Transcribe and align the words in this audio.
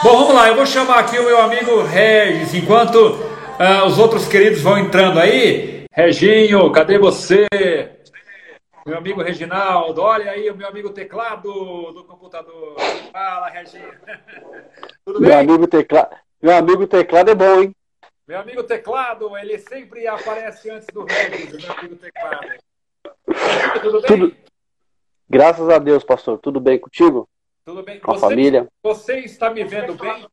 Bom, 0.00 0.16
vamos 0.16 0.34
lá, 0.34 0.46
eu 0.46 0.54
vou 0.54 0.64
chamar 0.64 1.00
aqui 1.00 1.18
o 1.18 1.24
meu 1.24 1.40
amigo 1.40 1.82
Regis, 1.82 2.54
enquanto 2.54 2.94
uh, 2.94 3.84
os 3.84 3.98
outros 3.98 4.28
queridos 4.28 4.62
vão 4.62 4.78
entrando 4.78 5.18
aí. 5.18 5.86
Reginho, 5.90 6.70
cadê 6.70 6.98
você? 6.98 7.48
Meu 8.86 8.96
amigo 8.96 9.20
Reginaldo, 9.20 10.00
olha 10.00 10.30
aí 10.30 10.48
o 10.50 10.56
meu 10.56 10.68
amigo 10.68 10.90
teclado 10.90 11.50
do 11.92 12.04
computador. 12.04 12.76
Fala, 13.10 13.48
Reginho. 13.48 13.92
Tudo 15.04 15.18
bem? 15.18 15.30
Meu 15.30 15.38
amigo, 15.40 15.66
tecla... 15.66 16.10
meu 16.40 16.56
amigo 16.56 16.86
teclado 16.86 17.30
é 17.32 17.34
bom, 17.34 17.62
hein? 17.62 17.76
Meu 18.28 18.38
amigo 18.38 18.62
teclado, 18.62 19.36
ele 19.36 19.58
sempre 19.58 20.06
aparece 20.06 20.70
antes 20.70 20.86
do 20.94 21.04
Regis, 21.04 21.60
meu 21.60 21.72
amigo 21.76 21.96
teclado. 21.96 22.46
Tudo 23.82 24.00
bem? 24.00 24.06
Tudo... 24.06 24.36
Graças 25.28 25.68
a 25.68 25.78
Deus, 25.78 26.04
pastor. 26.04 26.38
Tudo 26.38 26.60
bem 26.60 26.78
contigo? 26.78 27.28
Tudo 27.68 27.82
bem 27.82 28.00
com 28.00 28.12
a 28.12 28.18
família? 28.18 28.66
Você 28.82 29.18
está 29.18 29.50
me 29.50 29.62
vendo 29.62 29.94
bem? 29.94 30.26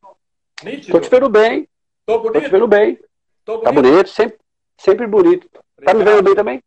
Nítido? 0.64 0.92
Tô 0.92 1.00
te 1.00 1.10
vendo 1.10 1.28
bem. 1.28 1.68
Tô 2.06 2.18
bonito? 2.18 2.32
Tô 2.32 2.40
te 2.40 2.50
vendo 2.50 2.66
bem. 2.66 2.98
Tô 3.44 3.58
bonito? 3.58 3.64
Tá 3.64 3.72
bonito, 3.72 4.08
sempre, 4.08 4.38
sempre 4.78 5.06
bonito. 5.06 5.46
Obrigado. 5.76 5.84
Tá 5.84 5.92
me 5.92 6.02
vendo 6.02 6.22
bem 6.22 6.34
também? 6.34 6.62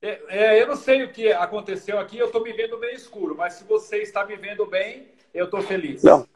É, 0.00 0.20
é, 0.28 0.62
eu 0.62 0.68
não 0.68 0.76
sei 0.76 1.02
o 1.02 1.12
que 1.12 1.30
aconteceu 1.30 1.98
aqui, 1.98 2.16
eu 2.16 2.30
tô 2.30 2.40
me 2.40 2.50
vendo 2.54 2.78
bem 2.78 2.94
escuro, 2.94 3.36
mas 3.36 3.54
se 3.54 3.64
você 3.64 3.98
está 3.98 4.24
me 4.24 4.36
vendo 4.36 4.64
bem, 4.64 5.08
eu 5.34 5.50
tô 5.50 5.60
feliz. 5.60 6.02
Não, 6.02 6.26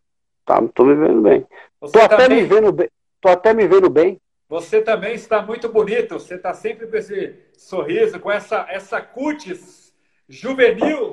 tá, 0.45 0.61
tô 0.75 0.85
me 0.85 0.95
vendo 0.95 1.23
bem. 1.23 1.47
Você 1.81 1.93
tô 1.99 2.07
também, 2.07 2.27
até 2.27 2.35
me 2.35 2.43
vendo 2.45 2.73
bem. 2.73 2.91
Tô 3.19 3.29
até 3.31 3.55
me 3.55 3.67
vendo 3.67 3.89
bem. 3.89 4.21
Você 4.47 4.83
também 4.83 5.15
está 5.15 5.41
muito 5.41 5.71
bonito, 5.71 6.19
você 6.19 6.35
está 6.35 6.53
sempre 6.53 6.87
com 6.87 6.99
esse 6.99 7.35
sorriso, 7.57 8.21
com 8.21 8.31
essa, 8.31 8.67
essa 8.69 9.01
cutis 9.01 9.90
juvenil. 10.31 11.13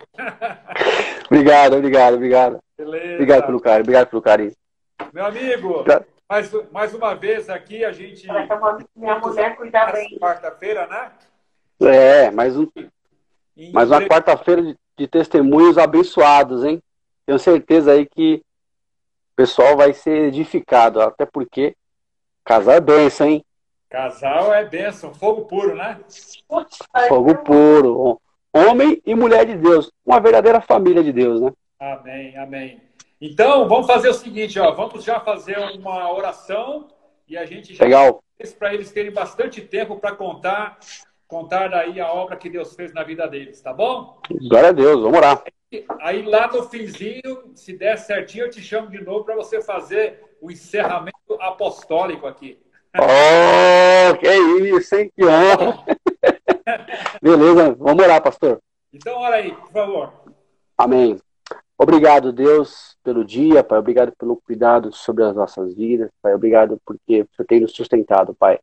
obrigado, 1.25 1.75
obrigado, 1.75 2.13
obrigado. 2.13 2.59
Beleza. 2.77 3.13
Obrigado 3.13 3.45
pelo 3.47 3.59
carinho, 3.59 3.81
obrigado 3.81 4.07
pelo 4.07 4.21
carinho. 4.21 4.51
Meu 5.11 5.25
amigo, 5.25 5.83
mais, 6.29 6.51
mais 6.71 6.93
uma 6.93 7.15
vez 7.15 7.49
aqui 7.49 7.83
a 7.83 7.91
gente. 7.91 8.27
Minha 8.95 9.19
mulher 9.19 9.55
cuida 9.55 9.85
bem. 9.91 10.17
Quarta-feira, 10.19 10.85
né? 10.87 11.11
É, 11.81 12.31
mais, 12.31 12.55
um, 12.55 12.67
mais 13.73 13.89
uma 13.89 14.01
quarta-feira 14.01 14.61
de, 14.61 14.77
de 14.97 15.07
testemunhos 15.07 15.77
abençoados, 15.77 16.63
hein? 16.63 16.81
Tenho 17.25 17.39
certeza 17.39 17.91
aí 17.91 18.05
que 18.05 18.35
o 19.33 19.35
pessoal 19.35 19.75
vai 19.75 19.93
ser 19.93 20.27
edificado, 20.27 21.01
até 21.01 21.25
porque 21.25 21.75
casal 22.45 22.75
é 22.75 22.79
benção, 22.79 23.27
hein? 23.27 23.43
Casal 23.89 24.53
é 24.53 24.65
benção, 24.65 25.13
fogo 25.13 25.45
puro, 25.45 25.75
né? 25.75 25.99
Fogo 27.07 27.35
puro 27.37 28.21
homem 28.57 29.01
e 29.05 29.15
mulher 29.15 29.45
de 29.45 29.55
Deus, 29.55 29.91
uma 30.05 30.19
verdadeira 30.19 30.61
família 30.61 31.03
de 31.03 31.11
Deus, 31.11 31.41
né? 31.41 31.51
Amém, 31.79 32.37
amém. 32.37 32.81
Então, 33.19 33.67
vamos 33.67 33.87
fazer 33.87 34.09
o 34.09 34.13
seguinte, 34.13 34.59
ó, 34.59 34.71
vamos 34.71 35.03
já 35.03 35.19
fazer 35.19 35.57
uma 35.75 36.11
oração 36.11 36.87
e 37.27 37.37
a 37.37 37.45
gente 37.45 37.73
já 37.73 37.83
Legal. 37.83 38.23
para 38.57 38.73
eles 38.73 38.91
terem 38.91 39.11
bastante 39.11 39.61
tempo 39.61 39.97
para 39.97 40.15
contar 40.15 40.77
contar 41.27 41.73
aí 41.73 41.99
a 41.99 42.11
obra 42.11 42.37
que 42.37 42.49
Deus 42.49 42.73
fez 42.73 42.93
na 42.93 43.03
vida 43.03 43.27
deles, 43.27 43.59
tá 43.59 43.73
bom? 43.73 44.17
Glória 44.47 44.69
a 44.69 44.71
Deus, 44.71 45.01
vamos 45.01 45.17
orar. 45.17 45.43
Aí 45.99 46.21
lá 46.21 46.47
no 46.47 46.63
finzinho, 46.63 47.51
se 47.53 47.73
der 47.73 47.97
certinho, 47.97 48.45
eu 48.45 48.49
te 48.49 48.61
chamo 48.61 48.89
de 48.89 49.03
novo 49.03 49.25
para 49.25 49.35
você 49.35 49.61
fazer 49.61 50.23
o 50.39 50.49
encerramento 50.49 51.33
apostólico 51.39 52.25
aqui. 52.25 52.57
Oh, 52.97 54.17
que 54.17 54.33
isso, 54.77 54.95
hein? 54.95 55.11
Que 55.13 55.25
honra! 55.25 55.83
Beleza, 57.21 57.75
vamos 57.75 58.03
orar, 58.03 58.21
pastor. 58.21 58.59
Então, 58.93 59.17
ora 59.19 59.35
aí, 59.37 59.53
por 59.53 59.71
favor. 59.71 60.13
Amém. 60.77 61.19
Obrigado, 61.77 62.33
Deus, 62.33 62.97
pelo 63.03 63.23
dia, 63.23 63.63
Pai. 63.63 63.77
Obrigado 63.77 64.11
pelo 64.17 64.37
cuidado 64.37 64.91
sobre 64.91 65.23
as 65.23 65.35
nossas 65.35 65.73
vidas, 65.75 66.09
Pai. 66.21 66.33
Obrigado 66.33 66.81
porque 66.85 67.21
o 67.21 67.27
Senhor 67.35 67.47
tem 67.47 67.59
nos 67.59 67.71
sustentado, 67.71 68.33
Pai. 68.33 68.57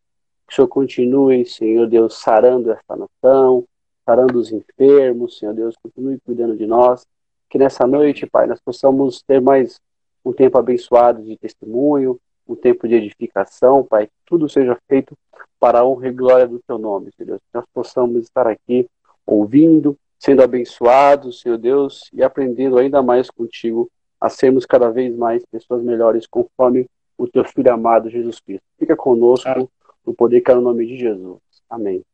Que 0.46 0.52
o 0.52 0.56
Senhor 0.56 0.68
continue, 0.68 1.46
Senhor 1.46 1.86
Deus, 1.86 2.18
sarando 2.18 2.72
esta 2.72 2.96
nação, 2.96 3.64
sarando 4.04 4.38
os 4.38 4.52
enfermos, 4.52 5.38
Senhor 5.38 5.54
Deus, 5.54 5.76
continue 5.82 6.18
cuidando 6.20 6.56
de 6.56 6.66
nós. 6.66 7.06
Que 7.48 7.56
nessa 7.56 7.86
noite, 7.86 8.26
Pai, 8.26 8.46
nós 8.46 8.60
possamos 8.60 9.22
ter 9.22 9.40
mais 9.40 9.80
um 10.24 10.32
tempo 10.32 10.58
abençoado 10.58 11.22
de 11.22 11.36
testemunho, 11.36 12.18
um 12.46 12.54
tempo 12.54 12.86
de 12.86 12.94
edificação, 12.94 13.84
Pai. 13.84 14.06
Que 14.06 14.12
tudo 14.26 14.48
seja 14.48 14.78
feito 14.88 15.16
para 15.58 15.80
a 15.80 15.84
honra 15.86 16.08
e 16.08 16.12
glória 16.12 16.46
do 16.46 16.60
teu 16.66 16.78
nome, 16.78 17.10
Senhor 17.16 17.26
Deus. 17.26 17.40
Que 17.40 17.58
nós 17.58 17.64
possamos 17.72 18.24
estar 18.24 18.46
aqui 18.46 18.88
ouvindo, 19.26 19.96
sendo 20.18 20.42
abençoados, 20.42 21.40
Senhor 21.40 21.58
Deus, 21.58 22.10
e 22.12 22.22
aprendendo 22.22 22.78
ainda 22.78 23.02
mais 23.02 23.30
contigo 23.30 23.90
a 24.20 24.28
sermos 24.28 24.64
cada 24.64 24.90
vez 24.90 25.14
mais 25.14 25.44
pessoas 25.46 25.82
melhores 25.82 26.26
conforme 26.26 26.86
o 27.16 27.28
teu 27.28 27.44
filho 27.44 27.72
amado 27.72 28.10
Jesus 28.10 28.40
Cristo. 28.40 28.64
Fica 28.78 28.96
conosco 28.96 29.70
no 30.04 30.14
poder 30.14 30.40
que 30.40 30.50
é 30.50 30.54
no 30.54 30.60
nome 30.60 30.86
de 30.86 30.96
Jesus. 30.96 31.40
Amém. 31.68 32.04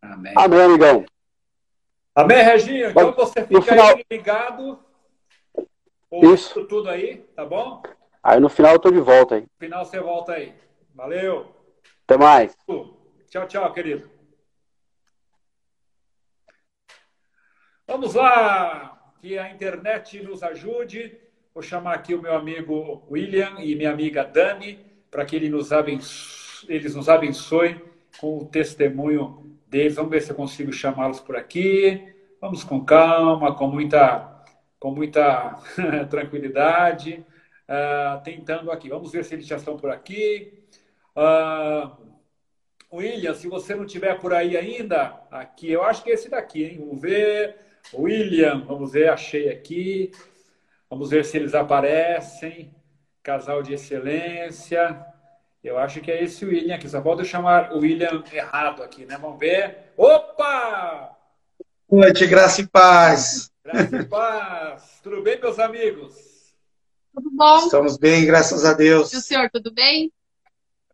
Amém. 0.00 0.32
Amém, 0.36 0.60
amigão. 0.60 1.04
Amém, 2.14 2.42
Reginho. 2.42 2.90
Então 2.90 3.12
você 3.12 3.46
fica 3.46 3.62
final... 3.62 3.96
aí 3.96 4.04
ligado. 4.10 4.78
Isso. 6.12 6.66
tudo 6.66 6.90
aí, 6.90 7.18
tá 7.34 7.44
bom? 7.44 7.82
Aí 8.22 8.38
no 8.38 8.48
final 8.48 8.74
eu 8.74 8.78
tô 8.78 8.90
de 8.90 9.00
volta 9.00 9.34
aí. 9.34 9.42
No 9.42 9.48
final 9.58 9.84
você 9.84 10.00
volta 10.00 10.32
aí. 10.32 10.54
Valeu. 10.94 11.54
Até 12.04 12.16
mais. 12.16 12.56
Tchau, 13.28 13.48
tchau, 13.48 13.72
querido. 13.72 14.10
Vamos 17.86 18.14
lá, 18.14 19.12
que 19.20 19.36
a 19.36 19.50
internet 19.50 20.22
nos 20.22 20.42
ajude. 20.42 21.18
Vou 21.52 21.62
chamar 21.62 21.94
aqui 21.94 22.14
o 22.14 22.22
meu 22.22 22.34
amigo 22.34 23.06
William 23.10 23.56
e 23.58 23.74
minha 23.74 23.90
amiga 23.90 24.24
Dani 24.24 24.92
para 25.10 25.26
que 25.26 25.36
ele 25.36 25.50
nos 25.50 25.72
abençoe, 25.72 26.74
eles 26.74 26.94
nos 26.94 27.08
abençoem 27.08 27.78
com 28.18 28.38
o 28.38 28.46
testemunho 28.46 29.58
deles. 29.66 29.96
Vamos 29.96 30.10
ver 30.10 30.22
se 30.22 30.30
eu 30.30 30.36
consigo 30.36 30.72
chamá-los 30.72 31.20
por 31.20 31.36
aqui. 31.36 32.14
Vamos 32.40 32.64
com 32.64 32.82
calma, 32.82 33.54
com 33.54 33.66
muita, 33.66 34.42
com 34.80 34.90
muita 34.90 35.58
tranquilidade, 36.08 37.24
uh, 37.68 38.22
tentando 38.22 38.70
aqui. 38.70 38.88
Vamos 38.88 39.12
ver 39.12 39.24
se 39.24 39.34
eles 39.34 39.46
já 39.46 39.56
estão 39.56 39.76
por 39.76 39.90
aqui. 39.90 40.62
Uh, 41.16 41.90
William, 42.92 43.34
se 43.34 43.48
você 43.48 43.74
não 43.74 43.86
tiver 43.86 44.18
por 44.18 44.34
aí 44.34 44.56
ainda, 44.56 45.20
aqui, 45.30 45.70
eu 45.70 45.82
acho 45.82 46.02
que 46.02 46.10
é 46.10 46.14
esse 46.14 46.28
daqui, 46.28 46.64
hein? 46.64 46.78
Vamos 46.78 47.00
ver. 47.00 47.56
William, 47.94 48.64
vamos 48.64 48.92
ver, 48.92 49.08
achei 49.08 49.48
aqui. 49.48 50.12
Vamos 50.90 51.10
ver 51.10 51.24
se 51.24 51.36
eles 51.38 51.54
aparecem. 51.54 52.74
Casal 53.22 53.62
de 53.62 53.74
excelência. 53.74 55.04
Eu 55.62 55.78
acho 55.78 56.00
que 56.00 56.10
é 56.10 56.22
esse 56.22 56.44
William 56.44 56.74
aqui. 56.74 56.88
Só 56.88 57.00
pode 57.00 57.24
chamar 57.24 57.72
o 57.72 57.78
William 57.78 58.22
errado 58.32 58.82
aqui, 58.82 59.06
né? 59.06 59.16
Vamos 59.18 59.38
ver. 59.38 59.92
Opa! 59.96 61.16
Boa 61.88 62.06
noite, 62.06 62.26
graça 62.26 62.60
e 62.60 62.66
paz. 62.66 63.50
Graça 63.64 63.96
e 63.96 64.04
paz. 64.04 65.00
Tudo 65.02 65.22
bem, 65.22 65.40
meus 65.40 65.58
amigos? 65.58 66.31
Tudo 67.14 67.30
bom? 67.30 67.58
Estamos 67.58 67.98
bem, 67.98 68.24
graças 68.24 68.64
a 68.64 68.72
Deus. 68.72 69.12
E 69.12 69.16
o 69.16 69.20
senhor, 69.20 69.50
tudo 69.50 69.72
bem? 69.72 70.10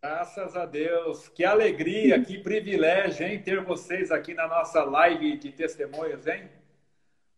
Graças 0.01 0.55
a 0.55 0.65
Deus. 0.65 1.29
Que 1.29 1.45
alegria, 1.45 2.21
que 2.21 2.37
privilégio, 2.37 3.25
hein, 3.25 3.41
ter 3.41 3.63
vocês 3.63 4.11
aqui 4.11 4.33
na 4.33 4.47
nossa 4.47 4.83
live 4.83 5.37
de 5.37 5.51
testemunhos, 5.51 6.27
hein? 6.27 6.49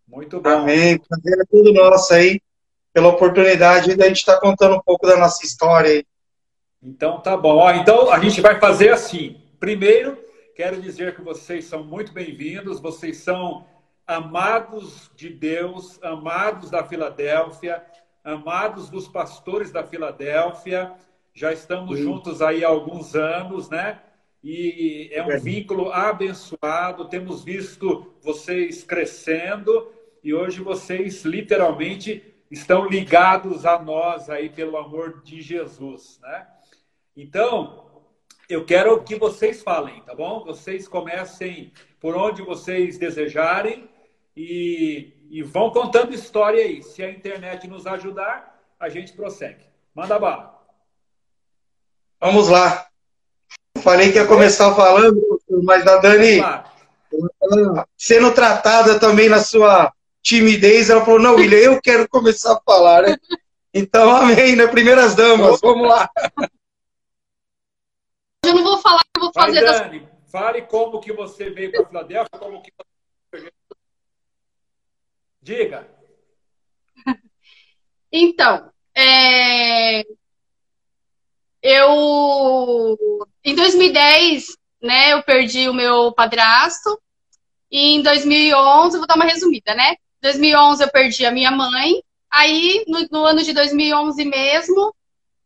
Muito 0.08 0.42
bom. 0.42 0.50
Amém. 0.50 0.98
Prazer 0.98 1.40
é 1.40 1.46
tudo 1.50 1.74
nosso 1.74 2.14
aí, 2.14 2.42
pela 2.92 3.10
oportunidade 3.10 3.96
de 3.96 4.04
a 4.04 4.08
gente 4.08 4.18
estar 4.18 4.36
tá 4.36 4.42
contando 4.42 4.76
um 4.76 4.82
pouco 4.82 5.06
da 5.06 5.16
nossa 5.16 5.46
história 5.46 5.92
aí. 5.92 6.06
Então 6.82 7.22
tá 7.22 7.38
bom. 7.38 7.58
Ó, 7.58 7.72
então 7.72 8.12
a 8.12 8.20
gente 8.20 8.42
vai 8.42 8.60
fazer 8.60 8.90
assim. 8.90 9.40
Primeiro, 9.60 10.18
quero 10.56 10.82
dizer 10.82 11.16
que 11.16 11.22
vocês 11.22 11.66
são 11.66 11.84
muito 11.84 12.12
bem-vindos, 12.12 12.80
vocês 12.80 13.18
são 13.18 13.66
amados 14.08 15.10
de 15.16 15.30
Deus, 15.30 16.02
amados 16.04 16.72
da 16.72 16.84
Filadélfia, 16.84 17.84
amados 18.24 18.90
dos 18.90 19.08
pastores 19.08 19.72
da 19.72 19.84
Filadélfia 19.84 20.96
já 21.34 21.54
estamos 21.54 21.98
Sim. 21.98 22.04
juntos 22.04 22.42
aí 22.42 22.64
há 22.64 22.68
alguns 22.68 23.16
anos, 23.16 23.70
né? 23.70 24.02
E 24.44 25.10
é 25.14 25.24
um 25.24 25.40
vínculo 25.40 25.92
abençoado. 25.92 27.08
Temos 27.08 27.44
visto 27.44 28.14
vocês 28.22 28.84
crescendo 28.84 29.92
e 30.24 30.34
hoje 30.34 30.62
vocês 30.62 31.24
literalmente 31.24 32.24
estão 32.50 32.88
ligados 32.88 33.66
a 33.66 33.82
nós 33.82 34.30
aí 34.30 34.50
pelo 34.50 34.78
amor 34.78 35.22
de 35.24 35.42
Jesus, 35.42 36.20
né? 36.22 36.48
Então, 37.16 38.04
eu 38.50 38.66
quero 38.66 39.02
que 39.04 39.16
vocês 39.16 39.64
falem, 39.64 40.02
tá 40.02 40.14
bom? 40.14 40.44
Vocês 40.44 40.88
comecem 40.88 41.72
por 42.00 42.16
onde 42.16 42.42
vocês 42.42 42.98
desejarem 42.98 43.90
e, 44.36 45.14
e 45.30 45.44
vão 45.44 45.72
contando 45.72 46.14
história 46.14 46.64
aí. 46.64 46.82
Se 46.84 47.04
a 47.04 47.10
internet 47.10 47.68
nos 47.68 47.86
ajudar, 47.88 48.60
a 48.80 48.90
gente 48.90 49.14
prossegue. 49.14 49.66
Manda 49.94 50.18
bala. 50.18 50.60
Vamos 52.20 52.48
lá. 52.48 52.88
Falei 53.82 54.12
que 54.12 54.18
ia 54.18 54.28
começar 54.28 54.76
falando, 54.76 55.20
mas 55.64 55.86
a 55.88 55.98
Dani, 55.98 56.40
sendo 57.98 58.34
tratada 58.34 59.00
também 59.00 59.28
na 59.28 59.40
sua 59.40 59.92
timidez, 60.22 60.90
ela 60.90 61.04
falou: 61.04 61.20
Não, 61.20 61.36
William, 61.36 61.58
eu 61.58 61.82
quero 61.82 62.08
começar 62.08 62.54
a 62.54 62.62
falar, 62.62 63.04
né? 63.04 63.18
Então, 63.74 64.10
amém, 64.16 64.56
né? 64.56 64.68
Primeiras 64.68 65.16
damas, 65.16 65.60
vamos 65.62 65.88
lá. 65.88 66.10
Eu 68.46 68.56
não 68.56 68.64
vou 68.64 68.78
falar, 68.80 69.02
eu 69.16 69.22
vou 69.22 69.32
Vai, 69.34 69.48
fazer 69.48 69.62
das 69.62 69.80
Dani, 69.82 70.08
fale 70.32 70.62
como 70.64 71.00
que 71.00 71.14
você 71.14 71.50
veio 71.50 71.72
para 71.72 71.86
Filadélfia, 71.86 72.40
como 72.40 72.62
que 72.62 72.72
você... 72.72 72.91
Diga. 75.42 75.88
Então, 78.14 78.70
é, 78.94 80.02
eu 81.62 82.98
em 83.42 83.56
2010, 83.56 84.48
né, 84.82 85.14
eu 85.14 85.24
perdi 85.24 85.70
o 85.70 85.74
meu 85.74 86.12
padrasto 86.12 87.02
e 87.72 87.96
em 87.96 88.02
2011, 88.02 88.98
vou 88.98 89.08
dar 89.08 89.16
uma 89.16 89.24
resumida, 89.24 89.74
né? 89.74 89.94
Em 89.94 90.24
2011 90.24 90.84
eu 90.84 90.92
perdi 90.92 91.26
a 91.26 91.32
minha 91.32 91.52
mãe. 91.52 92.04
Aí 92.30 92.84
no, 92.86 93.08
no 93.10 93.26
ano 93.26 93.42
de 93.42 93.54
2011 93.54 94.26
mesmo, 94.26 94.94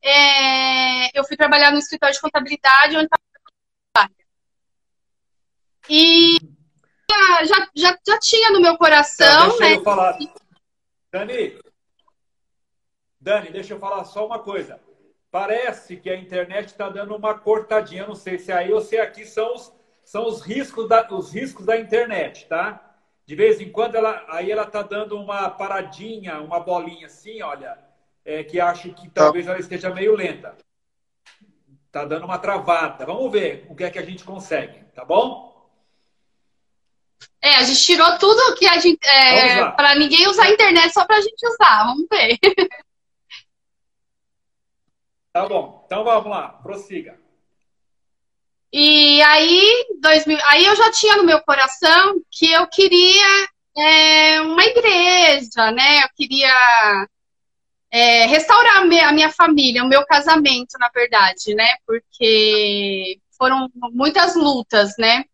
é, 0.01 1.17
eu 1.17 1.23
fui 1.23 1.37
trabalhar 1.37 1.71
no 1.71 1.77
escritório 1.77 2.15
de 2.15 2.21
contabilidade 2.21 2.97
onde 2.97 3.07
e 5.89 6.37
já, 7.11 7.69
já, 7.75 7.97
já 8.07 8.19
tinha 8.19 8.51
no 8.51 8.61
meu 8.61 8.73
Tá, 8.73 8.77
coração, 8.77 9.49
deixa 9.49 9.59
né? 9.59 9.75
eu 9.75 9.83
falar. 9.83 10.17
Dani, 11.11 11.59
Dani, 13.19 13.49
deixa 13.51 13.73
eu 13.73 13.79
falar 13.79 14.03
só 14.05 14.25
uma 14.25 14.39
coisa. 14.39 14.79
Parece 15.31 15.97
que 15.97 16.09
a 16.09 16.15
internet 16.15 16.67
está 16.67 16.89
dando 16.89 17.15
uma 17.15 17.37
cortadinha. 17.37 18.07
Não 18.07 18.15
sei 18.15 18.37
se 18.37 18.51
é 18.51 18.55
aí 18.55 18.71
ou 18.71 18.81
se 18.81 18.97
é 18.97 19.01
aqui 19.01 19.25
são 19.25 19.53
os, 19.53 19.73
são 20.03 20.27
os 20.27 20.41
riscos 20.41 20.87
da, 20.87 21.07
os 21.11 21.33
riscos 21.33 21.65
da 21.65 21.77
internet, 21.77 22.47
tá? 22.47 22.95
De 23.25 23.35
vez 23.35 23.59
em 23.59 23.71
quando 23.71 23.95
ela, 23.95 24.23
aí 24.29 24.51
ela 24.51 24.65
tá 24.65 24.81
dando 24.83 25.19
uma 25.19 25.49
paradinha, 25.49 26.39
uma 26.39 26.59
bolinha 26.59 27.07
assim, 27.07 27.41
olha, 27.41 27.77
é, 28.23 28.43
que 28.43 28.59
acho 28.59 28.93
que 28.93 29.09
talvez 29.09 29.47
ela 29.47 29.59
esteja 29.59 29.89
meio 29.89 30.15
lenta. 30.15 30.55
Tá 31.91 32.05
dando 32.05 32.25
uma 32.25 32.37
travada. 32.37 33.05
Vamos 33.05 33.31
ver 33.31 33.65
o 33.69 33.75
que 33.75 33.83
é 33.83 33.89
que 33.89 33.99
a 33.99 34.05
gente 34.05 34.23
consegue, 34.23 34.79
tá 34.93 35.03
bom? 35.03 35.54
É, 37.45 37.57
a 37.57 37.63
gente 37.63 37.83
tirou 37.83 38.17
tudo 38.17 38.55
que 38.55 38.65
a 38.65 38.79
gente. 38.79 38.97
É, 39.05 39.69
para 39.69 39.93
ninguém 39.93 40.27
usar 40.27 40.45
a 40.45 40.49
internet 40.49 40.91
só 40.91 41.05
pra 41.05 41.21
gente 41.21 41.47
usar. 41.47 41.85
Vamos 41.85 42.07
ver. 42.11 42.39
Tá 45.31 45.45
bom. 45.45 45.83
Então 45.85 46.01
vamos 46.05 46.29
lá, 46.29 46.47
prossiga. 46.47 47.19
E 48.71 49.21
aí, 49.21 49.85
2000, 49.99 50.39
aí 50.47 50.65
eu 50.65 50.73
já 50.77 50.89
tinha 50.93 51.17
no 51.17 51.25
meu 51.25 51.41
coração 51.41 52.21
que 52.31 52.49
eu 52.49 52.65
queria 52.67 53.49
é, 53.77 54.39
uma 54.39 54.63
igreja, 54.63 55.71
né? 55.73 56.03
Eu 56.03 56.09
queria 56.15 57.07
é, 57.91 58.25
restaurar 58.27 58.77
a 58.77 58.85
minha, 58.85 59.09
a 59.09 59.11
minha 59.11 59.29
família, 59.29 59.83
o 59.83 59.89
meu 59.89 60.05
casamento, 60.05 60.77
na 60.79 60.87
verdade, 60.87 61.53
né? 61.53 61.67
Porque 61.85 63.19
foram 63.37 63.69
muitas 63.91 64.37
lutas, 64.37 64.93
né? 64.97 65.25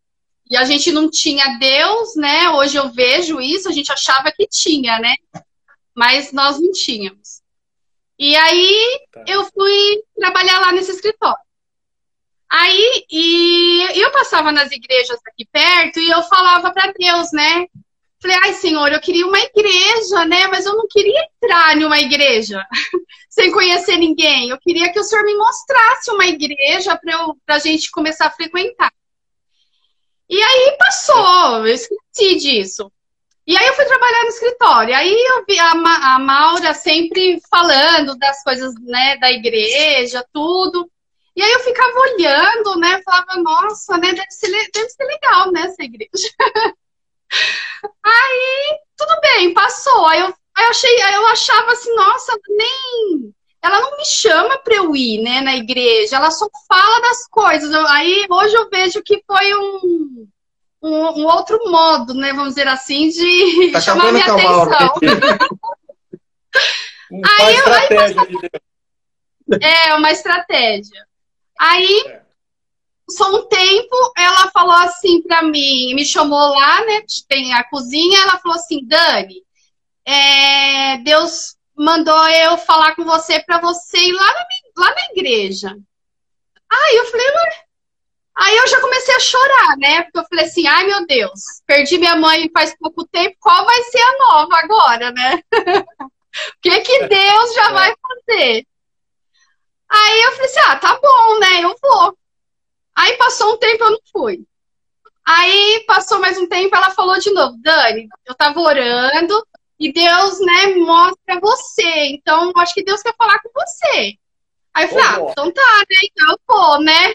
E 0.52 0.58
a 0.58 0.66
gente 0.66 0.92
não 0.92 1.10
tinha 1.10 1.58
Deus, 1.58 2.14
né? 2.18 2.50
Hoje 2.50 2.76
eu 2.76 2.92
vejo 2.92 3.40
isso, 3.40 3.70
a 3.70 3.72
gente 3.72 3.90
achava 3.90 4.30
que 4.34 4.46
tinha, 4.48 5.00
né? 5.00 5.16
Mas 5.96 6.34
nós 6.34 6.60
não 6.60 6.74
tínhamos. 6.74 7.42
E 8.20 8.36
aí 8.36 9.00
Tá. 9.14 9.24
eu 9.28 9.46
fui 9.46 10.04
trabalhar 10.14 10.60
lá 10.60 10.74
nesse 10.74 10.92
escritório. 10.92 11.40
Aí, 12.50 13.06
e 13.10 13.98
eu 13.98 14.12
passava 14.12 14.52
nas 14.52 14.70
igrejas 14.74 15.18
aqui 15.26 15.48
perto 15.50 16.02
e 16.02 16.10
eu 16.10 16.22
falava 16.24 16.70
para 16.74 16.92
Deus, 16.92 17.32
né? 17.32 17.66
Falei, 18.22 18.38
ai, 18.44 18.54
Senhor, 18.54 18.92
eu 18.92 19.00
queria 19.00 19.26
uma 19.26 19.40
igreja, 19.40 20.26
né? 20.26 20.48
Mas 20.48 20.66
eu 20.66 20.76
não 20.76 20.86
queria 20.90 21.30
entrar 21.34 21.78
em 21.78 21.86
uma 21.86 21.98
igreja 21.98 22.62
sem 23.30 23.54
conhecer 23.54 23.96
ninguém. 23.96 24.50
Eu 24.50 24.60
queria 24.60 24.92
que 24.92 25.00
o 25.00 25.04
Senhor 25.04 25.24
me 25.24 25.34
mostrasse 25.34 26.12
uma 26.12 26.28
igreja 26.28 26.98
para 26.98 27.26
pra 27.46 27.58
gente 27.58 27.90
começar 27.90 28.26
a 28.26 28.32
frequentar. 28.32 28.92
E 30.32 30.42
aí 30.42 30.78
passou, 30.80 31.68
eu 31.68 31.74
esqueci 31.76 32.38
disso. 32.38 32.92
E 33.46 33.58
aí 33.58 33.68
eu 33.68 33.74
fui 33.74 33.86
trabalhar 33.86 34.24
no 34.24 34.30
escritório. 34.30 34.96
Aí 34.96 35.12
eu 35.14 35.46
vi 35.46 35.60
a, 35.60 35.76
Ma- 35.76 36.16
a 36.16 36.20
Maura 36.20 36.74
sempre 36.74 37.42
falando 37.50 38.18
das 38.18 38.42
coisas, 38.44 38.74
né, 38.82 39.18
da 39.18 39.32
igreja, 39.32 40.26
tudo. 40.34 40.90
E 41.36 41.44
aí 41.44 41.52
eu 41.52 41.60
ficava 41.60 42.00
olhando, 42.00 42.80
né, 42.80 43.02
falava, 43.04 43.36
nossa, 43.42 43.98
né, 43.98 44.14
deve 44.14 44.32
ser, 44.32 44.50
deve 44.74 44.90
ser 44.90 45.04
legal, 45.06 45.52
né, 45.52 45.64
essa 45.64 45.84
igreja. 45.84 46.30
Aí, 48.04 48.80
tudo 48.98 49.20
bem, 49.22 49.54
passou. 49.54 50.06
Aí 50.08 50.20
eu, 50.20 50.28
aí 50.28 50.66
eu 50.66 50.70
achei, 50.70 51.02
aí 51.02 51.14
eu 51.16 51.28
achava 51.28 51.72
assim, 51.72 51.94
nossa, 51.96 52.38
nem 52.50 53.34
ela 53.62 53.80
não 53.80 53.98
me 53.98 54.06
chama 54.06 54.58
para 54.60 54.76
eu 54.76 54.96
ir, 54.96 55.22
né, 55.22 55.42
na 55.42 55.56
igreja. 55.56 56.16
Ela 56.16 56.32
só 56.32 56.48
fala 56.68 57.02
das 57.02 57.28
coisas. 57.28 57.72
Eu- 57.72 57.88
aí 57.88 58.26
hoje 58.30 58.56
eu 58.56 58.70
vejo 58.70 59.02
que 59.04 59.24
foi 59.26 59.54
um, 59.56 60.28
um, 60.82 60.96
um 61.22 61.26
outro 61.26 61.60
modo, 61.70 62.14
né, 62.14 62.34
vamos 62.34 62.50
dizer 62.50 62.68
assim, 62.68 63.10
de 63.10 63.72
Tá 63.72 63.80
chamar 63.82 64.12
minha 64.12 64.26
atenção. 64.26 64.94
Uma 67.12 67.52
estratégia 67.52 68.26
de 68.26 68.38
Deus. 68.40 69.62
É 69.62 69.96
uma 69.96 70.12
estratégia. 70.12 71.06
Aí, 71.60 72.04
É. 72.08 72.22
só 73.10 73.30
um 73.36 73.48
tempo, 73.48 73.96
ela 74.18 74.50
falou 74.52 74.76
assim 74.76 75.22
pra 75.22 75.44
mim, 75.44 75.94
me 75.94 76.06
chamou 76.06 76.40
lá, 76.58 76.86
né? 76.86 77.04
Tem 77.28 77.54
a 77.54 77.64
cozinha, 77.66 78.22
ela 78.22 78.38
falou 78.40 78.56
assim, 78.58 78.86
Dani, 78.88 79.44
é, 80.06 80.98
Deus 81.00 81.56
mandou 81.82 82.28
eu 82.30 82.58
falar 82.60 82.96
com 82.96 83.04
você 83.04 83.40
pra 83.42 83.60
você 83.60 83.98
ir 83.98 84.14
lá 84.14 84.28
na, 84.34 84.46
lá 84.86 84.94
na 84.94 85.02
igreja. 85.12 85.76
Aí 86.72 86.96
eu 86.98 87.06
falei, 87.06 87.28
ué. 87.28 87.64
Aí 88.34 88.58
eu 88.58 88.68
já 88.68 88.80
comecei 88.80 89.16
a 89.16 89.20
chorar, 89.20 89.78
né? 89.78 90.04
Porque 90.04 90.20
eu 90.20 90.26
falei 90.30 90.46
assim, 90.46 90.68
ai 90.68 90.86
meu 90.86 91.06
Deus, 91.06 91.62
perdi 91.66 91.98
minha 91.98 92.16
mãe 92.16 92.50
faz 92.54 92.76
pouco 92.78 93.06
tempo, 93.08 93.36
qual 93.40 93.66
vai 93.66 93.84
ser 93.84 94.00
a 94.00 94.18
nova 94.20 94.56
agora, 94.58 95.12
né? 95.12 95.42
O 96.34 96.62
que 96.62 96.80
que 96.80 97.08
Deus 97.08 97.54
já 97.54 97.74
vai 97.74 97.94
fazer? 97.94 98.66
Aí 99.90 100.22
eu 100.24 100.32
falei 100.32 100.46
assim, 100.46 100.60
ah, 100.62 100.76
tá 100.78 100.98
bom, 100.98 101.40
né? 101.40 101.62
Eu 101.62 101.76
vou. 101.82 102.18
Aí 102.96 103.18
passou 103.18 103.54
um 103.54 103.58
tempo, 103.58 103.84
eu 103.84 103.92
não 103.92 104.00
fui. 104.14 104.46
Aí 105.26 105.84
passou 105.86 106.22
mais 106.22 106.38
um 106.38 106.48
tempo, 106.48 106.74
ela 106.74 106.92
falou 106.92 107.20
de 107.20 107.30
novo, 107.32 107.58
Dani, 107.62 108.08
eu 108.26 108.34
tava 108.34 108.62
orando 108.62 109.46
e 109.82 109.92
Deus, 109.92 110.40
né, 110.40 110.76
mostra 110.76 111.40
você. 111.40 112.06
Então, 112.10 112.52
eu 112.56 112.62
acho 112.62 112.72
que 112.76 112.84
Deus 112.84 113.02
quer 113.02 113.16
falar 113.18 113.40
com 113.40 113.50
você. 113.52 114.14
Aí 114.72 114.86
eu 114.86 114.90
falei, 114.90 115.06
ah, 115.06 115.32
então 115.32 115.52
tá, 115.52 115.78
né? 115.90 115.98
Então 116.04 116.30
eu 116.30 116.40
vou, 116.48 116.82
né? 116.82 117.14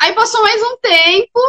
Aí 0.00 0.12
passou 0.12 0.42
mais 0.42 0.60
um 0.60 0.76
tempo 0.78 1.40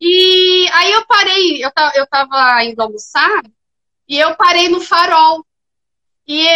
e 0.00 0.68
aí 0.72 0.92
eu 0.92 1.04
parei, 1.06 1.64
eu, 1.64 1.72
ta- 1.72 1.92
eu 1.96 2.06
tava 2.06 2.62
indo 2.64 2.80
almoçar 2.80 3.42
e 4.08 4.16
eu 4.16 4.36
parei 4.36 4.68
no 4.68 4.80
farol. 4.80 5.44
E, 6.24 6.46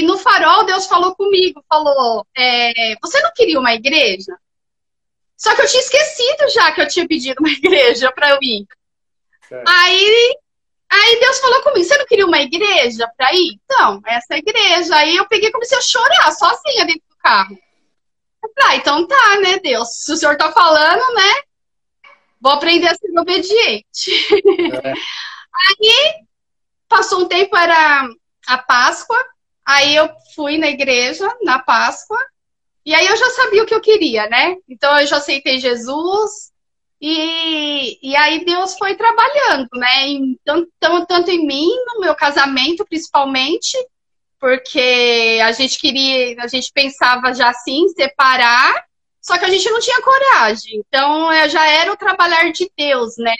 e 0.00 0.06
no 0.06 0.16
farol 0.16 0.64
Deus 0.64 0.86
falou 0.86 1.16
comigo, 1.16 1.62
falou, 1.68 2.24
é, 2.36 2.94
você 3.02 3.20
não 3.20 3.32
queria 3.34 3.58
uma 3.58 3.74
igreja? 3.74 4.38
Só 5.36 5.56
que 5.56 5.62
eu 5.62 5.66
tinha 5.66 5.82
esquecido 5.82 6.48
já 6.54 6.70
que 6.70 6.80
eu 6.80 6.88
tinha 6.88 7.08
pedido 7.08 7.40
uma 7.40 7.50
igreja 7.52 8.12
para 8.12 8.30
eu 8.30 8.38
ir. 8.40 8.64
Certo. 9.48 9.68
Aí, 9.68 10.38
aí 10.94 11.20
Deus 11.20 11.38
falou 11.38 11.62
comigo, 11.62 11.84
você 11.84 11.96
não 11.98 12.06
queria 12.06 12.26
uma 12.26 12.40
igreja 12.40 13.10
para 13.16 13.32
ir? 13.32 13.58
Então, 13.64 14.00
essa 14.06 14.26
é 14.30 14.34
a 14.34 14.38
igreja. 14.38 14.96
Aí 14.96 15.16
eu 15.16 15.26
peguei 15.26 15.48
e 15.48 15.52
comecei 15.52 15.76
a 15.76 15.82
chorar 15.82 16.32
sozinha 16.32 16.86
dentro 16.86 17.02
do 17.08 17.16
carro. 17.16 17.58
Eu 18.42 18.50
falei, 18.54 18.76
ah, 18.76 18.76
então 18.76 19.06
tá, 19.06 19.40
né, 19.40 19.58
Deus? 19.58 19.88
Se 20.04 20.12
o 20.12 20.16
senhor 20.16 20.36
tá 20.36 20.52
falando, 20.52 21.14
né? 21.14 21.34
Vou 22.40 22.52
aprender 22.52 22.88
a 22.88 22.94
ser 22.94 23.18
obediente. 23.18 24.10
É. 24.82 24.92
Aí 25.54 26.24
passou 26.88 27.22
um 27.22 27.28
tempo, 27.28 27.56
era 27.56 28.08
a 28.46 28.58
Páscoa. 28.58 29.16
Aí 29.64 29.96
eu 29.96 30.10
fui 30.34 30.58
na 30.58 30.68
igreja 30.68 31.26
na 31.42 31.58
Páscoa. 31.58 32.18
E 32.84 32.94
aí 32.94 33.06
eu 33.06 33.16
já 33.16 33.30
sabia 33.30 33.62
o 33.62 33.66
que 33.66 33.74
eu 33.74 33.80
queria, 33.80 34.28
né? 34.28 34.56
Então 34.68 34.98
eu 34.98 35.06
já 35.06 35.16
aceitei 35.16 35.58
Jesus. 35.58 36.52
E, 37.06 37.98
e 38.02 38.16
aí 38.16 38.46
Deus 38.46 38.78
foi 38.78 38.94
trabalhando, 38.94 39.68
né? 39.74 40.06
Em, 40.06 40.40
tanto, 40.42 40.70
tanto 41.06 41.30
em 41.30 41.46
mim, 41.46 41.68
no 41.88 42.00
meu 42.00 42.14
casamento, 42.14 42.82
principalmente, 42.86 43.76
porque 44.40 45.38
a 45.42 45.52
gente 45.52 45.78
queria, 45.78 46.42
a 46.42 46.46
gente 46.46 46.72
pensava 46.72 47.34
já 47.34 47.50
assim, 47.50 47.88
separar, 47.90 48.86
só 49.20 49.36
que 49.36 49.44
a 49.44 49.50
gente 49.50 49.68
não 49.68 49.80
tinha 49.80 50.00
coragem. 50.00 50.82
Então 50.88 51.30
é, 51.30 51.46
já 51.46 51.68
era 51.68 51.92
o 51.92 51.96
trabalhar 51.96 52.50
de 52.50 52.70
Deus, 52.74 53.18
né? 53.18 53.34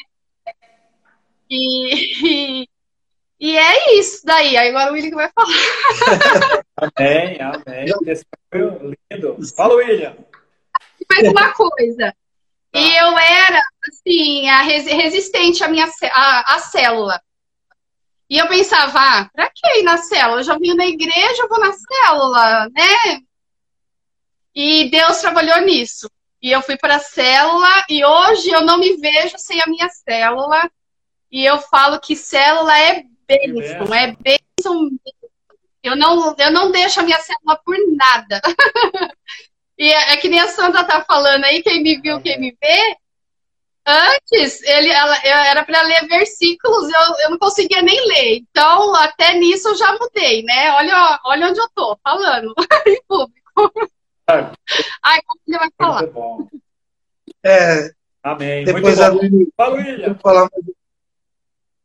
E, 1.49 2.61
e, 2.61 2.68
e 3.40 3.56
é 3.56 3.94
isso 3.99 4.26
daí. 4.26 4.59
Aí 4.59 4.68
agora 4.68 4.90
o 4.90 4.92
William 4.92 5.16
vai 5.16 5.30
falar. 5.35 6.64
Amém, 6.99 7.38
amém. 7.40 7.87
Esse 8.06 8.26
foi 8.50 8.94
lindo. 9.11 9.38
Fala, 9.56 9.76
William. 9.76 10.14
mais 11.09 11.28
uma 11.30 11.54
coisa. 11.54 12.14
E 12.75 12.97
eu 12.97 13.16
era, 13.16 13.62
assim, 13.88 14.49
a 14.49 14.62
res- 14.62 14.87
resistente 14.87 15.62
à 15.62 15.69
minha 15.69 15.88
à, 16.11 16.54
à 16.54 16.59
célula. 16.59 17.23
E 18.28 18.37
eu 18.37 18.49
pensava, 18.49 18.99
ah, 18.99 19.31
pra 19.33 19.49
que 19.49 19.78
ir 19.78 19.83
na 19.85 19.97
célula? 19.99 20.40
Eu 20.40 20.45
já 20.45 20.59
vim 20.59 20.75
na 20.75 20.87
igreja, 20.87 21.43
eu 21.43 21.49
vou 21.49 21.61
na 21.61 21.73
célula, 21.73 22.69
né? 22.71 23.21
E 24.54 24.90
Deus 24.90 25.19
trabalhou 25.19 25.61
nisso. 25.61 26.11
E 26.43 26.50
eu 26.50 26.62
fui 26.62 26.76
para 26.76 26.97
a 26.97 27.00
célula 27.00 27.85
e 27.88 28.04
hoje 28.04 28.50
eu 28.50 28.62
não 28.62 28.78
me 28.78 28.97
vejo 28.97 29.38
sem 29.38 29.61
a 29.62 29.66
minha 29.66 29.88
célula. 29.88 30.69
E 31.31 31.45
eu 31.45 31.59
falo 31.59 32.00
que 32.00 32.16
célula 32.16 32.76
é 32.76 33.04
bênção, 33.26 33.95
é 33.95 34.16
bênção. 34.16 34.90
Eu 35.83 35.95
não, 35.97 36.35
eu 36.37 36.50
não 36.50 36.73
deixo 36.73 36.99
a 36.99 37.02
minha 37.04 37.21
célula 37.21 37.57
por 37.64 37.76
nada. 37.97 38.40
e 39.78 39.93
é, 39.93 40.12
é, 40.12 40.16
que 40.16 40.28
nem 40.28 40.40
a 40.40 40.49
Sandra 40.49 40.85
tá 40.85 41.04
falando 41.04 41.45
aí, 41.45 41.62
quem 41.62 41.83
me 41.83 42.00
viu, 42.00 42.21
quem 42.21 42.38
me 42.38 42.57
vê. 42.61 42.97
Antes, 43.87 44.62
ele, 44.62 44.88
ela, 44.90 45.16
era 45.25 45.64
para 45.64 45.83
ler 45.83 46.09
versículos, 46.09 46.88
eu, 46.88 47.25
eu 47.25 47.31
não 47.31 47.38
conseguia 47.38 47.83
nem 47.83 48.07
ler. 48.09 48.38
Então, 48.38 48.95
até 48.95 49.35
nisso 49.35 49.69
eu 49.69 49.76
já 49.76 49.93
mudei, 49.99 50.43
né? 50.43 50.71
Olha, 50.73 51.21
olha 51.26 51.49
onde 51.49 51.61
eu 51.61 51.69
tô 51.75 51.99
falando 52.02 52.54
em 52.87 53.02
público. 53.07 53.90
Ai, 55.02 55.21
como 55.26 55.40
ele 55.47 55.59
vai 55.59 55.69
falar? 55.76 56.02
Muito 56.02 56.14
bom. 56.14 56.49
É, 57.45 57.90
Amém. 58.25 58.64
Depois 58.64 58.99
a 58.99 59.12
Fala, 59.54 59.75
William. 59.75 60.14
Falar... 60.14 60.49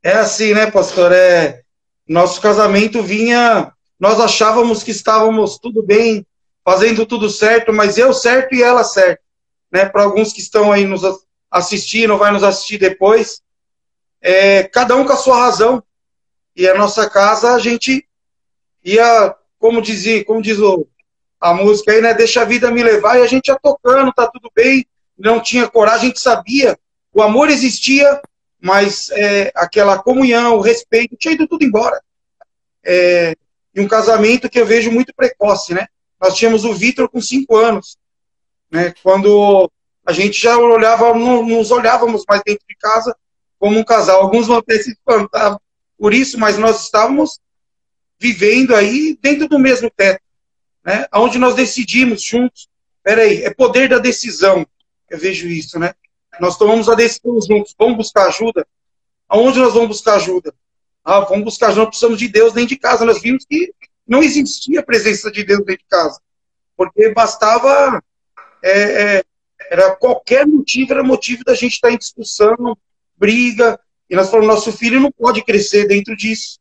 É 0.01 0.13
assim, 0.13 0.53
né, 0.53 0.71
pastor? 0.71 1.11
É, 1.11 1.63
nosso 2.07 2.39
casamento 2.39 3.03
vinha. 3.03 3.73
Nós 3.99 4.21
achávamos 4.21 4.81
que 4.81 4.91
estávamos 4.91 5.59
tudo 5.59 5.83
bem, 5.83 6.25
fazendo 6.69 7.03
tudo 7.03 7.31
certo, 7.31 7.73
mas 7.73 7.97
eu 7.97 8.13
certo 8.13 8.53
e 8.53 8.61
ela 8.61 8.83
certo. 8.83 9.23
Né? 9.71 9.85
Para 9.85 10.03
alguns 10.03 10.31
que 10.31 10.39
estão 10.39 10.71
aí 10.71 10.85
nos 10.85 11.01
assistindo, 11.49 12.15
vai 12.15 12.29
nos 12.29 12.43
assistir 12.43 12.77
depois, 12.77 13.41
é, 14.21 14.65
cada 14.65 14.95
um 14.95 15.03
com 15.03 15.13
a 15.13 15.17
sua 15.17 15.35
razão. 15.35 15.81
E 16.55 16.69
a 16.69 16.75
nossa 16.75 17.09
casa, 17.09 17.55
a 17.55 17.59
gente 17.59 18.07
ia, 18.85 19.35
como 19.57 19.81
dizia, 19.81 20.23
como 20.23 20.43
diz 20.43 20.59
o, 20.59 20.87
a 21.41 21.55
música 21.55 21.91
aí, 21.91 22.01
né? 22.01 22.13
Deixa 22.13 22.43
a 22.43 22.45
vida 22.45 22.69
me 22.69 22.83
levar, 22.83 23.17
e 23.17 23.23
a 23.23 23.27
gente 23.27 23.47
ia 23.47 23.57
tocando, 23.59 24.13
tá 24.13 24.27
tudo 24.27 24.51
bem, 24.53 24.85
não 25.17 25.41
tinha 25.41 25.67
coragem, 25.67 26.01
a 26.01 26.05
gente 26.09 26.19
sabia, 26.19 26.77
o 27.11 27.23
amor 27.23 27.49
existia, 27.49 28.21
mas 28.61 29.09
é, 29.09 29.51
aquela 29.55 29.97
comunhão, 29.97 30.57
o 30.57 30.61
respeito, 30.61 31.17
tinha 31.17 31.33
ido 31.33 31.47
tudo 31.47 31.65
embora. 31.65 31.99
É, 32.83 33.35
e 33.73 33.81
um 33.81 33.87
casamento 33.87 34.47
que 34.47 34.59
eu 34.59 34.67
vejo 34.67 34.91
muito 34.91 35.15
precoce, 35.15 35.73
né? 35.73 35.87
Nós 36.21 36.35
tínhamos 36.35 36.65
o 36.65 36.73
Vitor 36.73 37.09
com 37.09 37.21
cinco 37.21 37.55
anos, 37.55 37.97
né? 38.71 38.93
Quando 39.01 39.69
a 40.05 40.11
gente 40.11 40.41
já 40.41 40.57
olhava, 40.57 41.13
não 41.13 41.45
nos 41.45 41.71
olhávamos 41.71 42.23
mais 42.27 42.41
dentro 42.45 42.65
de 42.67 42.75
casa 42.75 43.15
como 43.57 43.77
um 43.77 43.83
casal. 43.83 44.21
Alguns 44.21 44.47
vão 44.47 44.61
ter 44.61 44.79
se 44.79 44.91
espantado 44.91 45.59
por 45.97 46.13
isso, 46.13 46.39
mas 46.39 46.57
nós 46.57 46.83
estávamos 46.83 47.39
vivendo 48.19 48.75
aí 48.75 49.17
dentro 49.21 49.47
do 49.47 49.59
mesmo 49.59 49.89
teto 49.89 50.21
né? 50.83 51.05
onde 51.13 51.37
nós 51.37 51.55
decidimos 51.55 52.21
juntos. 52.23 52.67
Peraí, 53.03 53.43
é 53.43 53.53
poder 53.53 53.89
da 53.89 53.99
decisão. 53.99 54.65
Eu 55.09 55.17
vejo 55.17 55.47
isso, 55.47 55.79
né? 55.79 55.93
Nós 56.39 56.57
tomamos 56.57 56.89
a 56.89 56.95
decisão 56.95 57.39
juntos. 57.41 57.75
Vamos 57.77 57.97
buscar 57.97 58.27
ajuda? 58.27 58.65
Aonde 59.27 59.59
nós 59.59 59.73
vamos 59.73 59.89
buscar 59.89 60.15
ajuda? 60.15 60.53
Ah, 61.03 61.21
vamos 61.21 61.45
buscar 61.45 61.67
ajuda. 61.67 61.81
Nós 61.81 61.89
precisamos 61.89 62.19
de 62.19 62.27
Deus 62.27 62.53
dentro 62.53 62.69
de 62.69 62.77
casa. 62.77 63.05
Nós 63.05 63.21
vimos 63.21 63.45
que 63.45 63.73
não 64.09 64.23
existia 64.23 64.79
a 64.79 64.83
presença 64.83 65.31
de 65.31 65.43
Deus 65.43 65.59
dentro 65.59 65.83
de 65.83 65.87
casa. 65.87 66.19
Porque 66.75 67.13
bastava. 67.13 68.03
É, 68.61 69.17
é, 69.17 69.23
era 69.69 69.95
qualquer 69.95 70.47
motivo, 70.47 70.91
era 70.91 71.03
motivo 71.03 71.43
da 71.43 71.53
gente 71.53 71.73
estar 71.73 71.91
em 71.91 71.97
discussão, 71.97 72.75
briga. 73.15 73.79
E 74.09 74.15
nós 74.15 74.31
falamos, 74.31 74.55
nosso 74.55 74.71
filho 74.71 74.99
não 74.99 75.11
pode 75.11 75.43
crescer 75.43 75.87
dentro 75.87 76.17
disso. 76.17 76.59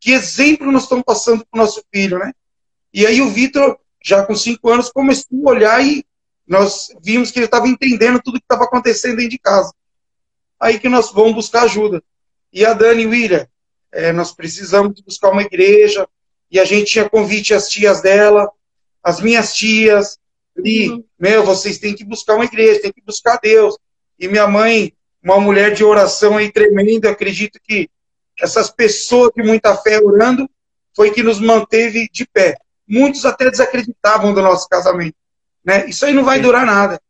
Que 0.00 0.10
exemplo 0.10 0.72
nós 0.72 0.82
estamos 0.82 1.04
passando 1.04 1.46
para 1.46 1.60
o 1.60 1.62
nosso 1.62 1.84
filho, 1.94 2.18
né? 2.18 2.32
E 2.92 3.06
aí 3.06 3.22
o 3.22 3.30
Vitor, 3.30 3.78
já 4.04 4.26
com 4.26 4.34
cinco 4.34 4.68
anos, 4.68 4.90
começou 4.90 5.48
a 5.48 5.52
olhar 5.52 5.86
e 5.86 6.04
nós 6.46 6.88
vimos 7.00 7.30
que 7.30 7.38
ele 7.38 7.46
estava 7.46 7.68
entendendo 7.68 8.20
tudo 8.20 8.40
que 8.40 8.44
estava 8.44 8.64
acontecendo 8.64 9.16
dentro 9.16 9.30
de 9.30 9.38
casa. 9.38 9.72
Aí 10.58 10.80
que 10.80 10.88
nós 10.88 11.12
vamos 11.12 11.34
buscar 11.34 11.62
ajuda. 11.62 12.02
E 12.52 12.66
a 12.66 12.74
Dani 12.74 13.04
e 13.04 13.06
William, 13.06 13.46
é, 13.92 14.12
nós 14.12 14.32
precisamos 14.32 15.00
buscar 15.00 15.30
uma 15.30 15.42
igreja, 15.42 16.06
e 16.52 16.60
a 16.60 16.64
gente 16.64 16.92
tinha 16.92 17.08
convite 17.08 17.54
às 17.54 17.68
tias 17.68 18.00
dela, 18.00 18.48
as 19.02 19.20
minhas 19.20 19.54
tias, 19.54 20.18
e, 20.62 20.90
uhum. 20.90 21.04
meu, 21.18 21.44
vocês 21.44 21.78
têm 21.78 21.94
que 21.94 22.04
buscar 22.04 22.34
uma 22.34 22.44
igreja, 22.44 22.82
têm 22.82 22.92
que 22.92 23.02
buscar 23.02 23.40
Deus. 23.42 23.76
E 24.18 24.28
minha 24.28 24.46
mãe, 24.46 24.92
uma 25.22 25.40
mulher 25.40 25.72
de 25.74 25.82
oração 25.82 26.36
aí 26.36 26.52
tremenda, 26.52 27.10
acredito 27.10 27.58
que 27.66 27.88
essas 28.38 28.70
pessoas 28.70 29.32
de 29.34 29.42
muita 29.42 29.74
fé 29.76 29.98
orando, 29.98 30.48
foi 30.94 31.10
que 31.10 31.22
nos 31.22 31.40
manteve 31.40 32.08
de 32.12 32.26
pé 32.26 32.58
muitos 32.92 33.24
até 33.24 33.50
desacreditavam 33.50 34.34
do 34.34 34.42
nosso 34.42 34.68
casamento. 34.68 35.16
Né? 35.64 35.88
Isso 35.88 36.04
aí 36.04 36.12
não 36.12 36.24
vai 36.24 36.40
durar 36.40 36.66
nada. 36.66 37.00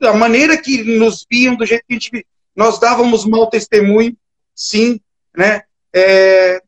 Da 0.00 0.12
maneira 0.12 0.56
que 0.56 0.82
nos 0.82 1.24
viam, 1.30 1.54
do 1.54 1.64
jeito 1.64 1.84
que 1.86 1.94
a 1.94 1.98
gente 1.98 2.26
nós 2.56 2.78
dávamos 2.78 3.24
mau 3.24 3.48
testemunho, 3.48 4.16
sim, 4.54 5.00
né? 5.36 5.62
É, 5.92 6.62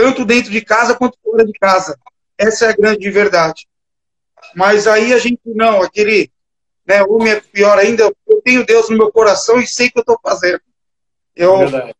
tanto 0.00 0.24
dentro 0.24 0.50
de 0.50 0.62
casa 0.62 0.94
quanto 0.94 1.18
fora 1.22 1.44
de 1.44 1.52
casa. 1.52 1.94
Essa 2.38 2.64
é 2.64 2.68
a 2.70 2.76
grande 2.76 3.10
verdade. 3.10 3.68
Mas 4.56 4.86
aí 4.86 5.12
a 5.12 5.18
gente 5.18 5.42
não, 5.44 5.82
aquele, 5.82 6.30
né, 6.86 7.02
homem 7.02 7.34
é 7.34 7.40
pior 7.40 7.78
ainda, 7.78 8.10
eu 8.26 8.42
tenho 8.42 8.64
Deus 8.64 8.88
no 8.88 8.96
meu 8.96 9.12
coração 9.12 9.60
e 9.60 9.66
sei 9.66 9.88
o 9.88 9.92
que 9.92 9.98
eu 9.98 10.00
estou 10.00 10.18
fazendo. 10.22 10.62
Eu, 11.36 11.62
é 11.62 11.92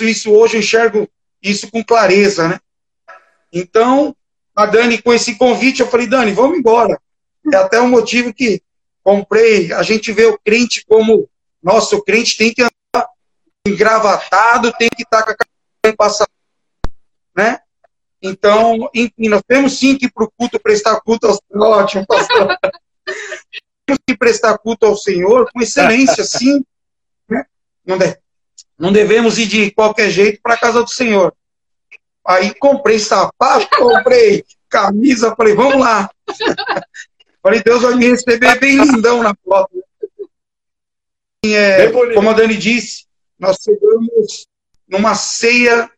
isso 0.00 0.32
hoje 0.32 0.56
eu 0.56 0.60
enxergo 0.60 1.08
isso 1.40 1.70
com 1.70 1.84
clareza, 1.84 2.48
né? 2.48 2.60
Então, 3.52 4.14
a 4.54 4.66
Dani 4.66 5.00
com 5.00 5.14
esse 5.14 5.36
convite, 5.36 5.80
eu 5.80 5.86
falei, 5.86 6.08
Dani, 6.08 6.32
vamos 6.32 6.58
embora. 6.58 7.00
É 7.52 7.56
até 7.56 7.80
um 7.80 7.88
motivo 7.88 8.34
que 8.34 8.60
comprei, 9.00 9.72
a 9.72 9.84
gente 9.84 10.10
vê 10.10 10.26
o 10.26 10.38
crente 10.44 10.84
como, 10.84 11.30
nossa, 11.62 11.94
o 11.94 12.02
crente 12.02 12.36
tem 12.36 12.52
que 12.52 12.62
andar 12.62 13.08
engravatado, 13.64 14.72
tem 14.72 14.88
que 14.94 15.04
estar 15.04 15.22
com 15.22 15.30
a 15.30 15.36
cara 15.36 15.96
passada, 15.96 16.30
né? 17.36 17.58
Então, 18.22 18.88
enfim, 18.94 19.28
nós 19.28 19.42
temos 19.46 19.78
sim 19.78 19.96
que 19.96 20.06
ir 20.06 20.10
para 20.10 20.24
o 20.24 20.32
culto 20.36 20.58
prestar 20.58 21.00
culto 21.02 21.26
ao 21.26 21.34
Senhor, 21.34 21.66
ótimo, 21.66 22.06
pastor. 22.06 22.56
temos 23.84 24.00
que 24.06 24.16
prestar 24.16 24.58
culto 24.58 24.86
ao 24.86 24.96
Senhor 24.96 25.50
com 25.52 25.60
excelência, 25.60 26.24
sim. 26.24 26.64
Né? 27.28 27.44
Não, 27.84 27.98
de, 27.98 28.18
não 28.78 28.92
devemos 28.92 29.38
ir 29.38 29.46
de 29.46 29.70
qualquer 29.70 30.10
jeito 30.10 30.40
para 30.42 30.54
a 30.54 30.58
casa 30.58 30.82
do 30.82 30.90
Senhor. 30.90 31.32
Aí 32.26 32.52
comprei 32.54 32.98
sapato, 32.98 33.68
comprei 33.76 34.44
camisa, 34.68 35.36
falei, 35.36 35.54
vamos 35.54 35.78
lá. 35.78 36.10
falei, 37.40 37.62
Deus 37.62 37.82
vai 37.82 37.94
me 37.94 38.08
receber 38.08 38.58
bem 38.58 38.76
lindão 38.76 39.22
na 39.22 39.34
foto. 39.44 39.84
É, 41.44 41.92
como 42.12 42.30
a 42.30 42.32
Dani 42.32 42.56
disse, 42.56 43.06
nós 43.38 43.58
chegamos 43.62 44.48
numa 44.88 45.14
ceia 45.14 45.88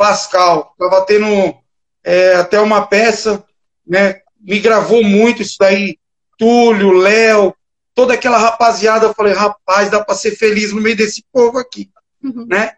pascal. 0.00 0.72
Estava 0.72 1.04
tendo 1.04 1.54
é, 2.02 2.36
até 2.36 2.58
uma 2.58 2.86
peça, 2.86 3.44
né? 3.86 4.22
Me 4.40 4.58
gravou 4.58 5.04
muito 5.04 5.42
isso 5.42 5.56
daí. 5.60 5.98
Túlio, 6.38 6.92
Léo, 6.92 7.54
toda 7.94 8.14
aquela 8.14 8.38
rapaziada. 8.38 9.04
Eu 9.04 9.14
falei, 9.14 9.34
rapaz, 9.34 9.90
dá 9.90 10.02
para 10.02 10.14
ser 10.14 10.34
feliz 10.36 10.72
no 10.72 10.80
meio 10.80 10.96
desse 10.96 11.22
povo 11.30 11.58
aqui, 11.58 11.90
uhum. 12.24 12.46
né? 12.48 12.76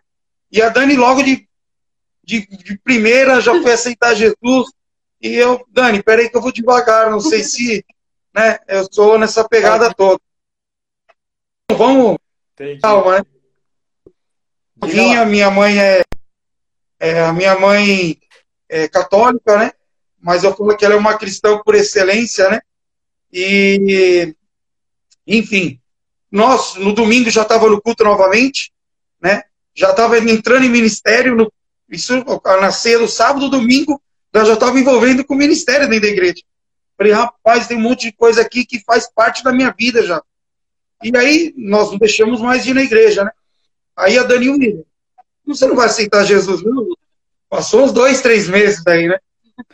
E 0.51 0.61
a 0.61 0.69
Dani 0.69 0.97
logo 0.97 1.23
de 1.23 1.49
de, 2.25 2.47
de 2.47 2.79
primeira 2.79 3.41
já 3.41 3.53
foi 3.61 3.73
aceitar 3.73 4.15
Jesus. 4.15 4.71
E 5.21 5.29
eu, 5.29 5.65
Dani, 5.69 6.03
peraí 6.03 6.29
que 6.29 6.37
eu 6.37 6.41
vou 6.41 6.53
devagar, 6.53 7.11
não 7.11 7.21
sei 7.21 7.43
se 7.45 7.85
né, 8.35 8.59
eu 8.69 8.87
sou 8.91 9.19
nessa 9.19 9.49
pegada 9.49 9.93
toda. 9.95 10.21
Vamos, 11.71 12.19
Entendi. 12.55 12.81
calma, 12.81 13.19
né? 13.19 13.25
Vinha, 14.85 15.25
minha 15.25 15.51
mãe 15.51 15.79
é, 15.79 16.03
é, 17.03 17.21
a 17.21 17.33
minha 17.33 17.59
mãe 17.59 18.17
é 18.69 18.87
católica, 18.87 19.59
né? 19.59 19.73
Mas 20.21 20.45
eu 20.45 20.55
falo 20.55 20.77
que 20.77 20.85
ela 20.85 20.95
é 20.95 20.97
uma 20.97 21.19
cristã 21.19 21.61
por 21.65 21.75
excelência, 21.75 22.49
né? 22.49 22.61
E, 23.33 24.37
enfim, 25.27 25.81
nós 26.31 26.77
no 26.77 26.93
domingo 26.93 27.29
já 27.29 27.43
estava 27.43 27.69
no 27.69 27.83
culto 27.83 28.05
novamente, 28.05 28.73
né? 29.21 29.43
Já 29.75 29.91
estava 29.91 30.17
entrando 30.17 30.65
em 30.65 30.69
ministério 30.69 31.35
no 31.35 31.53
isso 31.91 32.25
nascer 32.61 33.01
no 33.01 33.09
sábado, 33.09 33.51
domingo, 33.51 34.01
já 34.33 34.55
estava 34.55 34.79
envolvendo 34.79 35.25
com 35.25 35.35
o 35.35 35.37
ministério 35.37 35.89
dentro 35.89 36.03
da 36.03 36.13
igreja. 36.13 36.43
Falei, 36.97 37.13
rapaz, 37.13 37.67
tem 37.67 37.77
um 37.77 37.81
monte 37.81 38.03
de 38.03 38.13
coisa 38.13 38.41
aqui 38.41 38.65
que 38.65 38.81
faz 38.81 39.13
parte 39.13 39.43
da 39.43 39.53
minha 39.53 39.75
vida 39.77 40.03
já. 40.03 40.23
E 41.03 41.15
aí, 41.15 41.53
nós 41.57 41.91
não 41.91 41.99
deixamos 41.99 42.41
mais 42.41 42.63
de 42.63 42.71
ir 42.71 42.75
na 42.75 42.83
igreja, 42.83 43.25
né? 43.25 43.33
Aí 43.95 44.17
a 44.17 44.23
Dani 44.23 44.49
Unida, 44.49 44.85
você 45.47 45.67
não 45.67 45.77
vai 45.77 45.87
aceitar 45.87 46.25
Jesus, 46.25 46.63
não? 46.63 46.89
Passou 47.49 47.85
uns 47.85 47.93
dois, 47.93 48.21
três 48.21 48.49
meses 48.49 48.83
daí, 48.85 49.09
né? 49.09 49.19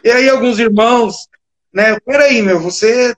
E 0.02 0.10
aí 0.10 0.28
alguns 0.28 0.58
irmãos, 0.58 1.28
né? 1.72 1.98
Peraí, 2.00 2.42
meu, 2.42 2.58
você 2.58 3.14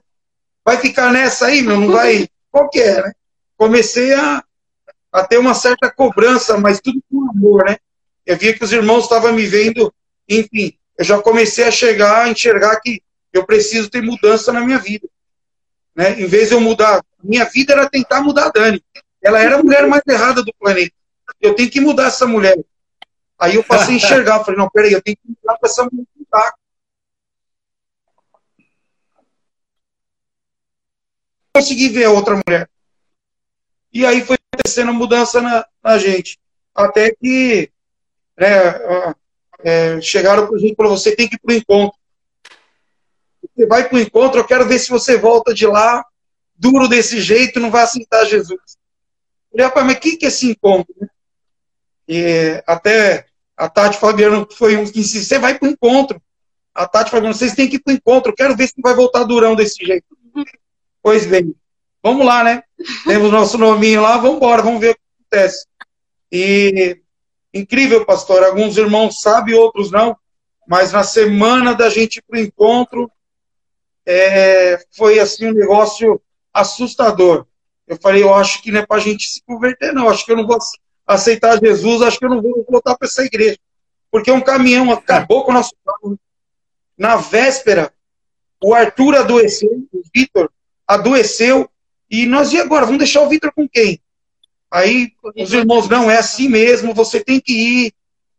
vai 0.63 0.77
ficar 0.77 1.11
nessa 1.11 1.47
aí, 1.47 1.61
meu, 1.61 1.79
não 1.79 1.91
vai... 1.91 2.27
Qual 2.51 2.69
que 2.69 2.79
é, 2.79 3.01
né? 3.01 3.11
Comecei 3.57 4.13
a, 4.13 4.43
a 5.11 5.23
ter 5.23 5.37
uma 5.37 5.53
certa 5.53 5.89
cobrança, 5.89 6.57
mas 6.57 6.79
tudo 6.81 7.01
com 7.09 7.29
amor, 7.29 7.65
né? 7.65 7.77
Eu 8.25 8.37
via 8.37 8.53
que 8.53 8.63
os 8.63 8.71
irmãos 8.71 9.03
estavam 9.03 9.33
me 9.33 9.45
vendo, 9.45 9.93
enfim, 10.27 10.77
eu 10.97 11.05
já 11.05 11.19
comecei 11.19 11.63
a 11.63 11.71
chegar, 11.71 12.25
a 12.25 12.29
enxergar 12.29 12.79
que 12.79 13.01
eu 13.33 13.45
preciso 13.45 13.89
ter 13.89 14.01
mudança 14.01 14.51
na 14.51 14.61
minha 14.61 14.77
vida. 14.77 15.07
Né? 15.95 16.21
Em 16.21 16.25
vez 16.25 16.49
de 16.49 16.53
eu 16.53 16.61
mudar, 16.61 17.03
minha 17.23 17.45
vida 17.45 17.73
era 17.73 17.89
tentar 17.89 18.21
mudar 18.21 18.47
a 18.47 18.49
Dani. 18.49 18.83
Ela 19.21 19.41
era 19.41 19.55
a 19.55 19.63
mulher 19.63 19.87
mais 19.87 20.03
errada 20.07 20.43
do 20.43 20.53
planeta. 20.59 20.93
Eu 21.39 21.55
tenho 21.55 21.69
que 21.69 21.79
mudar 21.79 22.07
essa 22.07 22.25
mulher. 22.25 22.57
Aí 23.39 23.55
eu 23.55 23.63
passei 23.63 23.93
a 23.93 23.97
enxergar, 23.97 24.43
falei, 24.43 24.59
não, 24.59 24.69
peraí, 24.69 24.93
eu 24.93 25.01
tenho 25.01 25.17
que 25.17 25.27
mudar 25.27 25.57
para 25.57 25.69
essa 25.69 25.83
mulher 25.83 26.05
mudar. 26.15 26.53
Consegui 31.53 31.89
ver 31.89 32.05
a 32.05 32.11
outra 32.11 32.35
mulher. 32.35 32.69
E 33.93 34.05
aí 34.05 34.23
foi 34.23 34.37
acontecendo 34.53 34.89
a 34.89 34.93
mudança 34.93 35.41
na, 35.41 35.67
na 35.83 35.97
gente. 35.97 36.39
Até 36.73 37.13
que 37.13 37.69
né, 38.37 39.15
é, 39.59 40.01
chegaram 40.01 40.47
para 40.47 40.55
a 40.55 40.59
gente 40.59 40.73
e 40.73 40.75
falaram, 40.75 40.97
você 40.97 41.15
tem 41.15 41.27
que 41.27 41.35
ir 41.35 41.39
para 41.39 41.53
o 41.53 41.57
encontro. 41.57 41.99
Você 43.53 43.65
vai 43.65 43.87
para 43.87 43.97
o 43.97 43.99
encontro, 43.99 44.39
eu 44.39 44.45
quero 44.45 44.65
ver 44.65 44.79
se 44.79 44.89
você 44.89 45.17
volta 45.17 45.53
de 45.53 45.67
lá 45.67 46.05
duro 46.61 46.87
desse 46.87 47.19
jeito 47.19 47.59
não 47.59 47.71
vai 47.71 47.81
aceitar 47.81 48.23
Jesus. 48.25 48.51
Eu 48.51 49.51
falei, 49.51 49.65
rapaz, 49.65 49.85
mas 49.87 49.97
o 49.97 49.99
que, 49.99 50.17
que 50.17 50.25
é 50.25 50.27
esse 50.27 50.51
encontro? 50.51 50.93
E 52.07 52.61
até 52.67 53.25
a 53.55 53.69
Tati 53.69 53.97
Fabiano 53.97 54.47
foi 54.57 54.75
um 54.75 54.85
que 54.85 54.99
insistiu, 54.99 55.23
você 55.23 55.39
vai 55.39 55.57
para 55.57 55.67
o 55.67 55.71
encontro. 55.71 56.21
A 56.73 56.87
Tati 56.87 57.11
Fabiano, 57.11 57.33
vocês 57.33 57.53
têm 57.53 57.69
que 57.69 57.75
ir 57.75 57.79
para 57.79 57.93
o 57.93 57.95
encontro, 57.95 58.31
eu 58.31 58.35
quero 58.35 58.55
ver 58.55 58.67
se 58.67 58.81
vai 58.81 58.93
voltar 58.93 59.23
durão 59.23 59.55
desse 59.55 59.85
jeito. 59.85 60.05
Pois 61.03 61.25
bem, 61.25 61.55
vamos 62.03 62.23
lá, 62.23 62.43
né? 62.43 62.61
Temos 63.07 63.31
nosso 63.31 63.57
nominho 63.57 64.03
lá, 64.03 64.17
vamos 64.17 64.37
embora, 64.37 64.61
vamos 64.61 64.79
ver 64.79 64.91
o 64.91 64.93
que 64.93 65.01
acontece. 65.35 65.65
E 66.31 67.01
incrível, 67.51 68.05
pastor, 68.05 68.43
alguns 68.43 68.77
irmãos 68.77 69.19
sabem, 69.19 69.55
outros 69.55 69.89
não, 69.89 70.15
mas 70.67 70.91
na 70.91 71.03
semana 71.03 71.73
da 71.73 71.89
gente 71.89 72.17
ir 72.17 72.21
para 72.21 72.37
o 72.37 72.41
encontro, 72.43 73.11
é, 74.05 74.79
foi 74.95 75.19
assim 75.19 75.47
um 75.47 75.53
negócio 75.53 76.21
assustador. 76.53 77.47
Eu 77.87 77.97
falei, 77.97 78.23
eu 78.23 78.33
acho 78.33 78.61
que 78.61 78.71
não 78.71 78.81
é 78.81 78.85
para 78.85 78.97
a 78.97 79.03
gente 79.03 79.27
se 79.27 79.41
converter, 79.43 79.93
não. 79.93 80.09
Acho 80.09 80.25
que 80.25 80.31
eu 80.31 80.37
não 80.37 80.47
vou 80.47 80.57
aceitar 81.15 81.59
Jesus, 81.59 82.01
acho 82.01 82.19
que 82.19 82.25
eu 82.25 82.29
não 82.29 82.41
vou 82.41 82.65
voltar 82.69 82.95
para 82.95 83.07
essa 83.07 83.23
igreja. 83.23 83.57
Porque 84.09 84.31
um 84.31 84.41
caminhão 84.41 84.91
acabou 84.91 85.43
com 85.43 85.51
o 85.51 85.53
nosso 85.53 85.73
carro. 85.85 86.19
Na 86.97 87.15
véspera, 87.15 87.93
o 88.61 88.73
Arthur 88.73 89.15
adoeceu, 89.15 89.87
o 89.91 90.01
Vitor 90.13 90.51
adoeceu, 90.87 91.69
e 92.09 92.25
nós, 92.25 92.51
e 92.51 92.59
agora? 92.59 92.85
Vamos 92.85 92.99
deixar 92.99 93.21
o 93.21 93.29
Vitor 93.29 93.51
com 93.53 93.67
quem? 93.67 93.99
Aí 94.69 95.13
os 95.35 95.53
irmãos, 95.53 95.87
não, 95.89 96.11
é 96.11 96.17
assim 96.17 96.47
mesmo, 96.47 96.93
você 96.93 97.23
tem 97.23 97.39
que 97.39 97.53
ir, 97.53 97.93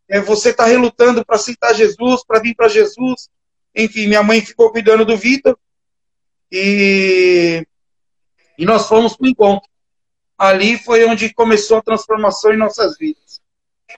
é, 0.09 0.21
você 0.21 0.50
está 0.50 0.67
relutando 0.67 1.25
para 1.25 1.37
aceitar 1.37 1.75
Jesus, 1.75 2.23
para 2.25 2.41
vir 2.41 2.55
para 2.55 2.69
Jesus. 2.69 3.29
Enfim, 3.75 4.07
minha 4.07 4.23
mãe 4.23 4.41
ficou 4.41 4.71
cuidando 4.71 5.05
do 5.05 5.17
Vitor, 5.17 5.59
e 6.50 7.67
e 8.59 8.64
nós 8.64 8.87
fomos 8.87 9.17
para 9.17 9.25
o 9.25 9.29
encontro. 9.29 9.69
Ali 10.39 10.79
foi 10.79 11.05
onde 11.05 11.33
começou 11.33 11.79
a 11.79 11.83
transformação 11.83 12.53
em 12.53 12.57
nossas 12.57 12.97
vidas. 12.99 13.41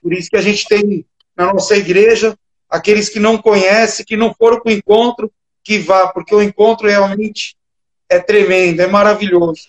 Por 0.01 0.13
isso 0.13 0.29
que 0.29 0.37
a 0.37 0.41
gente 0.41 0.67
tem 0.67 1.05
na 1.35 1.53
nossa 1.53 1.75
igreja 1.75 2.37
aqueles 2.69 3.09
que 3.09 3.19
não 3.19 3.37
conhecem, 3.37 4.05
que 4.05 4.17
não 4.17 4.33
foram 4.33 4.59
para 4.59 4.71
o 4.71 4.75
encontro, 4.75 5.31
que 5.63 5.79
vá, 5.79 6.07
porque 6.07 6.35
o 6.35 6.41
encontro 6.41 6.87
realmente 6.87 7.55
é 8.09 8.19
tremendo, 8.19 8.81
é 8.81 8.87
maravilhoso. 8.87 9.63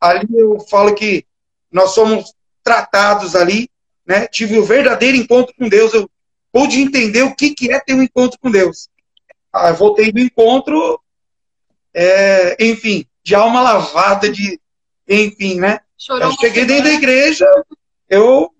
Ali 0.00 0.26
eu 0.30 0.60
falo 0.68 0.94
que 0.94 1.24
nós 1.70 1.90
somos 1.90 2.32
tratados 2.62 3.34
ali, 3.34 3.68
né? 4.06 4.26
Tive 4.26 4.58
o 4.58 4.64
verdadeiro 4.64 5.16
encontro 5.16 5.54
com 5.58 5.68
Deus, 5.68 5.92
eu 5.92 6.08
pude 6.52 6.80
entender 6.80 7.22
o 7.22 7.34
que, 7.34 7.54
que 7.54 7.70
é 7.72 7.80
ter 7.80 7.94
um 7.94 8.02
encontro 8.02 8.38
com 8.38 8.50
Deus. 8.50 8.88
Ah, 9.52 9.72
voltei 9.72 10.12
do 10.12 10.20
encontro, 10.20 11.00
é, 11.94 12.56
enfim, 12.64 13.06
de 13.22 13.34
alma 13.34 13.60
lavada, 13.60 14.30
de. 14.30 14.60
Enfim, 15.08 15.58
né? 15.58 15.80
Chorou 15.98 16.30
eu 16.30 16.36
cheguei 16.38 16.64
dentro 16.64 16.84
da 16.84 16.92
igreja, 16.92 17.44
eu 18.08 18.54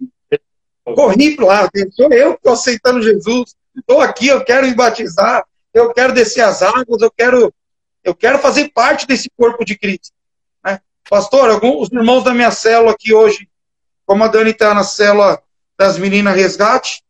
corri 0.84 1.36
para 1.36 1.46
lá, 1.46 1.70
sou 1.92 2.12
eu 2.12 2.32
que 2.32 2.38
estou 2.38 2.52
aceitando 2.52 3.00
Jesus, 3.00 3.54
estou 3.76 4.00
aqui, 4.00 4.26
eu 4.26 4.44
quero 4.44 4.66
me 4.66 4.74
batizar, 4.74 5.46
eu 5.72 5.92
quero 5.92 6.12
descer 6.12 6.40
as 6.40 6.62
águas, 6.62 7.00
eu 7.00 7.10
quero, 7.10 7.54
eu 8.02 8.14
quero 8.14 8.38
fazer 8.40 8.70
parte 8.70 9.06
desse 9.06 9.30
corpo 9.36 9.64
de 9.64 9.78
Cristo. 9.78 10.10
Né? 10.64 10.80
Pastor, 11.08 11.50
alguns 11.50 11.88
irmãos 11.92 12.24
da 12.24 12.34
minha 12.34 12.50
célula 12.50 12.90
aqui 12.90 13.14
hoje, 13.14 13.48
como 14.04 14.24
a 14.24 14.28
Dani 14.28 14.50
está 14.50 14.74
na 14.74 14.82
célula 14.82 15.40
das 15.78 15.96
meninas 15.96 16.34
resgate, 16.34 17.04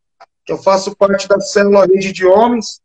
eu 0.47 0.57
faço 0.57 0.95
parte 0.95 1.27
da 1.27 1.39
célula 1.39 1.87
rede 1.87 2.11
de 2.11 2.25
homens, 2.25 2.81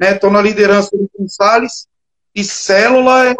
estou 0.00 0.30
né? 0.30 0.36
na 0.36 0.42
liderança 0.42 0.96
do 0.96 1.10
Gonçalves, 1.18 1.86
e 2.34 2.44
célula 2.44 3.28
é, 3.28 3.36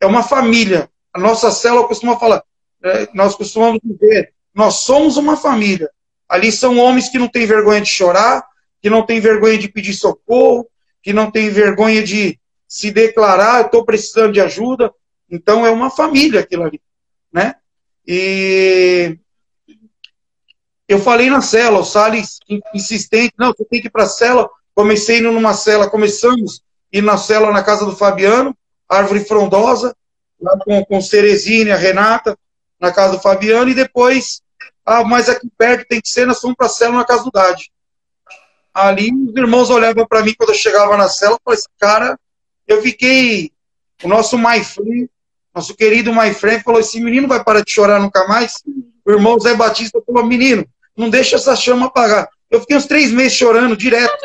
é 0.00 0.06
uma 0.06 0.22
família. 0.22 0.88
A 1.12 1.18
nossa 1.18 1.50
célula 1.50 1.88
costuma 1.88 2.18
falar, 2.18 2.42
é, 2.82 3.08
nós 3.14 3.34
costumamos 3.34 3.80
dizer, 3.82 4.32
nós 4.54 4.76
somos 4.76 5.16
uma 5.16 5.36
família. 5.36 5.90
Ali 6.28 6.52
são 6.52 6.78
homens 6.78 7.08
que 7.08 7.18
não 7.18 7.28
têm 7.28 7.46
vergonha 7.46 7.80
de 7.80 7.88
chorar, 7.88 8.44
que 8.82 8.90
não 8.90 9.04
têm 9.04 9.20
vergonha 9.20 9.58
de 9.58 9.68
pedir 9.68 9.94
socorro, 9.94 10.68
que 11.02 11.12
não 11.12 11.30
têm 11.30 11.48
vergonha 11.50 12.02
de 12.02 12.38
se 12.66 12.90
declarar, 12.90 13.64
estou 13.66 13.84
precisando 13.84 14.32
de 14.32 14.40
ajuda. 14.40 14.92
Então 15.30 15.66
é 15.66 15.70
uma 15.70 15.90
família 15.90 16.40
aquilo 16.40 16.64
ali, 16.64 16.80
né? 17.32 17.54
E 18.06 19.18
eu 20.86 20.98
falei 20.98 21.28
na 21.28 21.40
cela, 21.40 21.80
o 21.80 21.84
Salles 21.84 22.38
insistente, 22.74 23.34
não, 23.38 23.52
você 23.52 23.64
tem 23.64 23.80
que 23.80 23.88
ir 23.88 23.90
para 23.90 24.04
a 24.04 24.08
cela. 24.08 24.48
Comecei 24.74 25.18
indo 25.18 25.32
numa 25.32 25.52
cela, 25.52 25.90
começamos 25.90 26.62
ir 26.92 27.02
na 27.02 27.18
cela 27.18 27.50
na 27.52 27.62
casa 27.62 27.84
do 27.84 27.94
Fabiano, 27.96 28.56
Árvore 28.88 29.24
Frondosa, 29.24 29.94
lá 30.40 30.56
com, 30.58 30.84
com 30.84 31.00
Cerezine, 31.00 31.70
a 31.70 31.76
Renata, 31.76 32.38
na 32.80 32.92
casa 32.92 33.16
do 33.16 33.20
Fabiano, 33.20 33.70
e 33.70 33.74
depois, 33.74 34.40
ah, 34.84 35.04
mas 35.04 35.28
aqui 35.28 35.48
perto 35.56 35.88
tem 35.88 36.00
que 36.00 36.08
ser, 36.08 36.26
nós 36.26 36.40
fomos 36.40 36.56
para 36.56 36.66
a 36.66 36.70
cela 36.70 36.96
na 36.96 37.04
casa 37.04 37.24
do 37.24 37.30
Dade. 37.30 37.70
Ali, 38.72 39.12
os 39.12 39.36
irmãos 39.36 39.70
olhavam 39.70 40.06
para 40.06 40.22
mim 40.22 40.34
quando 40.36 40.50
eu 40.50 40.54
chegava 40.54 40.96
na 40.96 41.08
cela, 41.08 41.38
falei, 41.44 41.58
esse 41.58 41.68
cara, 41.78 42.18
eu 42.66 42.80
fiquei, 42.82 43.50
o 44.02 44.08
nosso 44.08 44.38
My 44.38 44.62
Friend, 44.62 45.10
nosso 45.54 45.74
querido 45.74 46.14
My 46.14 46.32
Friend, 46.32 46.62
falou, 46.62 46.80
esse 46.80 47.00
menino 47.00 47.26
vai 47.26 47.42
parar 47.42 47.62
de 47.62 47.70
chorar 47.70 47.98
nunca 47.98 48.26
mais? 48.28 48.62
O 49.04 49.10
irmão 49.10 49.40
Zé 49.40 49.54
Batista 49.54 50.00
falou, 50.06 50.24
menino, 50.24 50.64
não 50.96 51.10
deixa 51.10 51.36
essa 51.36 51.56
chama 51.56 51.86
apagar. 51.86 52.28
Eu 52.50 52.60
fiquei 52.60 52.76
uns 52.76 52.86
três 52.86 53.10
meses 53.10 53.32
chorando 53.32 53.76
direto. 53.76 54.18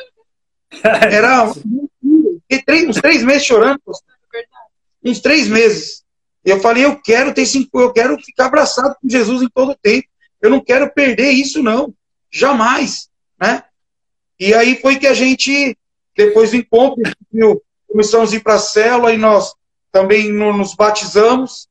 Era 1.11 1.45
uns 1.45 3.01
três 3.01 3.23
meses 3.23 3.45
chorando 3.45 3.79
uns 5.03 5.19
três 5.19 5.47
meses. 5.47 6.02
Eu 6.43 6.59
falei, 6.59 6.83
eu 6.83 6.99
quero 6.99 7.33
ter 7.33 7.45
cinco, 7.45 7.79
eu 7.79 7.93
quero 7.93 8.17
ficar 8.19 8.47
abraçado 8.47 8.95
com 9.01 9.09
Jesus 9.09 9.41
em 9.41 9.49
todo 9.49 9.71
o 9.71 9.75
tempo. 9.75 10.07
Eu 10.41 10.49
não 10.49 10.59
quero 10.59 10.91
perder 10.91 11.31
isso, 11.31 11.63
não. 11.63 11.93
Jamais. 12.29 13.09
Né? 13.39 13.63
E 14.39 14.53
aí 14.53 14.79
foi 14.81 14.97
que 14.97 15.07
a 15.07 15.13
gente, 15.13 15.77
depois 16.15 16.51
do 16.51 16.57
encontro, 16.57 17.01
começamos 17.87 18.33
a 18.33 18.35
ir 18.35 18.41
para 18.41 18.55
a 18.55 18.59
célula 18.59 19.13
e 19.13 19.17
nós 19.17 19.53
também 19.91 20.31
nos 20.33 20.75
batizamos. 20.75 21.69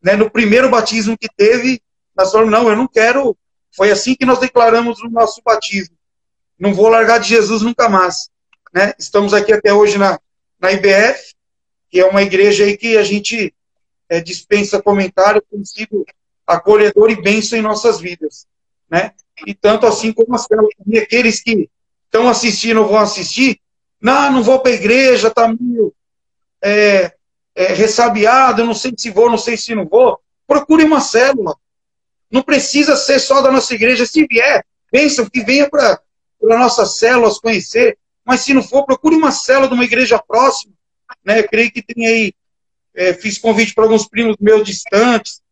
Né? 0.00 0.14
No 0.14 0.30
primeiro 0.30 0.70
batismo 0.70 1.18
que 1.18 1.28
teve, 1.28 1.82
nós 2.16 2.30
falamos, 2.30 2.52
não, 2.52 2.68
eu 2.68 2.76
não 2.76 2.86
quero. 2.86 3.36
Foi 3.74 3.90
assim 3.90 4.14
que 4.14 4.26
nós 4.26 4.38
declaramos 4.38 5.00
o 5.00 5.08
nosso 5.08 5.42
batismo. 5.44 5.96
Não 6.58 6.72
vou 6.72 6.88
largar 6.88 7.18
de 7.18 7.28
Jesus 7.28 7.62
nunca 7.62 7.88
mais. 7.88 8.30
Né? 8.72 8.92
Estamos 8.98 9.34
aqui 9.34 9.52
até 9.52 9.74
hoje 9.74 9.98
na, 9.98 10.20
na 10.60 10.70
IBF, 10.70 11.34
que 11.90 11.98
é 11.98 12.06
uma 12.06 12.22
igreja 12.22 12.64
aí 12.64 12.76
que 12.76 12.96
a 12.96 13.02
gente 13.02 13.52
é, 14.12 14.20
dispensa 14.20 14.82
comentário, 14.82 15.42
tem 15.50 15.62
acolhedor 16.46 17.10
e 17.10 17.22
bênção 17.22 17.58
em 17.58 17.62
nossas 17.62 17.98
vidas, 17.98 18.46
né? 18.90 19.12
E 19.46 19.54
tanto 19.54 19.86
assim 19.86 20.12
como 20.12 20.36
aqueles 20.36 21.40
que 21.40 21.70
estão 22.04 22.28
assistindo 22.28 22.84
vão 22.84 22.98
assistir, 22.98 23.58
não, 23.98 24.30
não 24.30 24.42
vou 24.42 24.60
para 24.60 24.70
a 24.70 24.74
igreja, 24.74 25.30
tá 25.30 25.48
meio 25.48 25.94
é, 26.62 27.14
é, 27.54 27.72
ressabiado, 27.72 28.66
não 28.66 28.74
sei 28.74 28.92
se 28.94 29.08
vou, 29.08 29.30
não 29.30 29.38
sei 29.38 29.56
se 29.56 29.74
não 29.74 29.86
vou. 29.86 30.20
Procure 30.46 30.84
uma 30.84 31.00
célula. 31.00 31.56
Não 32.30 32.42
precisa 32.42 32.96
ser 32.96 33.18
só 33.18 33.40
da 33.40 33.50
nossa 33.50 33.74
igreja. 33.74 34.04
Se 34.04 34.26
vier, 34.26 34.62
pensam 34.90 35.24
que 35.24 35.42
venha 35.42 35.70
para 35.70 35.98
nossas 36.42 36.98
células 36.98 37.38
conhecer. 37.38 37.96
Mas 38.26 38.40
se 38.40 38.52
não 38.52 38.62
for, 38.62 38.84
procure 38.84 39.16
uma 39.16 39.32
célula 39.32 39.68
de 39.68 39.74
uma 39.74 39.84
igreja 39.84 40.18
próxima 40.18 40.74
né? 41.24 41.42
Creio 41.42 41.70
que 41.70 41.82
tem 41.82 42.06
aí, 42.06 42.34
é, 42.94 43.14
fiz 43.14 43.38
convite 43.38 43.74
para 43.74 43.84
alguns 43.84 44.08
primos 44.08 44.36
meus 44.40 44.64
distantes. 44.64 45.42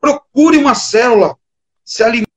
Procure 0.00 0.58
uma 0.58 0.74
célula, 0.74 1.36
se 1.84 2.02
alimente. 2.02 2.28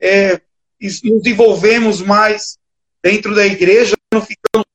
É, 0.00 0.40
nos 0.80 1.26
envolvemos 1.26 2.02
mais 2.02 2.58
dentro 3.02 3.34
da 3.34 3.46
igreja, 3.46 3.94
não 4.12 4.20
ficamos 4.20 4.66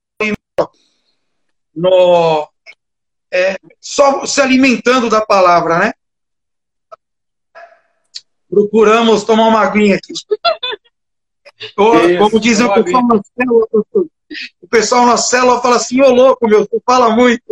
no, 1.74 2.50
é, 3.30 3.56
só 3.80 4.26
se 4.26 4.40
alimentando 4.40 5.08
da 5.08 5.24
palavra, 5.24 5.78
né? 5.78 5.92
procuramos 8.50 9.22
tomar 9.24 9.46
uma 9.46 9.60
aguinha 9.60 9.96
aqui. 9.96 10.12
Isso, 11.60 12.18
como 12.18 12.40
dizem 12.40 12.66
o 12.66 12.72
pessoal 12.72 13.06
na 13.06 13.20
célula, 13.36 13.66
o 14.62 14.68
pessoal 14.68 15.06
na 15.06 15.16
célula 15.16 15.60
fala 15.60 15.76
assim, 15.76 16.00
ô 16.00 16.10
louco, 16.10 16.48
meu, 16.48 16.60
você 16.60 16.80
fala 16.86 17.14
muito. 17.14 17.42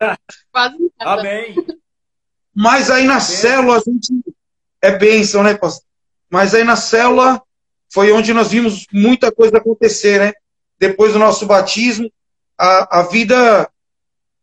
Amém. 0.98 1.54
Mas 2.54 2.90
aí 2.90 3.04
na 3.04 3.20
célula 3.20 3.78
a 3.78 3.80
gente. 3.80 4.12
É 4.80 4.90
bênção, 4.98 5.42
né, 5.42 5.54
pastor? 5.54 5.84
Mas 6.30 6.54
aí 6.54 6.62
na 6.62 6.76
célula 6.76 7.42
foi 7.90 8.12
onde 8.12 8.34
nós 8.34 8.50
vimos 8.50 8.86
muita 8.92 9.32
coisa 9.32 9.56
acontecer, 9.56 10.20
né? 10.20 10.32
Depois 10.78 11.14
do 11.14 11.18
nosso 11.18 11.46
batismo, 11.46 12.10
a, 12.58 13.00
a 13.00 13.02
vida. 13.04 13.68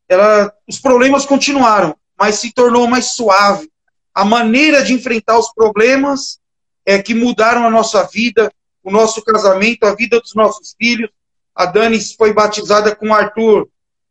Ela, 0.09 0.51
os 0.67 0.79
problemas 0.79 1.25
continuaram, 1.25 1.95
mas 2.17 2.35
se 2.35 2.51
tornou 2.51 2.87
mais 2.87 3.13
suave. 3.13 3.71
A 4.13 4.25
maneira 4.25 4.83
de 4.83 4.93
enfrentar 4.93 5.37
os 5.37 5.53
problemas 5.53 6.40
é 6.85 7.01
que 7.01 7.13
mudaram 7.13 7.65
a 7.65 7.69
nossa 7.69 8.03
vida, 8.03 8.51
o 8.83 8.91
nosso 8.91 9.23
casamento, 9.23 9.83
a 9.83 9.95
vida 9.95 10.19
dos 10.19 10.33
nossos 10.33 10.75
filhos. 10.77 11.09
A 11.55 11.65
Dani 11.65 11.99
foi 12.15 12.33
batizada 12.33 12.95
com 12.95 13.09
o 13.09 13.13
Arthur 13.13 13.67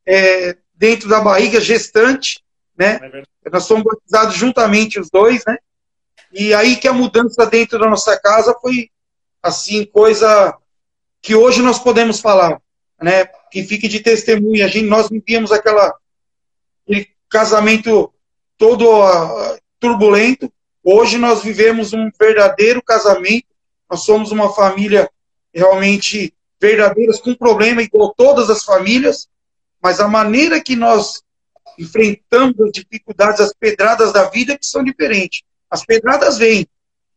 é, 0.06 0.56
dentro 0.74 1.09
da 1.09 1.20
barriga 1.20 1.61
gestante, 1.61 2.42
né? 2.76 3.00
É 3.44 3.50
Nós 3.50 3.66
fomos 3.66 3.85
batizados 3.85 4.35
juntamente 4.37 4.98
os 4.98 5.11
dois, 5.11 5.42
né? 5.46 5.56
E 6.33 6.54
aí 6.54 6.76
que 6.76 6.87
a 6.87 6.92
mudança 6.92 7.44
dentro 7.46 7.78
da 7.78 7.88
nossa 7.88 8.18
casa 8.18 8.54
foi 8.61 8.90
assim 9.42 9.85
coisa 9.85 10.56
que 11.20 11.35
hoje 11.35 11.61
nós 11.61 11.78
podemos 11.78 12.20
falar, 12.20 12.61
né? 13.00 13.26
Que 13.50 13.64
fique 13.64 13.88
de 13.88 14.00
testemunha. 14.00 14.66
A 14.66 14.68
gente, 14.68 14.88
nós 14.88 15.09
vivíamos 15.09 15.52
aquela 15.52 15.94
aquele 16.83 17.09
casamento 17.28 18.12
todo 18.56 18.85
uh, 18.88 19.59
turbulento. 19.78 20.52
Hoje 20.82 21.18
nós 21.18 21.42
vivemos 21.42 21.92
um 21.92 22.10
verdadeiro 22.18 22.82
casamento. 22.82 23.46
Nós 23.88 24.02
somos 24.02 24.32
uma 24.32 24.52
família 24.52 25.10
realmente 25.52 26.32
verdadeiras 26.60 27.20
com 27.20 27.34
problema 27.34 27.82
igual 27.82 28.14
todas 28.14 28.50
as 28.50 28.62
famílias, 28.62 29.28
mas 29.82 29.98
a 29.98 30.06
maneira 30.06 30.60
que 30.60 30.76
nós 30.76 31.22
enfrentamos 31.78 32.60
as 32.60 32.72
dificuldades, 32.72 33.40
as 33.40 33.52
pedradas 33.52 34.12
da 34.12 34.28
vida 34.28 34.56
que 34.56 34.66
são 34.66 34.84
diferentes. 34.84 35.42
As 35.70 35.84
pedradas 35.84 36.36
vêm, 36.36 36.66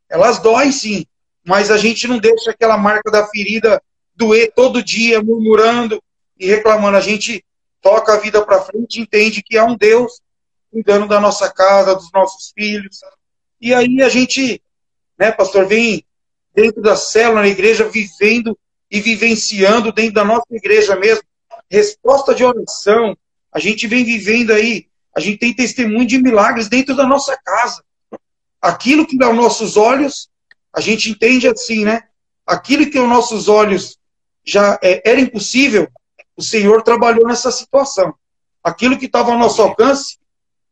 elas 0.10 0.40
doem 0.40 0.72
sim, 0.72 1.06
mas 1.46 1.70
a 1.70 1.78
gente 1.78 2.08
não 2.08 2.20
deixa 2.20 2.52
aquela 2.52 2.78
marca 2.78 3.12
da 3.12 3.28
ferida 3.28 3.82
doer 4.16 4.52
todo 4.56 4.84
dia, 4.84 5.22
murmurando 5.22 6.02
e 6.40 6.48
reclamando. 6.48 6.98
A 6.98 7.02
gente 7.02 7.44
toca 7.82 8.14
a 8.14 8.20
vida 8.20 8.44
para 8.46 8.62
frente, 8.62 9.02
entende 9.02 9.44
que 9.44 9.58
há 9.58 9.66
um 9.66 9.76
Deus 9.76 10.22
cuidando 10.72 11.08
da 11.08 11.20
nossa 11.20 11.52
casa, 11.52 11.96
dos 11.96 12.12
nossos 12.14 12.52
filhos. 12.56 13.00
E 13.64 13.74
aí 13.74 14.02
a 14.02 14.10
gente, 14.10 14.62
né, 15.18 15.32
pastor, 15.32 15.66
vem 15.66 16.06
dentro 16.54 16.82
da 16.82 16.98
célula 16.98 17.44
na 17.44 17.48
igreja, 17.48 17.88
vivendo 17.88 18.60
e 18.92 19.00
vivenciando 19.00 19.90
dentro 19.94 20.16
da 20.16 20.26
nossa 20.26 20.48
igreja 20.52 20.98
mesmo, 20.98 21.24
resposta 21.72 22.36
de 22.36 22.44
oração. 22.44 23.18
A 23.54 23.60
gente 23.60 23.88
vem 23.88 24.04
vivendo 24.04 24.52
aí, 24.52 24.90
a 25.16 25.22
gente 25.22 25.38
tem 25.38 25.56
testemunho 25.56 26.06
de 26.06 26.22
milagres 26.22 26.68
dentro 26.68 26.94
da 26.94 27.08
nossa 27.08 27.38
casa. 27.38 27.82
Aquilo 28.62 29.08
que 29.08 29.24
aos 29.24 29.34
nossos 29.34 29.78
olhos, 29.78 30.30
a 30.76 30.82
gente 30.82 31.10
entende 31.10 31.48
assim, 31.48 31.86
né? 31.86 32.04
Aquilo 32.46 32.92
que 32.92 32.98
aos 32.98 33.08
nossos 33.08 33.48
olhos 33.48 33.98
já 34.44 34.78
é, 34.84 35.10
era 35.10 35.22
impossível, 35.22 35.88
o 36.36 36.44
Senhor 36.44 36.84
trabalhou 36.84 37.26
nessa 37.26 37.50
situação. 37.50 38.14
Aquilo 38.62 39.00
que 39.00 39.06
estava 39.06 39.32
ao 39.32 39.40
nosso 39.40 39.62
alcance, 39.62 40.18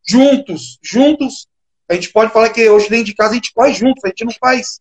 juntos, 0.06 0.78
juntos, 0.84 1.48
a 1.92 1.96
gente 1.96 2.12
pode 2.12 2.32
falar 2.32 2.50
que 2.50 2.70
hoje 2.70 2.90
dentro 2.90 3.06
de 3.06 3.16
casa 3.16 3.32
a 3.32 3.36
gente 3.36 3.52
faz 3.54 3.78
juntos, 3.78 4.04
a 4.04 4.08
gente 4.08 4.26
não 4.26 4.34
faz, 4.40 4.80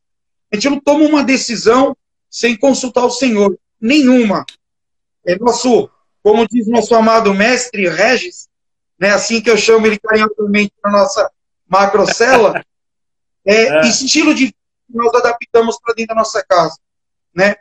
a 0.52 0.56
gente 0.56 0.70
não 0.70 0.80
toma 0.80 1.04
uma 1.04 1.24
decisão 1.24 1.96
sem 2.30 2.56
consultar 2.56 3.04
o 3.04 3.10
Senhor, 3.10 3.58
nenhuma. 3.80 4.44
É 5.26 5.36
nosso 5.36 5.90
como 6.22 6.46
diz 6.46 6.68
nosso 6.68 6.94
amado 6.94 7.32
mestre 7.34 7.88
Regis, 7.88 8.48
né, 8.98 9.10
assim 9.10 9.40
que 9.40 9.50
eu 9.50 9.56
chamo 9.56 9.86
ele 9.86 9.98
carinhosamente 9.98 10.72
para 10.80 10.92
nossa 10.92 11.30
macrocela, 11.66 12.62
é, 13.44 13.54
é. 13.54 13.80
estilo 13.88 14.34
de 14.34 14.46
vida 14.46 14.56
que 14.86 14.96
nós 14.96 15.14
adaptamos 15.14 15.78
para 15.80 15.94
dentro 15.94 16.14
da 16.14 16.20
nossa 16.20 16.44
casa. 16.44 16.78
Né? 17.34 17.56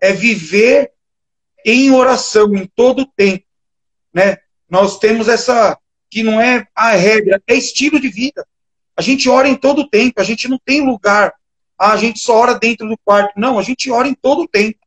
É 0.00 0.12
viver 0.12 0.92
em 1.64 1.90
oração 1.90 2.54
em 2.54 2.66
todo 2.66 3.02
o 3.02 3.06
tempo. 3.06 3.44
Né? 4.12 4.38
Nós 4.68 4.98
temos 4.98 5.28
essa, 5.28 5.78
que 6.08 6.22
não 6.22 6.40
é 6.40 6.66
a 6.74 6.92
regra, 6.92 7.42
é 7.46 7.54
estilo 7.54 7.98
de 7.98 8.08
vida. 8.08 8.46
A 8.96 9.02
gente 9.02 9.28
ora 9.28 9.48
em 9.48 9.56
todo 9.56 9.82
o 9.82 9.88
tempo, 9.88 10.20
a 10.20 10.24
gente 10.24 10.48
não 10.48 10.58
tem 10.64 10.84
lugar, 10.84 11.34
ah, 11.78 11.92
a 11.92 11.96
gente 11.96 12.20
só 12.20 12.36
ora 12.36 12.54
dentro 12.54 12.88
do 12.88 12.98
quarto. 13.04 13.32
Não, 13.36 13.58
a 13.58 13.62
gente 13.62 13.90
ora 13.90 14.06
em 14.06 14.14
todo 14.14 14.42
o 14.42 14.48
tempo. 14.48 14.78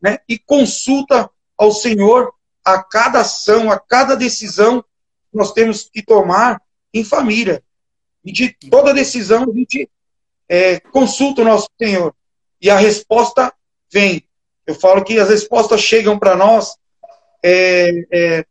Né? 0.00 0.18
E 0.28 0.38
consulta 0.38 1.30
ao 1.56 1.72
Senhor 1.72 2.32
a 2.64 2.82
cada 2.82 3.20
ação, 3.20 3.70
a 3.70 3.78
cada 3.78 4.14
decisão 4.14 4.82
que 4.82 5.36
nós 5.36 5.52
temos 5.52 5.88
que 5.92 6.02
tomar 6.02 6.60
em 6.92 7.04
família. 7.04 7.62
E 8.24 8.32
de 8.32 8.54
toda 8.70 8.94
decisão 8.94 9.44
a 9.44 9.54
gente 9.54 9.88
é, 10.48 10.80
consulta 10.80 11.42
o 11.42 11.44
nosso 11.44 11.68
Senhor. 11.78 12.14
E 12.60 12.70
a 12.70 12.76
resposta 12.76 13.52
vem. 13.92 14.24
Eu 14.66 14.74
falo 14.74 15.04
que 15.04 15.18
as 15.18 15.28
respostas 15.28 15.80
chegam 15.80 16.18
para 16.18 16.36
nós, 16.36 16.76
é, 17.42 18.06
é, 18.12 18.46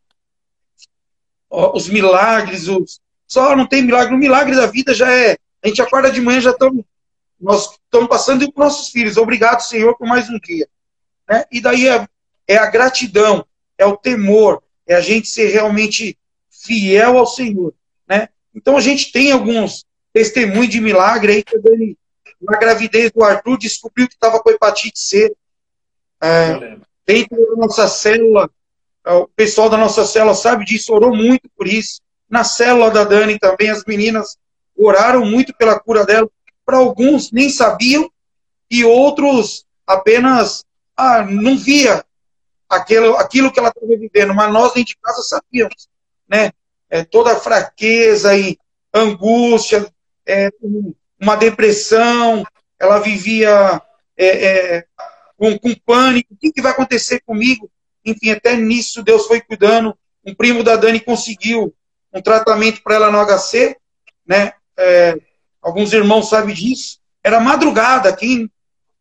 os 1.50 1.88
milagres, 1.88 2.68
os, 2.68 3.00
só 3.30 3.56
não 3.56 3.68
tem 3.68 3.84
milagre. 3.84 4.14
O 4.14 4.18
milagre 4.18 4.56
da 4.56 4.66
vida 4.66 4.94
já 4.94 5.12
é. 5.14 5.38
A 5.64 5.68
gente 5.68 5.82
acorda 5.82 6.12
de 6.12 6.20
manhã, 6.20 6.42
já 6.42 6.52
estamos. 6.52 6.84
Nós 7.40 7.70
estamos 7.72 8.10
passando 8.10 8.52
para 8.52 8.66
nossos 8.66 8.90
filhos. 8.90 9.16
Obrigado, 9.16 9.62
Senhor, 9.62 9.96
por 9.98 10.08
mais 10.08 10.30
um 10.30 10.40
dia. 10.40 10.68
Né? 11.30 11.46
E 11.52 11.62
daí 11.62 11.88
é, 11.88 12.06
é 12.48 12.58
a 12.58 12.66
gratidão 12.66 13.46
é 13.80 13.86
o 13.86 13.96
temor, 13.96 14.62
é 14.86 14.94
a 14.94 15.02
gente 15.02 15.30
ser 15.30 15.48
realmente 15.48 16.18
fiel 16.52 17.18
ao 17.18 17.26
Senhor, 17.26 17.74
né? 18.06 18.28
Então 18.54 18.76
a 18.76 18.82
gente 18.82 19.12
tem 19.12 19.32
alguns 19.32 19.86
testemunhos 20.12 20.70
de 20.70 20.82
milagre 20.82 21.32
aí, 21.32 21.44
que 21.44 21.58
na 22.42 22.58
gravidez 22.60 23.10
do 23.12 23.24
Arthur 23.24 23.58
descobriu 23.58 24.08
que 24.08 24.16
estava 24.16 24.40
com 24.42 24.50
hepatite 24.50 25.00
C. 25.00 25.34
É, 26.22 26.78
dentro 27.06 27.38
da 27.38 27.56
nossa 27.56 27.88
célula, 27.88 28.50
é, 29.06 29.14
o 29.14 29.28
pessoal 29.30 29.70
da 29.70 29.78
nossa 29.78 30.06
célula 30.06 30.36
sabe 30.36 30.66
disso, 30.66 30.94
orou 30.94 31.16
muito 31.16 31.50
por 31.56 31.66
isso. 31.66 32.02
Na 32.30 32.44
célula 32.44 32.92
da 32.92 33.04
Dani 33.04 33.40
também, 33.40 33.70
as 33.70 33.84
meninas 33.86 34.38
oraram 34.78 35.26
muito 35.26 35.54
pela 35.56 35.80
cura 35.80 36.06
dela. 36.06 36.30
Para 36.66 36.78
alguns 36.78 37.32
nem 37.32 37.50
sabiam 37.50 38.10
e 38.70 38.86
outros 38.86 39.66
apenas 39.86 40.64
ah, 40.96 41.24
não 41.24 41.58
via 41.58 42.04
aquilo, 42.70 43.16
aquilo 43.18 43.52
que 43.52 43.60
ela 43.60 43.70
estava 43.70 43.88
vivendo, 43.88 44.34
mas 44.34 44.54
nós 44.54 44.74
dentro 44.74 44.94
de 44.94 44.98
casa 45.02 45.22
sabíamos, 45.24 45.90
né? 46.28 46.52
É, 46.90 47.04
toda 47.04 47.34
a 47.34 47.40
fraqueza 47.40 48.36
e 48.38 48.58
angústia, 48.94 49.92
é, 50.26 50.50
uma 51.20 51.36
depressão, 51.36 52.44
ela 52.80 53.00
vivia 53.00 53.82
é, 54.16 54.28
é, 54.78 54.86
com, 55.38 55.58
com, 55.58 55.76
pânico, 55.86 56.34
o 56.34 56.38
que, 56.38 56.52
que 56.52 56.62
vai 56.62 56.72
acontecer 56.72 57.22
comigo? 57.22 57.70
Enfim, 58.06 58.32
até 58.32 58.56
nisso 58.56 59.04
Deus 59.04 59.26
foi 59.28 59.42
cuidando. 59.42 59.98
Um 60.26 60.34
primo 60.36 60.64
da 60.64 60.76
Dani 60.76 61.00
conseguiu 61.00 61.74
um 62.14 62.22
tratamento 62.22 62.82
para 62.82 62.96
ela 62.96 63.12
no 63.12 63.24
HC, 63.26 63.76
né? 64.26 64.54
É, 64.78 65.16
alguns 65.62 65.94
irmãos 65.94 66.30
sabem 66.30 66.56
disso. 66.56 67.00
Era 67.24 67.40
madrugada, 67.40 68.16
quem, 68.16 68.50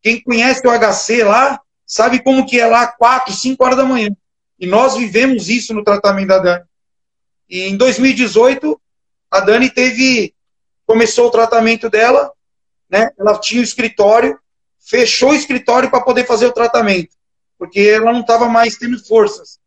quem 0.01 0.21
conhece 0.21 0.65
o 0.67 0.71
HC 0.71 1.23
lá, 1.23 1.59
sabe 1.85 2.21
como 2.21 2.45
que 2.45 2.59
é 2.59 2.67
lá 2.67 2.87
4, 2.87 3.33
5 3.33 3.63
horas 3.63 3.77
da 3.77 3.85
manhã. 3.85 4.09
E 4.59 4.67
nós 4.67 4.95
vivemos 4.95 5.49
isso 5.49 5.73
no 5.73 5.83
tratamento 5.83 6.27
da 6.27 6.39
Dani. 6.39 6.65
E 7.49 7.61
em 7.61 7.77
2018, 7.77 8.79
a 9.31 9.39
Dani 9.39 9.69
teve 9.69 10.33
começou 10.85 11.27
o 11.27 11.31
tratamento 11.31 11.89
dela, 11.89 12.31
né? 12.89 13.11
Ela 13.17 13.39
tinha 13.39 13.61
o 13.61 13.63
escritório, 13.63 14.39
fechou 14.79 15.29
o 15.29 15.35
escritório 15.35 15.89
para 15.89 16.01
poder 16.01 16.25
fazer 16.25 16.47
o 16.47 16.51
tratamento, 16.51 17.15
porque 17.57 17.79
ela 17.79 18.11
não 18.11 18.21
estava 18.21 18.49
mais 18.49 18.75
tendo 18.75 19.03
forças. 19.05 19.59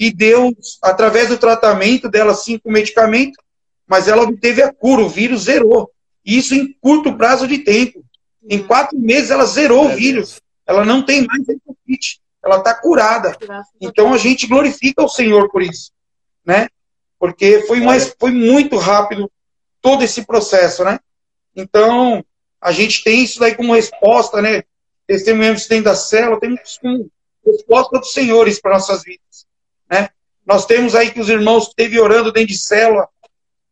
E 0.00 0.10
Deus, 0.10 0.78
através 0.82 1.28
do 1.28 1.36
tratamento 1.36 2.08
dela, 2.08 2.32
sim, 2.32 2.56
com 2.56 2.72
medicamento, 2.72 3.38
mas 3.86 4.08
ela 4.08 4.22
obteve 4.22 4.62
a 4.62 4.72
cura, 4.72 5.02
o 5.02 5.10
vírus 5.10 5.42
zerou. 5.42 5.90
E 6.24 6.38
isso 6.38 6.54
em 6.54 6.72
curto 6.80 7.18
prazo 7.18 7.46
de 7.46 7.58
tempo. 7.58 8.02
Em 8.48 8.62
quatro 8.66 8.98
meses 8.98 9.30
ela 9.30 9.44
zerou 9.44 9.84
o 9.84 9.94
vírus. 9.94 10.40
Ela 10.66 10.86
não 10.86 11.02
tem 11.02 11.26
mais 11.26 11.46
hepatite. 11.46 12.18
Ela 12.42 12.56
está 12.56 12.72
curada. 12.72 13.36
Então 13.78 14.14
a 14.14 14.16
gente 14.16 14.46
glorifica 14.46 15.02
o 15.04 15.08
Senhor 15.08 15.50
por 15.50 15.60
isso, 15.60 15.92
né? 16.46 16.68
Porque 17.18 17.64
foi 17.66 17.80
mais, 17.80 18.14
foi 18.18 18.30
muito 18.30 18.78
rápido 18.78 19.30
todo 19.82 20.02
esse 20.02 20.24
processo, 20.24 20.82
né? 20.82 20.98
Então 21.54 22.24
a 22.58 22.72
gente 22.72 23.04
tem 23.04 23.22
isso 23.22 23.38
daí 23.38 23.54
como 23.54 23.74
resposta, 23.74 24.40
né? 24.40 24.62
Testemunhamos 25.06 25.66
dentro 25.66 25.84
da 25.84 25.94
célula, 25.94 26.40
temos 26.40 26.78
como 26.80 27.10
resposta 27.44 27.98
dos 27.98 28.14
senhores 28.14 28.58
para 28.58 28.74
nossas 28.74 29.02
vidas? 29.02 29.29
Nós 30.46 30.66
temos 30.66 30.94
aí 30.94 31.10
que 31.10 31.20
os 31.20 31.28
irmãos 31.28 31.64
que 31.64 31.70
esteve 31.70 32.00
orando 32.00 32.32
dentro 32.32 32.48
de 32.48 32.58
célula, 32.58 33.08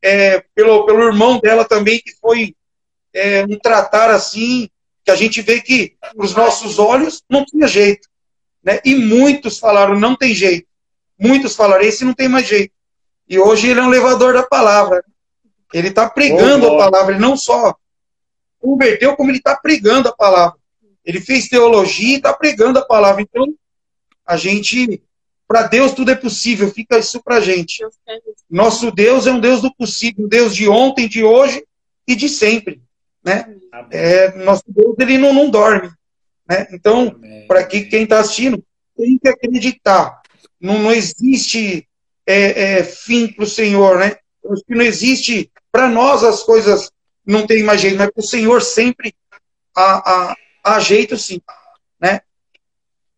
é, 0.02 0.44
pelo, 0.54 0.86
pelo 0.86 1.02
irmão 1.02 1.40
dela 1.40 1.64
também, 1.64 2.00
que 2.00 2.12
foi 2.20 2.54
é, 3.12 3.44
um 3.44 3.58
tratar 3.58 4.10
assim, 4.10 4.68
que 5.04 5.10
a 5.10 5.16
gente 5.16 5.40
vê 5.42 5.60
que 5.60 5.96
os 6.16 6.34
nossos 6.34 6.78
olhos 6.78 7.22
não 7.28 7.44
tinha 7.44 7.66
jeito. 7.66 8.08
Né? 8.62 8.80
E 8.84 8.94
muitos 8.94 9.58
falaram, 9.58 9.98
não 9.98 10.14
tem 10.14 10.34
jeito. 10.34 10.68
Muitos 11.18 11.56
falaram, 11.56 11.82
esse 11.82 12.04
não 12.04 12.14
tem 12.14 12.28
mais 12.28 12.46
jeito. 12.46 12.72
E 13.28 13.38
hoje 13.38 13.68
ele 13.68 13.80
é 13.80 13.82
um 13.82 13.88
levador 13.88 14.34
da 14.34 14.42
palavra. 14.42 15.04
Ele 15.72 15.88
está 15.88 16.08
pregando 16.08 16.66
oh, 16.66 16.74
a 16.74 16.84
palavra, 16.84 17.12
ele 17.12 17.20
não 17.20 17.36
só 17.36 17.74
converteu, 18.58 19.16
como 19.16 19.30
ele 19.30 19.38
está 19.38 19.56
pregando 19.56 20.08
a 20.08 20.14
palavra. 20.14 20.58
Ele 21.04 21.20
fez 21.20 21.48
teologia 21.48 22.14
e 22.14 22.16
está 22.16 22.32
pregando 22.32 22.78
a 22.78 22.84
palavra. 22.84 23.22
Então, 23.22 23.54
a 24.24 24.36
gente, 24.36 25.02
para 25.48 25.62
Deus 25.62 25.92
tudo 25.92 26.10
é 26.10 26.14
possível, 26.14 26.70
fica 26.70 26.98
isso 26.98 27.22
para 27.22 27.36
a 27.36 27.40
gente. 27.40 27.82
Nosso 28.50 28.90
Deus 28.90 29.26
é 29.26 29.32
um 29.32 29.40
Deus 29.40 29.62
do 29.62 29.74
possível, 29.74 30.26
um 30.26 30.28
Deus 30.28 30.54
de 30.54 30.68
ontem, 30.68 31.08
de 31.08 31.24
hoje 31.24 31.64
e 32.06 32.14
de 32.14 32.28
sempre. 32.28 32.82
Né? 33.24 33.56
É, 33.90 34.36
nosso 34.36 34.64
Deus 34.68 34.94
ele 34.98 35.16
não, 35.16 35.32
não 35.32 35.48
dorme. 35.48 35.90
Né? 36.46 36.68
Então, 36.70 37.18
para 37.48 37.64
que 37.64 37.84
quem 37.84 38.02
está 38.02 38.20
assistindo 38.20 38.62
tem 38.94 39.18
que 39.18 39.26
acreditar. 39.26 40.20
Não, 40.60 40.78
não 40.78 40.92
existe 40.92 41.88
é, 42.26 42.78
é, 42.78 42.84
fim 42.84 43.28
para 43.28 43.44
o 43.44 43.48
Senhor, 43.48 43.98
né? 43.98 44.16
não 44.68 44.82
existe 44.82 45.50
para 45.72 45.88
nós 45.88 46.22
as 46.24 46.42
coisas 46.42 46.90
não 47.24 47.46
tem 47.46 47.62
mais 47.62 47.80
jeito, 47.80 47.96
mas 47.96 48.10
para 48.10 48.20
o 48.20 48.26
Senhor 48.26 48.60
sempre 48.60 49.14
há, 49.74 50.32
há, 50.32 50.36
há 50.64 50.80
jeito 50.80 51.16
sim, 51.16 51.40
né? 52.00 52.20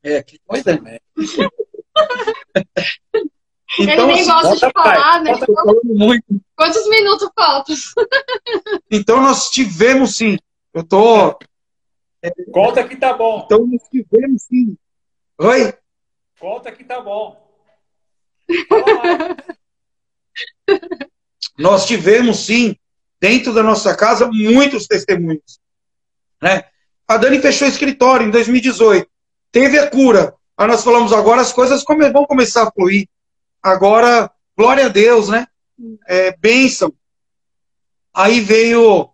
É, 0.03 0.23
que 0.23 0.39
coisa. 0.47 0.81
Então, 3.83 3.95
Ele 3.95 4.07
nem 4.07 4.21
assim, 4.21 4.31
gosta 4.31 4.67
de 4.67 4.73
falar, 4.73 5.23
né? 5.23 5.33
Muito. 5.85 6.25
Quantos 6.55 6.89
minutos 6.89 7.31
faltam? 7.35 7.75
então 8.91 9.23
nós 9.23 9.49
tivemos 9.49 10.17
sim. 10.17 10.37
Eu 10.75 10.85
tô. 10.85 11.39
É, 12.23 12.31
Conta 12.53 12.87
que 12.87 12.97
tá 12.97 13.15
bom. 13.15 13.43
Então 13.47 13.67
nós 13.67 13.83
tivemos 13.91 14.43
sim. 14.43 14.77
Oi? 15.39 15.73
Conta 16.39 16.71
que 16.71 16.85
tá 16.85 17.01
bom. 17.01 17.41
nós 21.59 21.87
tivemos 21.87 22.41
sim, 22.41 22.77
dentro 23.19 23.55
da 23.55 23.63
nossa 23.63 23.97
casa, 23.97 24.31
muitos 24.31 24.87
testemunhos. 24.87 25.59
Né? 26.43 26.65
A 27.09 27.17
Dani 27.17 27.41
fechou 27.41 27.67
o 27.67 27.71
escritório 27.71 28.27
em 28.27 28.31
2018. 28.31 29.09
Teve 29.51 29.79
a 29.79 29.89
cura. 29.89 30.35
Aí 30.57 30.67
nós 30.67 30.85
falamos, 30.85 31.13
agora 31.13 31.41
as 31.41 31.53
coisas 31.53 31.83
vão 32.13 32.27
começar 32.27 32.65
a 32.65 32.71
fluir. 32.71 33.09
Agora, 33.63 34.31
glória 34.57 34.87
a 34.87 34.89
Deus, 34.89 35.29
né? 35.29 35.47
É, 36.07 36.37
bênção. 36.37 36.93
Aí 38.13 38.41
veio 38.41 39.11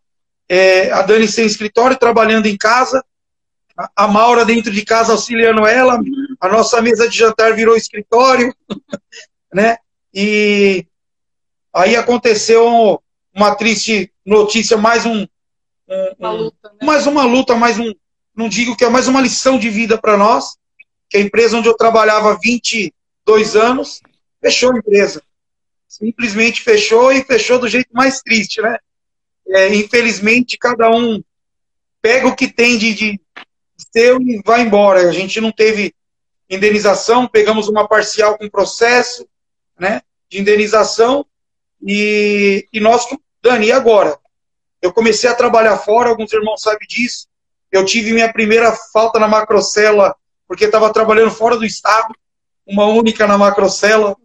é, 0.49 0.91
a 0.91 1.03
Dani 1.03 1.29
sem 1.29 1.47
escritório, 1.47 1.99
trabalhando 1.99 2.47
em 2.47 2.57
casa. 2.57 3.05
A 3.95 4.09
Maura 4.09 4.45
dentro 4.45 4.73
de 4.73 4.85
casa 4.85 5.13
auxiliando 5.13 5.67
ela. 5.67 6.01
A 6.41 6.49
nossa 6.49 6.81
mesa 6.81 7.09
de 7.09 7.17
jantar 7.17 7.55
virou 7.55 7.77
escritório. 7.77 8.55
né? 9.53 9.79
E 10.13 10.87
aí 11.75 11.97
aconteceu 11.97 13.03
uma 13.35 13.55
triste 13.55 14.11
notícia, 14.25 14.77
mais 14.77 15.05
um, 15.05 15.27
um, 15.89 16.15
uma 16.19 16.33
luta, 16.33 16.71
né? 16.71 16.87
mais 16.87 17.07
uma 17.07 17.25
luta, 17.25 17.55
mais 17.55 17.79
um, 17.79 17.93
não 18.35 18.49
digo 18.49 18.77
que 18.77 18.85
é 18.85 18.89
mais 18.89 19.09
uma 19.09 19.21
lição 19.21 19.59
de 19.59 19.69
vida 19.69 19.99
para 19.99 20.17
nós, 20.17 20.57
que 21.09 21.19
a 21.19 21.21
empresa 21.21 21.59
onde 21.59 21.69
eu 21.69 21.77
trabalhava 21.77 22.39
22 22.43 23.57
anos, 23.57 24.01
fechou 24.41 24.73
a 24.73 24.79
empresa. 24.79 25.23
Simplesmente 25.89 26.63
fechou 26.63 27.13
e 27.13 27.23
fechou 27.23 27.59
do 27.59 27.69
jeito 27.69 27.91
mais 27.93 28.21
triste, 28.21 28.61
né? 28.61 28.79
É, 29.49 29.75
infelizmente, 29.75 30.59
cada 30.59 30.91
um 30.91 31.23
pega 32.03 32.27
o 32.27 32.35
que 32.35 32.49
tem 32.49 32.77
de, 32.77 32.95
de 32.95 33.21
seu 33.93 34.21
e 34.21 34.43
vai 34.45 34.63
embora. 34.63 35.09
A 35.09 35.13
gente 35.13 35.41
não 35.41 35.53
teve 35.53 35.95
indenização, 36.49 37.27
pegamos 37.27 37.69
uma 37.69 37.87
parcial 37.87 38.37
com 38.39 38.49
processo 38.49 39.27
né, 39.79 40.03
de 40.29 40.41
indenização 40.41 41.27
e, 41.83 42.67
e 42.73 42.81
nós, 42.81 43.07
Dani, 43.43 43.67
e 43.67 43.73
agora? 43.73 44.19
Eu 44.81 44.93
comecei 44.93 45.29
a 45.29 45.35
trabalhar 45.35 45.77
fora, 45.79 46.11
alguns 46.11 46.33
irmãos 46.33 46.61
sabem 46.61 46.87
disso. 46.87 47.27
Eu 47.71 47.85
tive 47.85 48.13
minha 48.13 48.33
primeira 48.33 48.73
falta 48.93 49.19
na 49.19 49.29
macrocela, 49.29 50.15
porque 50.47 50.65
estava 50.65 50.93
trabalhando 50.93 51.31
fora 51.31 51.57
do 51.57 51.65
estado, 51.65 52.15
uma 52.67 52.87
única 52.87 53.27
na 53.27 53.37
macrocela, 53.37 54.17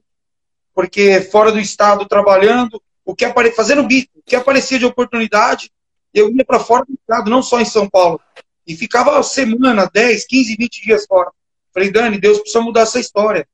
porque 0.73 1.21
fora 1.21 1.51
do 1.51 1.59
estado 1.59 2.05
trabalhando, 2.07 2.81
o 3.05 3.15
que 3.15 3.25
apare... 3.25 3.51
fazendo 3.51 3.83
bico, 3.83 4.11
o 4.15 4.23
que 4.23 4.35
aparecia 4.35 4.79
de 4.79 4.85
oportunidade, 4.85 5.71
eu 6.13 6.29
ia 6.29 6.45
para 6.45 6.59
fora 6.59 6.85
do 6.85 6.93
estado, 6.93 7.29
não 7.29 7.41
só 7.41 7.59
em 7.59 7.65
São 7.65 7.89
Paulo. 7.89 8.19
E 8.65 8.75
ficava 8.75 9.21
semana, 9.23 9.89
10, 9.91 10.25
15, 10.25 10.55
20 10.55 10.81
dias 10.81 11.05
fora. 11.05 11.31
Falei, 11.73 11.91
Dani, 11.91 12.19
Deus 12.19 12.39
precisa 12.39 12.61
mudar 12.61 12.81
essa 12.81 12.99
história. 12.99 13.47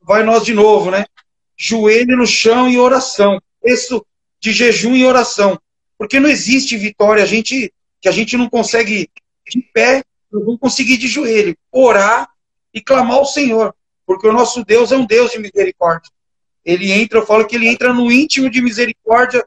Vai 0.00 0.22
nós 0.24 0.44
de 0.44 0.52
novo, 0.52 0.90
né? 0.90 1.06
Joelho 1.56 2.16
no 2.16 2.26
chão 2.26 2.68
e 2.68 2.78
oração. 2.78 3.40
Isso 3.64 4.04
de 4.40 4.52
jejum 4.52 4.96
e 4.96 5.06
oração. 5.06 5.58
Porque 5.96 6.18
não 6.18 6.28
existe 6.28 6.76
vitória 6.76 7.22
a 7.22 7.26
gente, 7.26 7.72
que 8.00 8.08
a 8.08 8.12
gente 8.12 8.36
não 8.36 8.48
consegue 8.48 9.08
de 9.48 9.60
pé, 9.72 10.02
não 10.30 10.44
vamos 10.44 10.60
conseguir 10.60 10.96
de 10.96 11.06
joelho. 11.06 11.56
Orar 11.70 12.28
e 12.74 12.80
clamar 12.80 13.18
ao 13.18 13.24
Senhor. 13.24 13.74
Porque 14.04 14.26
o 14.26 14.32
nosso 14.32 14.64
Deus 14.64 14.90
é 14.90 14.96
um 14.96 15.06
Deus 15.06 15.30
de 15.30 15.38
misericórdia. 15.38 16.10
Ele 16.64 16.92
entra, 16.92 17.18
eu 17.18 17.26
falo 17.26 17.46
que 17.46 17.56
ele 17.56 17.68
entra 17.68 17.92
no 17.92 18.10
íntimo 18.10 18.48
de 18.48 18.62
misericórdia 18.62 19.44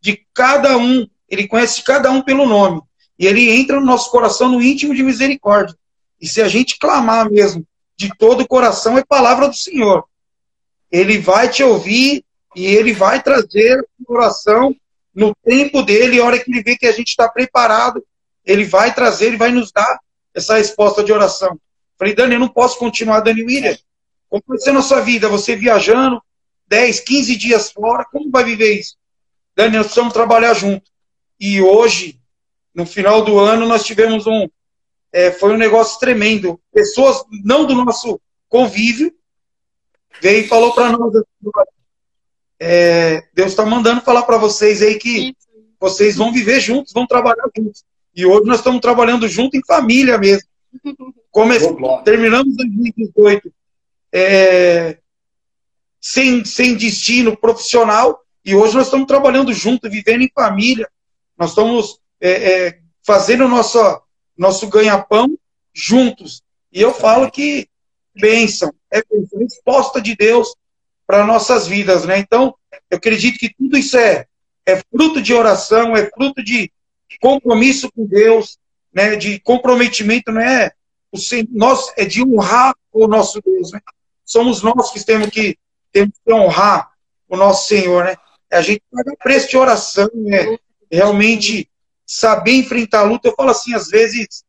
de 0.00 0.24
cada 0.32 0.76
um. 0.76 1.06
Ele 1.28 1.48
conhece 1.48 1.82
cada 1.82 2.10
um 2.10 2.22
pelo 2.22 2.46
nome. 2.46 2.80
E 3.18 3.26
ele 3.26 3.50
entra 3.50 3.80
no 3.80 3.86
nosso 3.86 4.10
coração 4.10 4.48
no 4.48 4.62
íntimo 4.62 4.94
de 4.94 5.02
misericórdia. 5.02 5.76
E 6.20 6.26
se 6.26 6.40
a 6.40 6.48
gente 6.48 6.78
clamar 6.78 7.30
mesmo 7.30 7.66
de 7.96 8.10
todo 8.16 8.42
o 8.42 8.48
coração, 8.48 8.96
é 8.96 9.04
palavra 9.04 9.48
do 9.48 9.56
Senhor. 9.56 10.04
Ele 10.90 11.18
vai 11.18 11.48
te 11.48 11.62
ouvir 11.62 12.24
e 12.54 12.66
ele 12.66 12.92
vai 12.92 13.22
trazer 13.22 13.78
a 13.80 14.12
oração 14.12 14.74
no 15.14 15.34
tempo 15.44 15.82
dele, 15.82 16.20
a 16.20 16.24
hora 16.24 16.38
que 16.38 16.50
ele 16.50 16.62
vê 16.62 16.76
que 16.76 16.86
a 16.86 16.92
gente 16.92 17.08
está 17.08 17.28
preparado, 17.28 18.02
ele 18.44 18.64
vai 18.64 18.94
trazer, 18.94 19.26
ele 19.26 19.36
vai 19.36 19.50
nos 19.50 19.70
dar 19.70 20.00
essa 20.34 20.56
resposta 20.56 21.04
de 21.04 21.12
oração. 21.12 21.58
Falei, 21.98 22.14
Dani, 22.14 22.34
eu 22.34 22.40
não 22.40 22.48
posso 22.48 22.78
continuar, 22.78 23.20
Dani 23.20 23.42
William. 23.42 23.76
Como 24.28 24.42
vai 24.46 24.58
ser 24.58 24.72
na 24.72 24.82
sua 24.82 25.00
vida? 25.00 25.28
Você 25.28 25.54
viajando 25.54 26.22
10, 26.72 27.00
15 27.00 27.36
dias 27.36 27.70
fora, 27.70 28.02
como 28.10 28.30
vai 28.30 28.44
viver 28.44 28.80
isso? 28.80 28.96
Dani, 29.54 29.76
nós 29.76 29.88
precisamos 29.88 30.14
trabalhar 30.14 30.54
junto. 30.54 30.90
E 31.38 31.60
hoje, 31.60 32.18
no 32.74 32.86
final 32.86 33.22
do 33.22 33.38
ano, 33.38 33.66
nós 33.66 33.84
tivemos 33.84 34.26
um. 34.26 34.48
É, 35.12 35.30
foi 35.30 35.52
um 35.52 35.58
negócio 35.58 36.00
tremendo. 36.00 36.58
Pessoas 36.72 37.24
não 37.44 37.66
do 37.66 37.74
nosso 37.74 38.18
convívio 38.48 39.14
veio 40.22 40.46
e 40.46 40.48
falou 40.48 40.72
para 40.72 40.92
nós 40.92 41.12
é, 42.58 43.22
Deus 43.34 43.50
está 43.50 43.66
mandando 43.66 44.00
falar 44.00 44.22
para 44.22 44.38
vocês 44.38 44.80
aí 44.80 44.94
que 44.94 45.36
vocês 45.78 46.16
vão 46.16 46.32
viver 46.32 46.58
juntos, 46.58 46.94
vão 46.94 47.06
trabalhar 47.06 47.50
juntos. 47.54 47.84
E 48.14 48.24
hoje 48.24 48.46
nós 48.46 48.60
estamos 48.60 48.80
trabalhando 48.80 49.28
junto 49.28 49.58
em 49.58 49.66
família 49.66 50.16
mesmo. 50.16 50.48
Come... 51.30 51.56
Terminamos 52.02 52.56
2018 52.56 53.52
é, 54.10 54.98
sem, 56.02 56.44
sem 56.44 56.76
destino 56.76 57.36
profissional 57.36 58.22
e 58.44 58.54
hoje 58.56 58.74
nós 58.74 58.86
estamos 58.86 59.06
trabalhando 59.06 59.52
junto, 59.52 59.88
vivendo 59.88 60.22
em 60.22 60.32
família. 60.34 60.88
Nós 61.38 61.50
estamos 61.50 62.00
é, 62.20 62.30
é, 62.30 62.78
fazendo 63.06 63.46
nosso, 63.46 63.78
nosso 64.36 64.66
ganha-pão 64.68 65.38
juntos. 65.72 66.42
E 66.72 66.80
eu 66.80 66.92
falo 66.92 67.30
que 67.30 67.68
bênção, 68.14 68.74
é 68.90 69.00
resposta 69.38 70.00
de 70.00 70.16
Deus 70.16 70.54
para 71.06 71.24
nossas 71.24 71.66
vidas, 71.66 72.04
né? 72.04 72.18
Então, 72.18 72.54
eu 72.90 72.98
acredito 72.98 73.38
que 73.38 73.54
tudo 73.54 73.78
isso 73.78 73.96
é, 73.96 74.26
é 74.66 74.76
fruto 74.90 75.22
de 75.22 75.32
oração, 75.32 75.96
é 75.96 76.10
fruto 76.10 76.42
de 76.42 76.70
compromisso 77.20 77.90
com 77.92 78.04
Deus, 78.06 78.58
né? 78.92 79.16
De 79.16 79.38
comprometimento, 79.40 80.32
não 80.32 80.40
é? 80.40 80.72
O, 81.12 81.18
nós, 81.50 81.92
é 81.96 82.04
de 82.04 82.22
honrar 82.22 82.74
o 82.92 83.06
nosso 83.06 83.40
Deus, 83.40 83.72
né? 83.72 83.80
Somos 84.24 84.62
nós 84.62 84.90
que 84.90 85.04
temos 85.04 85.28
que, 85.30 85.56
temos 85.92 86.14
que 86.24 86.32
honrar 86.32 86.90
o 87.28 87.36
nosso 87.36 87.68
Senhor, 87.68 88.04
né? 88.04 88.16
A 88.50 88.60
gente 88.60 88.82
paga 88.90 89.14
preço 89.22 89.48
de 89.48 89.56
oração, 89.56 90.10
né? 90.14 90.58
Realmente 90.90 91.68
saber 92.06 92.52
enfrentar 92.52 93.00
a 93.00 93.04
luta. 93.04 93.28
Eu 93.28 93.34
falo 93.34 93.50
assim, 93.50 93.74
às 93.74 93.88
vezes, 93.88 94.44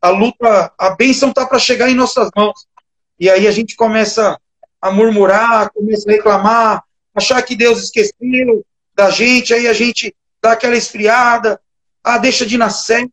a 0.00 0.08
luta, 0.08 0.72
a 0.78 0.90
bênção 0.90 1.30
está 1.30 1.46
para 1.46 1.58
chegar 1.58 1.90
em 1.90 1.94
nossas 1.94 2.30
mãos. 2.36 2.66
E 3.18 3.28
aí 3.28 3.46
a 3.46 3.50
gente 3.52 3.76
começa 3.76 4.38
a 4.80 4.90
murmurar, 4.90 5.70
começa 5.72 6.08
a 6.08 6.12
reclamar, 6.12 6.84
achar 7.14 7.42
que 7.42 7.54
Deus 7.54 7.82
esqueceu 7.82 8.64
da 8.94 9.10
gente, 9.10 9.52
aí 9.52 9.68
a 9.68 9.72
gente 9.72 10.14
dá 10.42 10.52
aquela 10.52 10.76
esfriada, 10.76 11.60
ah, 12.02 12.18
deixa 12.18 12.46
de 12.46 12.56
nascer, 12.56 13.08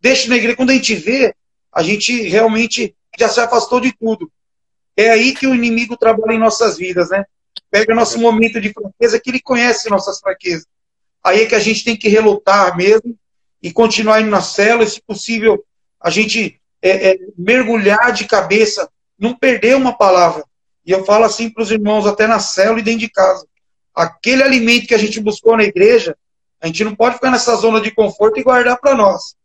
deixa 0.00 0.28
na 0.28 0.36
igreja. 0.36 0.56
Quando 0.56 0.70
a 0.70 0.74
gente 0.74 0.94
vê, 0.94 1.34
a 1.72 1.82
gente 1.82 2.22
realmente 2.22 2.94
já 3.18 3.28
se 3.28 3.40
afastou 3.40 3.80
de 3.80 3.92
tudo. 3.92 4.30
É 4.96 5.10
aí 5.10 5.34
que 5.34 5.46
o 5.46 5.54
inimigo 5.54 5.96
trabalha 5.96 6.34
em 6.34 6.38
nossas 6.38 6.76
vidas, 6.76 7.10
né? 7.10 7.24
Pega 7.70 7.94
nosso 7.94 8.18
momento 8.18 8.60
de 8.60 8.72
fraqueza, 8.72 9.20
que 9.20 9.30
ele 9.30 9.40
conhece 9.40 9.88
nossas 9.88 10.20
fraquezas. 10.20 10.66
Aí 11.24 11.42
é 11.42 11.46
que 11.46 11.54
a 11.54 11.60
gente 11.60 11.84
tem 11.84 11.96
que 11.96 12.08
relutar 12.08 12.76
mesmo 12.76 13.16
e 13.62 13.72
continuar 13.72 14.20
indo 14.20 14.30
na 14.30 14.42
célula, 14.42 14.86
se 14.86 15.00
possível, 15.00 15.64
a 16.00 16.10
gente 16.10 16.60
é, 16.82 17.12
é, 17.12 17.18
mergulhar 17.38 18.12
de 18.12 18.26
cabeça, 18.26 18.88
não 19.18 19.34
perder 19.34 19.76
uma 19.76 19.96
palavra. 19.96 20.44
E 20.84 20.90
eu 20.90 21.04
falo 21.04 21.24
assim 21.24 21.48
para 21.48 21.62
os 21.62 21.70
irmãos, 21.70 22.06
até 22.06 22.26
na 22.26 22.40
célula 22.40 22.80
e 22.80 22.82
dentro 22.82 23.00
de 23.00 23.08
casa. 23.08 23.46
Aquele 23.94 24.42
alimento 24.42 24.88
que 24.88 24.94
a 24.94 24.98
gente 24.98 25.20
buscou 25.20 25.56
na 25.56 25.62
igreja, 25.62 26.16
a 26.60 26.66
gente 26.66 26.82
não 26.82 26.94
pode 26.94 27.14
ficar 27.14 27.30
nessa 27.30 27.54
zona 27.54 27.80
de 27.80 27.90
conforto 27.92 28.40
e 28.40 28.42
guardar 28.42 28.78
para 28.78 28.96
nós. 28.96 29.36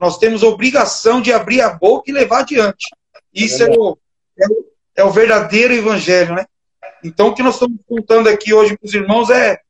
Nós 0.00 0.16
temos 0.16 0.42
obrigação 0.42 1.20
de 1.20 1.32
abrir 1.32 1.60
a 1.60 1.70
boca 1.70 2.10
e 2.10 2.14
levar 2.14 2.40
adiante. 2.40 2.86
Isso 3.34 3.62
é 3.62 3.66
é 3.66 3.78
o, 3.78 3.98
é 4.98 5.04
o 5.04 5.12
verdadeiro 5.12 5.72
evangelho, 5.72 6.34
né? 6.34 6.44
Então, 7.04 7.28
o 7.28 7.34
que 7.34 7.42
nós 7.42 7.54
estamos 7.54 7.78
contando 7.86 8.28
aqui 8.28 8.52
hoje 8.52 8.76
para 8.76 8.86
os 8.86 8.92
irmãos 8.92 9.30
é: 9.30 9.60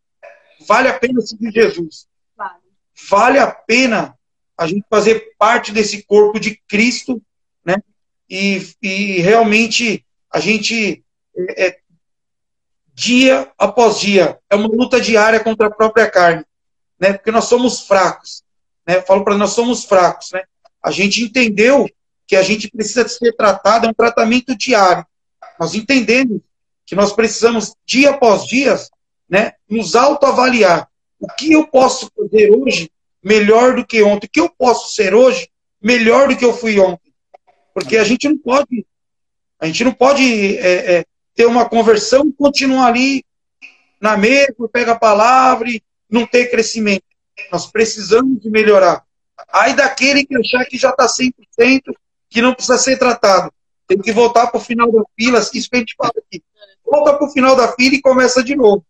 vale 0.67 0.89
a 0.89 0.99
pena 0.99 1.21
seguir 1.21 1.53
Jesus. 1.53 2.09
Vale. 2.35 2.55
vale 3.11 3.39
a 3.39 3.47
pena 3.47 4.17
a 4.57 4.67
gente 4.67 4.87
fazer 4.89 5.35
parte 5.39 5.71
desse 5.71 6.03
corpo 6.05 6.41
de 6.41 6.59
Cristo, 6.67 7.21
né? 7.63 7.77
E, 8.29 8.73
e 8.83 9.21
realmente 9.21 10.03
a 10.33 10.41
gente, 10.41 11.05
é, 11.37 11.67
é, 11.67 11.79
dia 12.95 13.53
após 13.59 14.01
dia, 14.01 14.39
é 14.49 14.57
uma 14.57 14.69
luta 14.69 14.99
diária 14.99 15.41
contra 15.41 15.67
a 15.67 15.71
própria 15.71 16.11
carne, 16.11 16.43
né? 16.99 17.13
Porque 17.13 17.31
nós 17.31 17.45
somos 17.45 17.87
fracos, 17.87 18.43
né? 18.87 18.97
Eu 18.97 19.03
falo 19.03 19.25
para 19.25 19.37
nós 19.37 19.51
somos 19.51 19.85
fracos, 19.85 20.31
né? 20.33 20.43
A 20.83 20.91
gente 20.91 21.23
entendeu 21.23 21.87
que 22.27 22.35
a 22.35 22.43
gente 22.43 22.71
precisa 22.71 23.07
ser 23.07 23.37
tratado, 23.37 23.87
é 23.87 23.91
um 23.91 23.95
tratamento 23.95 24.57
diário. 24.57 25.05
Nós 25.59 25.75
entendemos 25.75 26.41
que 26.87 26.95
nós 26.95 27.13
precisamos, 27.13 27.75
dia 27.85 28.11
após 28.11 28.47
dia, 28.47 28.75
né, 29.29 29.53
nos 29.69 29.95
autoavaliar. 29.95 30.89
O 31.21 31.27
que 31.27 31.53
eu 31.53 31.67
posso 31.67 32.11
fazer 32.17 32.51
hoje 32.51 32.91
melhor 33.23 33.75
do 33.75 33.85
que 33.85 34.03
ontem? 34.03 34.27
O 34.27 34.31
que 34.31 34.41
eu 34.41 34.49
posso 34.49 34.95
ser 34.95 35.15
hoje 35.15 35.49
melhor 35.83 36.29
do 36.29 36.37
que 36.37 36.45
eu 36.45 36.57
fui 36.57 36.79
ontem? 36.79 37.13
Porque 37.75 37.97
a 37.97 38.05
gente 38.05 38.29
não 38.29 38.39
pode, 38.39 38.87
a 39.61 39.67
gente 39.67 39.85
não 39.85 39.93
pode 39.93 40.57
é, 40.57 40.99
é, 40.99 41.05
ter 41.35 41.47
uma 41.47 41.69
conversão 41.69 42.27
e 42.27 42.33
continuar 42.33 42.87
ali 42.87 43.25
na 44.01 44.17
mesma, 44.17 44.69
pega 44.69 44.93
a 44.93 44.99
palavra 44.99 45.69
e 45.69 45.83
não 46.09 46.27
ter 46.27 46.51
crescimento. 46.51 47.05
Nós 47.53 47.71
precisamos 47.71 48.41
de 48.41 48.51
melhorar. 48.51 49.05
Aí 49.53 49.75
daquele 49.75 50.25
que 50.25 50.37
achar 50.37 50.65
que 50.65 50.79
já 50.79 50.91
está 50.91 51.07
100%, 51.07 51.95
que 52.31 52.43
não 52.43 52.55
precisa 52.55 52.79
ser 52.79 52.99
tratado. 52.99 53.53
Tem 53.89 53.99
que 53.99 54.13
voltar 54.13 54.47
para 54.49 54.59
o 54.59 54.63
final 54.63 54.93
da 54.93 55.03
fila, 55.19 55.41
isso 55.41 55.71
que 55.71 55.77
a 55.77 55.81
gente 55.81 55.95
fala 55.97 56.13
aqui. 56.17 56.43
Volta 56.85 57.15
para 57.15 57.27
o 57.27 57.31
final 57.31 57.57
da 57.57 57.73
fila 57.73 57.97
e 57.97 58.03
começa 58.03 58.45
de 58.45 58.55
novo. 58.55 58.85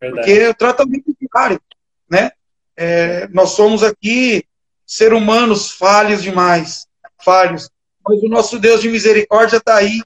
Verdade. 0.00 0.26
Porque 0.26 0.48
o 0.48 0.54
tratamento 0.54 1.16
diário, 1.20 1.60
né? 2.08 2.30
É, 2.76 3.26
nós 3.28 3.50
somos 3.50 3.82
aqui 3.82 4.44
ser 4.86 5.12
humanos 5.12 5.70
falhos 5.70 6.22
demais, 6.22 6.86
falhos. 7.24 7.70
Mas 8.06 8.22
o 8.22 8.28
nosso 8.28 8.58
Deus 8.58 8.82
de 8.82 8.88
misericórdia 8.88 9.56
está 9.56 9.76
aí, 9.76 10.02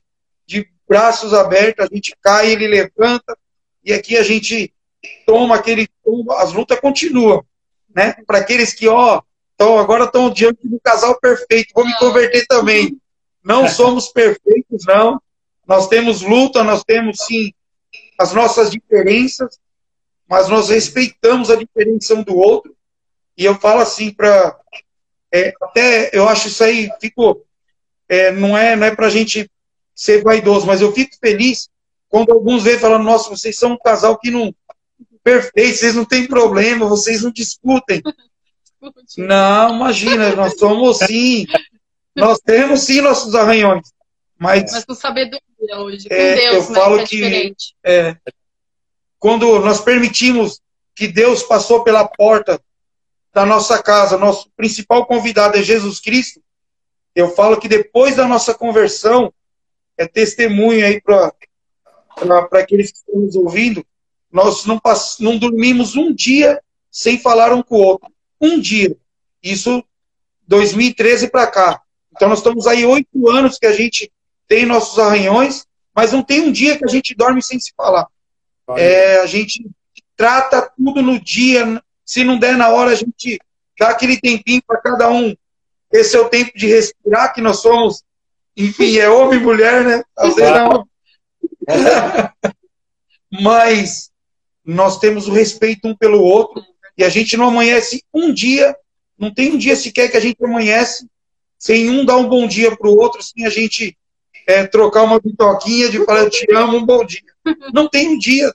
de 0.46 0.68
braços 0.88 1.35
abertos, 1.35 1.85
a 1.85 1.94
gente 1.94 2.14
cai, 2.22 2.53
ele 2.53 2.68
levanta, 2.68 3.37
e 3.85 3.92
aqui 3.92 4.16
a 4.16 4.22
gente 4.22 4.72
toma 5.27 5.57
aquele 5.57 5.88
as 6.38 6.53
lutas 6.53 6.81
continuam, 6.81 7.44
né? 7.94 8.14
Para 8.27 8.38
aqueles 8.38 8.72
que, 8.72 8.88
ó, 8.88 9.20
então, 9.59 9.77
agora 9.77 10.05
estão 10.05 10.31
diante 10.31 10.68
do 10.68 10.79
casal 10.79 11.18
perfeito. 11.18 11.72
Vou 11.74 11.85
me 11.85 11.92
converter 11.98 12.46
também. 12.46 12.96
Não 13.48 13.66
somos 13.66 14.08
perfeitos, 14.08 14.84
não. 14.87 15.18
Nós 15.66 15.88
temos 15.88 16.20
luta, 16.20 16.62
nós 16.62 16.84
temos, 16.84 17.16
sim, 17.24 17.50
as 18.18 18.34
nossas 18.34 18.70
diferenças, 18.70 19.58
mas 20.28 20.48
nós 20.48 20.68
respeitamos 20.68 21.50
a 21.50 21.56
diferença 21.56 22.14
um 22.14 22.22
do 22.22 22.37
outro. 22.37 22.76
E 23.37 23.46
eu 23.46 23.54
falo 23.54 23.80
assim 23.80 24.12
para. 24.12 24.54
É, 25.32 25.54
até 25.62 26.11
eu 26.12 26.28
acho 26.28 26.48
isso 26.48 26.62
aí, 26.62 26.90
fico. 27.00 27.42
É, 28.06 28.30
não 28.32 28.56
é, 28.56 28.76
não 28.76 28.87
é 28.87 28.94
para 28.94 29.06
a 29.06 29.11
gente 29.11 29.50
ser 29.94 30.22
vaidoso, 30.22 30.66
mas 30.66 30.82
eu 30.82 30.92
fico 30.92 31.16
feliz 31.18 31.70
quando 32.11 32.32
alguns 32.32 32.64
vêm 32.64 32.78
falando: 32.78 33.04
nossa, 33.04 33.30
vocês 33.30 33.56
são 33.56 33.72
um 33.72 33.78
casal 33.78 34.18
que 34.18 34.30
não. 34.30 34.54
Perfeito, 35.24 35.78
vocês 35.78 35.94
não 35.94 36.04
têm 36.04 36.26
problema, 36.26 36.87
vocês 36.87 37.22
não 37.22 37.30
discutem. 37.30 38.02
Não, 39.16 39.74
imagina, 39.74 40.37
nós 40.37 40.56
somos 40.56 40.98
sim. 40.98 41.46
Nós 42.18 42.38
temos 42.40 42.81
sim 42.83 43.00
nossos 43.00 43.35
arranhões. 43.35 43.92
Mas, 44.38 44.70
mas 44.72 44.85
com 44.85 44.94
sabedoria 44.94 45.40
hoje, 45.78 46.09
com 46.09 46.14
é, 46.14 46.35
Deus, 46.37 46.68
eu 46.68 46.72
né, 46.72 46.81
falo 46.81 47.04
que, 47.04 47.24
é 47.24 47.50
que 47.50 47.57
é, 47.85 48.16
quando 49.18 49.59
nós 49.59 49.81
permitimos 49.81 50.61
que 50.94 51.09
Deus 51.09 51.42
passou 51.42 51.83
pela 51.83 52.07
porta 52.07 52.61
da 53.33 53.44
nossa 53.44 53.83
casa, 53.83 54.16
nosso 54.16 54.48
principal 54.57 55.07
convidado 55.07 55.57
é 55.57 55.62
Jesus 55.62 56.00
Cristo, 56.00 56.40
eu 57.14 57.35
falo 57.35 57.59
que 57.59 57.68
depois 57.68 58.14
da 58.14 58.28
nossa 58.28 58.54
conversão, 58.54 59.33
é 59.96 60.07
testemunho 60.07 60.87
aí 60.87 61.00
para 61.00 61.33
aqueles 62.52 62.92
que 62.92 62.98
estão 62.98 63.20
nos 63.20 63.35
ouvindo, 63.35 63.85
nós 64.31 64.64
não, 64.64 64.81
não 65.18 65.37
dormimos 65.37 65.96
um 65.96 66.14
dia 66.14 66.62
sem 66.90 67.18
falar 67.18 67.52
um 67.52 67.62
com 67.62 67.76
o 67.76 67.83
outro 67.83 68.09
um 68.40 68.61
dia. 68.61 68.96
Isso 69.42 69.85
2013 70.46 71.28
para 71.28 71.46
cá. 71.46 71.83
Então 72.18 72.28
nós 72.28 72.40
estamos 72.40 72.66
aí 72.66 72.85
oito 72.85 73.31
anos 73.31 73.59
que 73.59 73.66
a 73.66 73.72
gente 73.72 74.11
tem 74.48 74.66
nossos 74.66 74.98
arranhões, 74.98 75.64
mas 75.94 76.12
não 76.12 76.20
tem 76.20 76.40
um 76.40 76.50
dia 76.50 76.76
que 76.76 76.85
a 76.85 76.88
gente 76.88 77.14
dorme 77.14 77.40
sem 77.40 77.61
se 77.61 77.72
falar. 77.76 78.09
É, 78.76 79.20
a 79.20 79.26
gente 79.26 79.64
trata 80.16 80.68
tudo 80.76 81.00
no 81.00 81.20
dia. 81.20 81.81
Se 82.04 82.24
não 82.24 82.37
der 82.37 82.57
na 82.57 82.70
hora, 82.70 82.90
a 82.90 82.96
gente 82.96 83.38
dá 83.78 83.90
aquele 83.90 84.20
tempinho 84.20 84.61
para 84.66 84.81
cada 84.81 85.09
um. 85.09 85.33
Esse 85.92 86.16
é 86.16 86.20
o 86.20 86.28
tempo 86.28 86.50
de 86.57 86.66
respirar, 86.66 87.33
que 87.33 87.40
nós 87.40 87.61
somos, 87.61 88.02
enfim, 88.57 88.96
é 88.96 89.09
homem 89.09 89.38
e 89.38 89.42
mulher, 89.42 89.85
né? 89.85 90.02
Às 90.16 90.35
vezes 90.35 90.52
não. 90.54 90.88
Mas 93.31 94.11
nós 94.64 94.98
temos 94.98 95.28
o 95.28 95.33
respeito 95.33 95.87
um 95.87 95.96
pelo 95.96 96.20
outro 96.20 96.64
e 96.96 97.04
a 97.04 97.09
gente 97.09 97.37
não 97.37 97.46
amanhece 97.46 98.02
um 98.12 98.35
dia, 98.35 98.76
não 99.16 99.33
tem 99.33 99.52
um 99.52 99.57
dia 99.57 99.76
sequer 99.76 100.11
que 100.11 100.16
a 100.16 100.20
gente 100.20 100.44
amanhece 100.44 101.07
sem 101.59 101.90
um 101.90 102.05
dar 102.05 102.16
um 102.16 102.29
bom 102.29 102.47
dia 102.47 102.75
para 102.77 102.88
o 102.88 102.97
outro, 102.97 103.23
sem 103.23 103.44
a 103.44 103.51
gente 103.51 103.97
é, 104.47 104.66
trocar 104.66 105.03
uma 105.03 105.21
bitoquinha 105.21 105.90
de 105.90 106.05
falar 106.05 106.21
eu 106.21 106.31
te 106.31 106.47
amo, 106.55 106.79
um 106.79 106.87
bom 106.87 107.05
dia. 107.05 107.23
Não 107.75 107.88
tem 107.88 108.09
um 108.09 108.18
dia. 108.18 108.55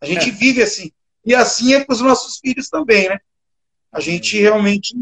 A 0.00 0.06
gente 0.06 0.30
é. 0.30 0.32
vive 0.32 0.62
assim. 0.62 0.90
E 1.24 1.34
assim 1.34 1.74
é 1.74 1.84
para 1.84 1.92
os 1.92 2.00
nossos 2.00 2.38
filhos 2.38 2.68
também, 2.68 3.08
né? 3.08 3.20
A 3.92 4.00
gente 4.00 4.38
realmente 4.40 4.94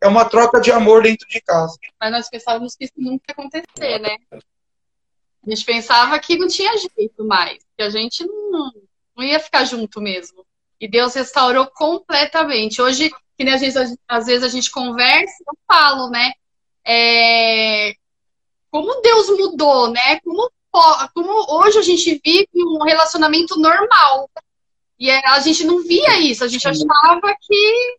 é 0.00 0.08
uma 0.08 0.24
troca 0.24 0.60
de 0.60 0.70
amor 0.72 1.02
dentro 1.02 1.28
de 1.28 1.40
casa. 1.40 1.76
Mas 2.00 2.10
nós 2.10 2.30
pensávamos 2.30 2.74
que 2.74 2.84
isso 2.84 2.94
nunca 2.96 3.24
ia 3.28 3.32
acontecer, 3.32 3.98
né? 3.98 4.16
A 4.32 5.50
gente 5.50 5.64
pensava 5.64 6.18
que 6.18 6.36
não 6.36 6.48
tinha 6.48 6.76
jeito 6.76 7.24
mais, 7.24 7.58
que 7.76 7.82
a 7.82 7.90
gente 7.90 8.24
não, 8.26 8.72
não 9.16 9.24
ia 9.24 9.40
ficar 9.40 9.64
junto 9.64 10.00
mesmo. 10.00 10.44
E 10.80 10.88
Deus 10.88 11.14
restaurou 11.14 11.66
completamente. 11.66 12.80
Hoje, 12.80 13.10
que 13.36 13.44
nem 13.44 13.54
às 13.54 13.60
vezes, 13.60 13.96
às 14.06 14.26
vezes 14.26 14.44
a 14.44 14.48
gente 14.48 14.70
conversa, 14.70 15.34
eu 15.46 15.56
falo, 15.66 16.08
né? 16.10 16.32
É... 16.88 17.92
Como 18.70 19.00
Deus 19.02 19.28
mudou, 19.30 19.90
né? 19.90 20.20
Como, 20.20 20.50
como 21.14 21.58
hoje 21.58 21.78
a 21.78 21.82
gente 21.82 22.20
vive 22.24 22.48
um 22.54 22.82
relacionamento 22.82 23.58
normal. 23.58 24.30
E 24.98 25.10
é, 25.10 25.26
a 25.28 25.38
gente 25.40 25.64
não 25.64 25.82
via 25.82 26.18
isso, 26.18 26.42
a 26.42 26.48
gente 26.48 26.66
achava 26.66 27.36
que, 27.40 27.96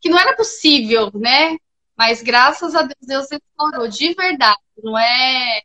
que 0.00 0.08
não 0.08 0.18
era 0.18 0.34
possível, 0.34 1.10
né? 1.14 1.56
Mas 1.96 2.22
graças 2.22 2.74
a 2.74 2.82
Deus, 2.82 2.96
Deus 3.02 3.26
restaurou 3.30 3.86
de 3.86 4.14
verdade. 4.14 4.58
Não 4.82 4.98
é 4.98 5.60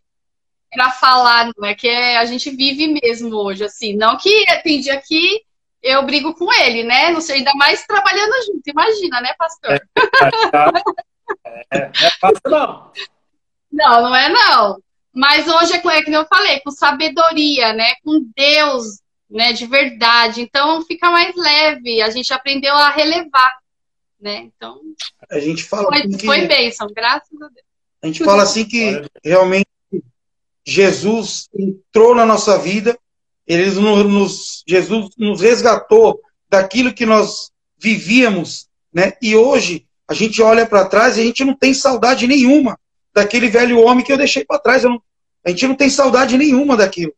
para 0.72 0.92
falar, 0.92 1.50
não 1.58 1.66
é 1.66 1.74
que 1.74 1.88
é, 1.88 2.18
a 2.18 2.26
gente 2.26 2.52
vive 2.52 3.00
mesmo 3.02 3.34
hoje, 3.36 3.64
assim. 3.64 3.96
Não 3.96 4.18
que 4.18 4.46
tem 4.62 4.82
dia 4.82 5.02
que 5.02 5.42
eu 5.82 6.04
brigo 6.04 6.36
com 6.36 6.52
ele, 6.52 6.84
né? 6.84 7.10
Não 7.12 7.22
sei, 7.22 7.38
ainda 7.38 7.54
mais 7.56 7.86
trabalhando 7.86 8.34
junto, 8.46 8.68
imagina, 8.68 9.22
né, 9.22 9.34
pastor? 9.38 9.72
É, 9.72 9.80
é, 11.72 11.80
é 11.80 12.10
fácil, 12.20 12.42
não. 12.46 12.92
Não, 13.72 14.02
não 14.04 14.16
é 14.16 14.30
não. 14.30 14.82
Mas 15.14 15.48
hoje 15.48 15.74
é, 15.74 15.78
é 15.78 16.02
que 16.02 16.12
eu 16.12 16.26
falei, 16.26 16.60
com 16.60 16.72
sabedoria, 16.72 17.74
né? 17.74 17.94
Com 18.04 18.26
Deus, 18.36 19.00
né? 19.30 19.54
De 19.54 19.66
verdade. 19.66 20.42
Então 20.42 20.82
fica 20.86 21.10
mais 21.10 21.36
leve. 21.36 22.02
A 22.02 22.10
gente 22.10 22.34
aprendeu 22.34 22.74
a 22.76 22.90
relevar, 22.90 23.58
né? 24.20 24.38
Então. 24.38 24.80
A 25.30 25.40
gente 25.40 25.64
fala. 25.64 25.88
Foi, 25.88 26.02
que... 26.08 26.26
foi 26.26 26.48
bênção, 26.48 26.88
graças 26.94 27.42
a 27.42 27.48
Deus. 27.48 27.66
A 28.02 28.08
gente 28.08 28.24
fala 28.24 28.44
assim 28.44 28.66
que 28.66 29.04
realmente 29.24 29.66
Jesus 30.66 31.50
entrou 31.54 32.14
na 32.14 32.26
nossa 32.26 32.58
vida 32.58 32.98
ele 33.48 33.70
nos, 33.70 34.64
Jesus 34.68 35.12
nos 35.18 35.42
resgatou 35.42 36.20
daquilo 36.50 36.94
que 36.94 37.06
nós 37.06 37.52
vivíamos, 37.78 38.68
né? 38.92 39.14
E 39.22 39.36
hoje 39.36 39.86
a 40.08 40.14
gente 40.14 40.42
olha 40.42 40.66
para 40.66 40.86
trás 40.86 41.18
e 41.18 41.22
a 41.22 41.24
gente 41.24 41.44
não 41.44 41.56
tem 41.56 41.74
saudade 41.74 42.28
nenhuma 42.28 42.80
daquele 43.14 43.50
velho 43.50 43.80
homem 43.80 44.04
que 44.04 44.12
eu 44.12 44.18
deixei 44.18 44.46
para 44.46 44.60
trás. 44.60 44.84
Não, 44.84 45.02
a 45.44 45.50
gente 45.50 45.68
não 45.68 45.76
tem 45.76 45.90
saudade 45.90 46.38
nenhuma 46.38 46.78
daquilo, 46.78 47.14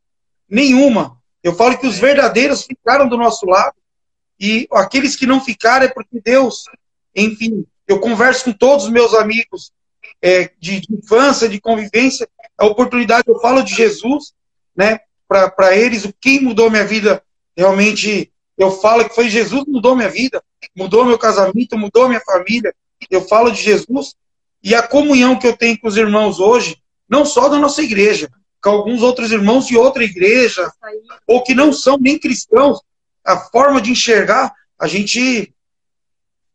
nenhuma. 0.50 1.18
Eu 1.44 1.56
falo 1.56 1.78
que 1.78 1.88
os 1.88 1.98
verdadeiros 1.98 2.64
ficaram 2.64 3.08
do 3.08 3.18
nosso 3.18 3.46
lado 3.46 3.76
e 4.40 4.68
aqueles 4.72 5.16
que 5.16 5.26
não 5.26 5.42
ficaram 5.42 5.86
é 5.86 5.90
porque 5.90 6.22
Deus, 6.22 6.64
enfim, 7.16 7.66
Eu 7.88 8.00
converso 8.00 8.44
com 8.44 8.52
todos 8.52 8.86
os 8.86 8.92
meus 8.92 9.14
amigos 9.14 9.72
é, 10.22 10.52
de, 10.60 10.82
de, 10.82 10.94
infância, 10.94 11.48
de 11.48 11.60
convivência. 11.60 12.28
A 12.58 12.66
oportunidade, 12.66 13.24
eu 13.28 13.40
falo 13.40 13.64
de 13.64 13.74
Jesus, 13.74 14.34
né? 14.76 15.00
Para 15.28 15.76
eles, 15.76 16.06
o 16.06 16.14
que 16.14 16.40
mudou 16.40 16.70
minha 16.70 16.86
vida 16.86 17.24
realmente, 17.56 18.32
eu 18.58 18.72
falo 18.72 19.08
que 19.08 19.16
foi 19.16 19.30
Jesus 19.30 19.64
que 19.64 19.72
mudou 19.72 19.96
minha 19.96 20.10
vida, 20.10 20.44
mudou 20.76 21.06
meu 21.06 21.18
casamento, 21.18 21.78
mudou 21.78 22.08
minha 22.08 22.22
família. 22.22 22.74
Eu 23.10 23.22
falo 23.22 23.52
de 23.52 23.62
Jesus 23.62 24.16
e 24.64 24.74
a 24.74 24.82
comunhão 24.82 25.38
que 25.38 25.48
eu 25.48 25.56
tenho 25.56 25.80
com 25.80 25.88
os 25.88 25.98
irmãos 25.98 26.40
hoje, 26.40 26.78
não 27.08 27.26
só 27.26 27.48
da 27.48 27.58
nossa 27.58 27.82
igreja, 27.82 28.30
com 28.62 28.70
alguns 28.70 29.02
outros 29.02 29.32
irmãos 29.32 29.68
de 29.68 29.78
outra 29.78 30.04
igreja, 30.04 30.72
ou 31.26 31.44
que 31.44 31.54
não 31.54 31.72
são 31.72 31.98
nem 31.98 32.20
cristãos, 32.20 32.82
a 33.24 33.38
forma 33.38 33.82
de 33.82 33.92
enxergar, 33.92 34.54
a 34.80 34.88
gente 34.88 35.54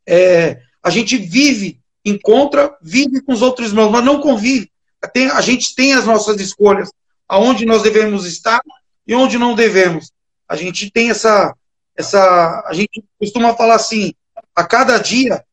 é, 0.07 0.61
a 0.82 0.90
gente 0.90 1.16
vive, 1.16 1.80
encontra, 2.05 2.76
vive 2.82 3.20
com 3.20 3.32
os 3.32 3.42
outros 3.42 3.68
irmãos, 3.68 3.90
mas 3.90 4.05
não 4.05 4.20
convive. 4.20 4.70
Tem, 5.12 5.28
a 5.28 5.40
gente 5.40 5.74
tem 5.74 5.94
as 5.94 6.07
nossas 6.07 6.40
escolhas, 6.40 6.90
aonde 7.28 7.64
nós 7.64 7.82
devemos 7.82 8.26
estar 8.26 8.61
e 9.07 9.14
onde 9.14 9.38
não 9.38 9.55
devemos. 9.55 10.12
A 10.48 10.57
gente 10.57 10.90
tem 10.90 11.11
essa, 11.11 11.55
essa, 11.97 12.64
a 12.66 12.72
gente 12.72 13.05
costuma 13.18 13.55
falar 13.55 13.76
assim, 13.76 14.14
a 14.55 14.64
cada 14.64 14.99
dia, 14.99 15.45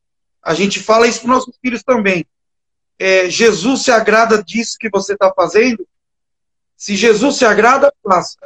a 0.42 0.54
gente 0.54 0.80
fala 0.80 1.08
isso 1.08 1.22
para 1.22 1.32
nossos 1.32 1.56
filhos 1.62 1.84
também. 1.84 2.26
É, 2.98 3.30
Jesus 3.30 3.84
se 3.84 3.92
agrada 3.92 4.44
disso 4.44 4.78
que 4.80 4.90
você 4.90 5.14
está 5.14 5.32
fazendo. 5.34 5.88
Se 6.76 6.96
Jesus 6.96 7.38
se 7.38 7.46
agrada, 7.46 7.94
faça. 8.04 8.38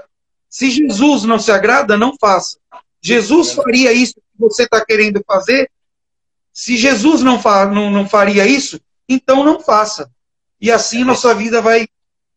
Se 0.50 0.70
Jesus 0.70 1.24
não 1.24 1.40
se 1.40 1.52
agrada, 1.52 1.98
não 1.98 2.16
faça. 2.20 2.58
Jesus 3.02 3.54
faria 3.54 3.92
isso 3.92 4.16
que 4.16 4.40
você 4.40 4.64
está 4.64 4.84
querendo 4.84 5.24
fazer? 5.26 5.70
Se 6.54 6.78
Jesus 6.78 7.22
não, 7.22 7.42
fa 7.42 7.66
não, 7.66 7.90
não 7.90 8.08
faria 8.08 8.46
isso, 8.46 8.80
então 9.10 9.44
não 9.44 9.60
faça. 9.60 10.10
E 10.62 10.72
assim 10.72 11.04
nossa 11.04 11.34
vida 11.34 11.62
vai. 11.62 11.88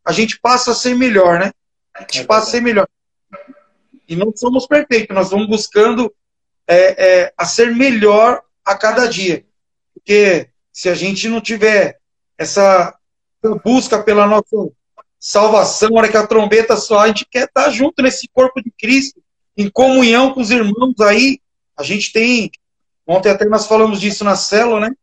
A 0.04 0.12
gente 0.12 0.40
passa 0.40 0.72
a 0.72 0.74
ser 0.74 0.96
melhor, 0.96 1.38
né? 1.38 1.52
A 1.94 2.00
gente 2.00 2.24
passa 2.24 2.48
a 2.48 2.50
ser 2.52 2.62
melhor. 2.62 2.88
E 4.08 4.14
não 4.14 4.32
somos 4.34 4.66
perfeitos, 4.66 5.14
nós 5.14 5.30
vamos 5.30 5.48
buscando 5.48 6.12
é, 6.66 6.76
é, 7.22 7.32
a 7.36 7.44
ser 7.44 7.74
melhor 7.74 8.42
a 8.64 8.76
cada 8.76 9.06
dia. 9.06 9.44
Porque 9.94 10.48
se 10.72 10.88
a 10.88 10.94
gente 10.94 11.28
não 11.28 11.40
tiver 11.40 11.98
essa 12.38 12.94
busca 13.64 14.02
pela 14.02 14.26
nossa 14.26 14.68
salvação, 15.18 15.94
hora 15.94 16.08
que 16.08 16.16
a 16.16 16.26
trombeta 16.26 16.76
só, 16.76 17.00
a 17.00 17.08
gente 17.08 17.26
quer 17.30 17.44
estar 17.44 17.70
junto 17.70 18.02
nesse 18.02 18.28
corpo 18.28 18.62
de 18.62 18.70
Cristo, 18.70 19.20
em 19.56 19.70
comunhão 19.70 20.32
com 20.32 20.40
os 20.40 20.50
irmãos 20.50 21.00
aí. 21.00 21.40
A 21.76 21.82
gente 21.82 22.12
tem, 22.12 22.50
ontem 23.06 23.30
até 23.30 23.44
nós 23.46 23.66
falamos 23.66 24.00
disso 24.00 24.24
na 24.24 24.36
célula, 24.36 24.80
né? 24.80 24.94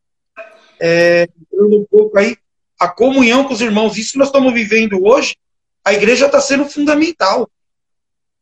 É, 0.80 1.28
um 1.51 1.86
pouco 1.89 2.18
aí, 2.18 2.38
a 2.80 2.88
comunhão 2.88 3.45
com 3.45 3.54
os 3.54 3.62
irmãos, 3.62 3.97
isso 3.97 4.14
que 4.14 4.18
nós 4.18 4.28
estamos 4.28 4.54
vivendo 4.54 5.04
hoje, 5.04 5.36
a 5.84 5.93
igreja 5.93 6.26
está 6.26 6.39
sendo 6.39 6.66
fundamental. 6.66 7.49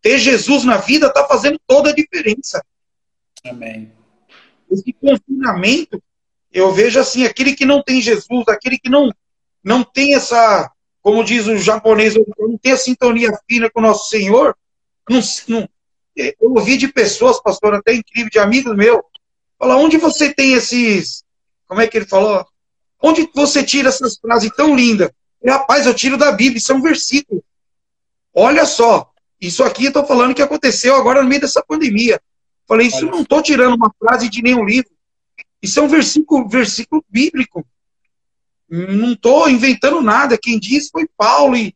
Ter 0.01 0.17
Jesus 0.17 0.63
na 0.63 0.77
vida 0.77 1.07
está 1.07 1.25
fazendo 1.27 1.59
toda 1.67 1.91
a 1.91 1.95
diferença. 1.95 2.63
Amém. 3.45 3.91
Esse 4.69 4.93
confinamento, 4.93 6.01
eu 6.51 6.71
vejo 6.71 6.99
assim, 6.99 7.25
aquele 7.25 7.53
que 7.53 7.65
não 7.65 7.83
tem 7.83 8.01
Jesus, 8.01 8.47
aquele 8.47 8.79
que 8.79 8.89
não, 8.89 9.11
não 9.63 9.83
tem 9.83 10.15
essa, 10.15 10.71
como 11.01 11.23
diz 11.23 11.45
o 11.47 11.57
japonês, 11.57 12.15
não 12.37 12.57
tem 12.57 12.71
a 12.71 12.77
sintonia 12.77 13.37
fina 13.47 13.69
com 13.69 13.79
o 13.79 13.83
nosso 13.83 14.09
Senhor, 14.09 14.55
não, 15.09 15.19
não, 15.47 15.69
eu 16.15 16.53
ouvi 16.53 16.77
de 16.77 16.87
pessoas, 16.87 17.41
pastor, 17.41 17.73
até 17.73 17.93
incrível, 17.93 18.29
de 18.29 18.39
amigos 18.39 18.75
meus, 18.75 19.01
falar, 19.59 19.77
onde 19.77 19.97
você 19.97 20.33
tem 20.33 20.53
esses, 20.53 21.23
como 21.67 21.81
é 21.81 21.87
que 21.87 21.97
ele 21.97 22.07
falou? 22.07 22.45
Onde 23.01 23.29
você 23.33 23.63
tira 23.63 23.89
essas 23.89 24.17
frases 24.17 24.51
tão 24.55 24.75
lindas? 24.75 25.11
Rapaz, 25.45 25.85
eu 25.85 25.93
tiro 25.93 26.17
da 26.17 26.31
Bíblia, 26.31 26.59
isso 26.59 26.71
é 26.71 26.75
um 26.75 26.81
versículo. 26.81 27.43
Olha 28.33 28.65
só, 28.65 29.10
isso 29.41 29.63
aqui 29.63 29.85
eu 29.85 29.89
estou 29.89 30.05
falando 30.05 30.35
que 30.35 30.41
aconteceu 30.41 30.95
agora 30.95 31.23
no 31.23 31.27
meio 31.27 31.41
dessa 31.41 31.63
pandemia. 31.63 32.21
Falei, 32.67 32.87
isso 32.87 33.05
não 33.07 33.21
estou 33.21 33.41
tirando 33.41 33.75
uma 33.75 33.91
frase 33.99 34.29
de 34.29 34.41
nenhum 34.43 34.63
livro. 34.63 34.91
Isso 35.61 35.79
é 35.79 35.83
um 35.83 35.87
versículo, 35.87 36.47
versículo 36.47 37.03
bíblico. 37.09 37.65
Não 38.69 39.13
estou 39.13 39.49
inventando 39.49 39.99
nada. 40.01 40.37
Quem 40.37 40.59
disse 40.59 40.91
foi 40.91 41.07
Paulo. 41.17 41.57
E, 41.57 41.75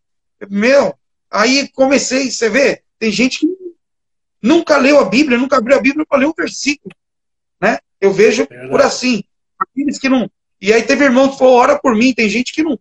meu, 0.50 0.94
aí 1.30 1.68
comecei, 1.70 2.32
você 2.32 2.50
vê, 2.50 2.84
tem 3.00 3.12
gente 3.12 3.40
que 3.40 3.48
nunca 4.42 4.78
leu 4.78 5.00
a 5.00 5.06
Bíblia, 5.06 5.38
nunca 5.38 5.58
abriu 5.58 5.76
a 5.76 5.82
Bíblia 5.82 6.06
para 6.08 6.20
ler 6.20 6.28
um 6.28 6.34
versículo. 6.38 6.96
Né? 7.60 7.80
Eu 8.00 8.14
vejo 8.14 8.48
é 8.50 8.68
por 8.68 8.82
assim. 8.82 9.24
Aqueles 9.60 9.98
que 9.98 10.08
não. 10.08 10.30
E 10.62 10.72
aí 10.72 10.84
teve 10.84 11.04
irmão 11.04 11.30
que 11.30 11.38
falou, 11.38 11.56
ora 11.56 11.80
por 11.80 11.96
mim, 11.96 12.14
tem 12.14 12.30
gente 12.30 12.54
que 12.54 12.64
não. 12.64 12.80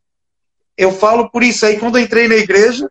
Eu 0.76 0.92
falo 0.92 1.30
por 1.30 1.42
isso 1.42 1.64
aí, 1.64 1.78
quando 1.78 1.98
eu 1.98 2.04
entrei 2.04 2.28
na 2.28 2.36
igreja, 2.36 2.90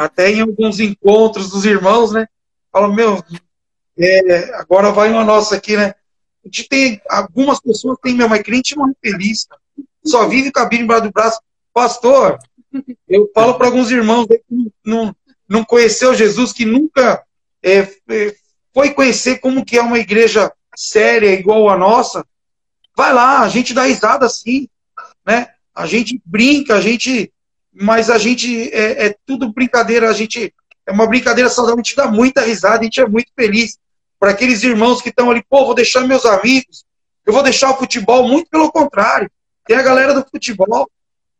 até 0.00 0.30
em 0.30 0.40
alguns 0.40 0.80
encontros 0.80 1.50
dos 1.50 1.66
irmãos, 1.66 2.10
né? 2.10 2.26
Falo, 2.72 2.92
meu, 2.92 3.22
é, 3.98 4.54
agora 4.54 4.90
vai 4.90 5.10
uma 5.10 5.24
nossa 5.24 5.56
aqui, 5.56 5.76
né? 5.76 5.94
A 6.42 6.48
gente 6.48 6.68
tem 6.68 7.02
algumas 7.08 7.60
pessoas 7.60 7.96
que 7.96 8.04
têm, 8.04 8.14
meu, 8.14 8.28
mas 8.28 8.42
crente 8.42 8.74
não 8.76 8.88
é 8.88 8.92
feliz, 9.02 9.46
só 10.04 10.26
vive 10.26 10.50
com 10.50 10.60
a 10.60 10.64
Bíblia 10.64 10.84
embaixo 10.84 11.02
do 11.04 11.12
braço. 11.12 11.40
Pastor, 11.74 12.38
eu 13.06 13.30
falo 13.34 13.54
para 13.54 13.66
alguns 13.66 13.90
irmãos 13.90 14.26
que 14.26 14.42
não, 14.82 15.14
não 15.46 15.64
conheceu 15.64 16.14
Jesus, 16.14 16.52
que 16.52 16.64
nunca 16.64 17.22
é, 17.62 17.80
é, 18.08 18.34
foi 18.72 18.94
conhecer 18.94 19.38
como 19.38 19.64
que 19.64 19.76
é 19.76 19.82
uma 19.82 19.98
igreja 19.98 20.50
séria 20.74 21.34
igual 21.34 21.68
a 21.68 21.76
nossa. 21.76 22.24
Vai 22.96 23.12
lá, 23.12 23.40
a 23.40 23.48
gente 23.48 23.74
dá 23.74 23.82
risada 23.82 24.24
assim, 24.24 24.66
né? 25.26 25.48
A 25.74 25.86
gente 25.86 26.20
brinca, 26.24 26.76
a 26.76 26.80
gente, 26.80 27.30
mas 27.80 28.10
a 28.10 28.18
gente 28.18 28.68
é, 28.74 29.06
é 29.06 29.16
tudo 29.24 29.52
brincadeira, 29.52 30.10
a 30.10 30.12
gente 30.12 30.52
é 30.86 30.92
uma 30.92 31.06
brincadeira 31.06 31.48
saudável, 31.48 31.80
a 31.80 31.82
gente 31.82 31.96
dá 31.96 32.06
muita 32.06 32.42
risada, 32.42 32.80
a 32.80 32.82
gente 32.84 33.00
é 33.00 33.08
muito 33.08 33.32
feliz 33.34 33.78
para 34.18 34.32
aqueles 34.32 34.62
irmãos 34.62 35.00
que 35.00 35.08
estão 35.08 35.30
ali, 35.30 35.42
pô, 35.48 35.64
vou 35.64 35.74
deixar 35.74 36.06
meus 36.06 36.26
amigos, 36.26 36.84
eu 37.24 37.32
vou 37.32 37.42
deixar 37.42 37.70
o 37.70 37.78
futebol, 37.78 38.28
muito 38.28 38.50
pelo 38.50 38.70
contrário. 38.70 39.30
Tem 39.66 39.78
a 39.78 39.82
galera 39.82 40.12
do 40.12 40.26
futebol, 40.30 40.90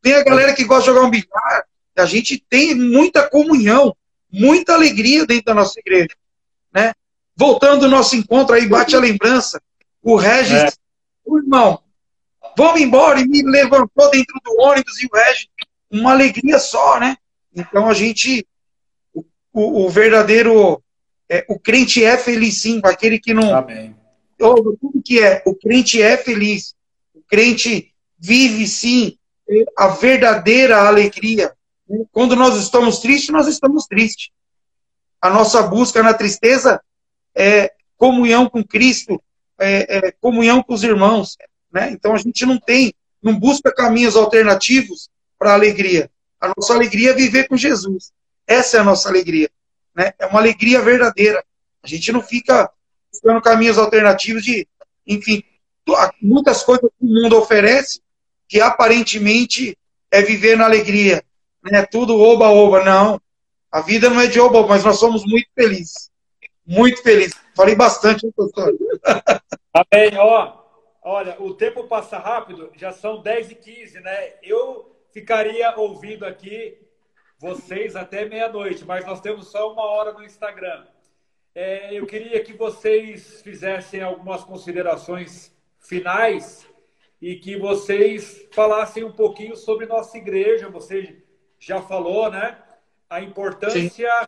tem 0.01 0.14
a 0.14 0.24
galera 0.24 0.55
que 0.55 0.64
gosta 0.64 0.84
de 0.84 0.97
jogar 0.97 1.07
um 1.07 1.11
bilhar, 1.11 1.64
a 1.95 2.07
gente 2.07 2.43
tem 2.49 2.74
muita 2.74 3.28
comunhão, 3.28 3.95
muita 4.32 4.72
alegria 4.72 5.26
dentro 5.26 5.45
da 5.45 5.55
nossa 5.55 5.78
igreja, 5.78 6.16
né? 6.72 6.95
Voltando 7.36 7.84
ao 7.84 7.91
nosso 7.91 8.16
encontro 8.16 8.55
aí, 8.55 8.66
bate 8.66 8.97
a 8.97 9.01
lembrança, 9.01 9.61
o 10.03 10.16
Regis, 10.16 10.53
é. 10.53 10.72
o 11.22 11.38
irmão, 11.38 11.80
vamos 12.57 12.80
embora, 12.80 13.20
e 13.20 13.28
me 13.28 13.43
levantou 13.43 14.11
dentro 14.11 14.41
do 14.43 14.59
ônibus, 14.62 15.03
e 15.03 15.07
o 15.07 15.11
Regis, 15.14 15.49
uma 15.91 16.12
alegria 16.12 16.59
só, 16.59 16.99
né? 17.01 17.16
Então 17.55 17.88
a 17.88 17.95
gente, 17.95 18.47
o, 19.12 19.24
o, 19.53 19.88
verdadeiro 19.88 20.82
é, 21.28 21.45
o 21.49 21.59
crente 21.59 22.05
é 22.05 22.16
feliz 22.16 22.62
sim, 22.62 22.80
aquele 22.84 23.18
que 23.18 23.34
não. 23.34 23.55
Amém. 23.55 23.97
Oh, 24.41 24.55
tudo 24.55 25.03
que 25.05 25.20
é, 25.20 25.43
o 25.45 25.55
crente 25.55 26.01
é 26.01 26.16
feliz. 26.16 26.74
O 27.14 27.22
crente 27.22 27.93
vive 28.18 28.66
sim 28.66 29.18
a 29.76 29.88
verdadeira 29.88 30.86
alegria. 30.86 31.53
Quando 32.12 32.36
nós 32.36 32.57
estamos 32.57 33.01
tristes, 33.01 33.30
nós 33.30 33.49
estamos 33.49 33.86
tristes. 33.86 34.30
A 35.20 35.28
nossa 35.28 35.62
busca 35.62 36.03
na 36.03 36.14
tristeza 36.14 36.80
é 37.34 37.72
comunhão 37.97 38.49
com 38.49 38.64
Cristo, 38.64 39.20
é, 39.59 40.09
é 40.09 40.12
comunhão 40.12 40.62
com 40.62 40.72
os 40.72 40.82
irmãos. 40.82 41.36
Né? 41.70 41.91
Então 41.91 42.14
a 42.14 42.18
gente 42.18 42.47
não 42.47 42.59
tem, 42.59 42.95
não 43.22 43.38
busca 43.38 43.74
caminhos 43.74 44.16
alternativos 44.16 45.11
para 45.41 45.53
a 45.53 45.55
alegria. 45.55 46.11
A 46.38 46.53
nossa 46.55 46.74
alegria 46.74 47.11
é 47.11 47.14
viver 47.14 47.49
com 47.49 47.57
Jesus. 47.57 48.12
Essa 48.47 48.76
é 48.76 48.80
a 48.80 48.84
nossa 48.84 49.09
alegria. 49.09 49.51
Né? 49.97 50.12
É 50.18 50.26
uma 50.26 50.38
alegria 50.38 50.82
verdadeira. 50.82 51.43
A 51.82 51.88
gente 51.88 52.12
não 52.12 52.22
fica 52.22 52.70
buscando 53.11 53.41
caminhos 53.41 53.78
alternativos 53.78 54.45
de, 54.45 54.68
enfim, 55.07 55.43
muitas 56.20 56.62
coisas 56.62 56.91
que 56.91 57.07
o 57.07 57.09
mundo 57.09 57.38
oferece 57.38 58.03
que 58.47 58.61
aparentemente 58.61 59.78
é 60.11 60.20
viver 60.20 60.59
na 60.59 60.66
alegria. 60.66 61.24
Né? 61.62 61.86
Tudo 61.86 62.20
oba-oba. 62.20 62.84
Não. 62.84 63.20
A 63.72 63.80
vida 63.80 64.11
não 64.11 64.20
é 64.20 64.26
de 64.26 64.38
oba, 64.38 64.66
mas 64.66 64.84
nós 64.84 64.99
somos 64.99 65.24
muito 65.24 65.49
felizes. 65.55 66.11
Muito 66.66 67.03
felizes. 67.03 67.34
Falei 67.57 67.74
bastante, 67.74 68.26
hein, 68.26 68.32
pastor? 68.36 68.74
Amém. 69.72 70.18
Ó, 70.18 70.53
olha, 71.03 71.36
o 71.41 71.55
tempo 71.55 71.84
passa 71.84 72.18
rápido, 72.18 72.70
já 72.76 72.93
são 72.93 73.22
10 73.22 73.53
e 73.53 73.55
15, 73.55 74.01
né? 74.01 74.34
Eu 74.43 75.00
ficaria 75.13 75.77
ouvindo 75.77 76.25
aqui 76.25 76.79
vocês 77.39 77.97
até 77.97 78.25
meia-noite, 78.25 78.85
mas 78.85 79.05
nós 79.07 79.21
temos 79.21 79.49
só 79.49 79.73
uma 79.73 79.83
hora 79.83 80.13
no 80.13 80.23
Instagram. 80.23 80.87
É, 81.55 81.95
eu 81.95 82.07
queria 82.07 82.43
que 82.45 82.53
vocês 82.53 83.41
fizessem 83.43 84.03
algumas 84.03 84.45
considerações 84.45 85.55
finais 85.79 86.67
e 87.21 87.37
que 87.37 87.57
vocês 87.57 88.47
falassem 88.53 89.05
um 89.05 89.13
pouquinho 89.13 89.57
sobre 89.57 89.87
nossa 89.87 90.17
igreja. 90.19 90.69
Você 90.69 91.23
já 91.59 91.81
falou, 91.81 92.31
né? 92.31 92.59
A 93.09 93.21
importância 93.21 93.81
Sim. 93.81 94.27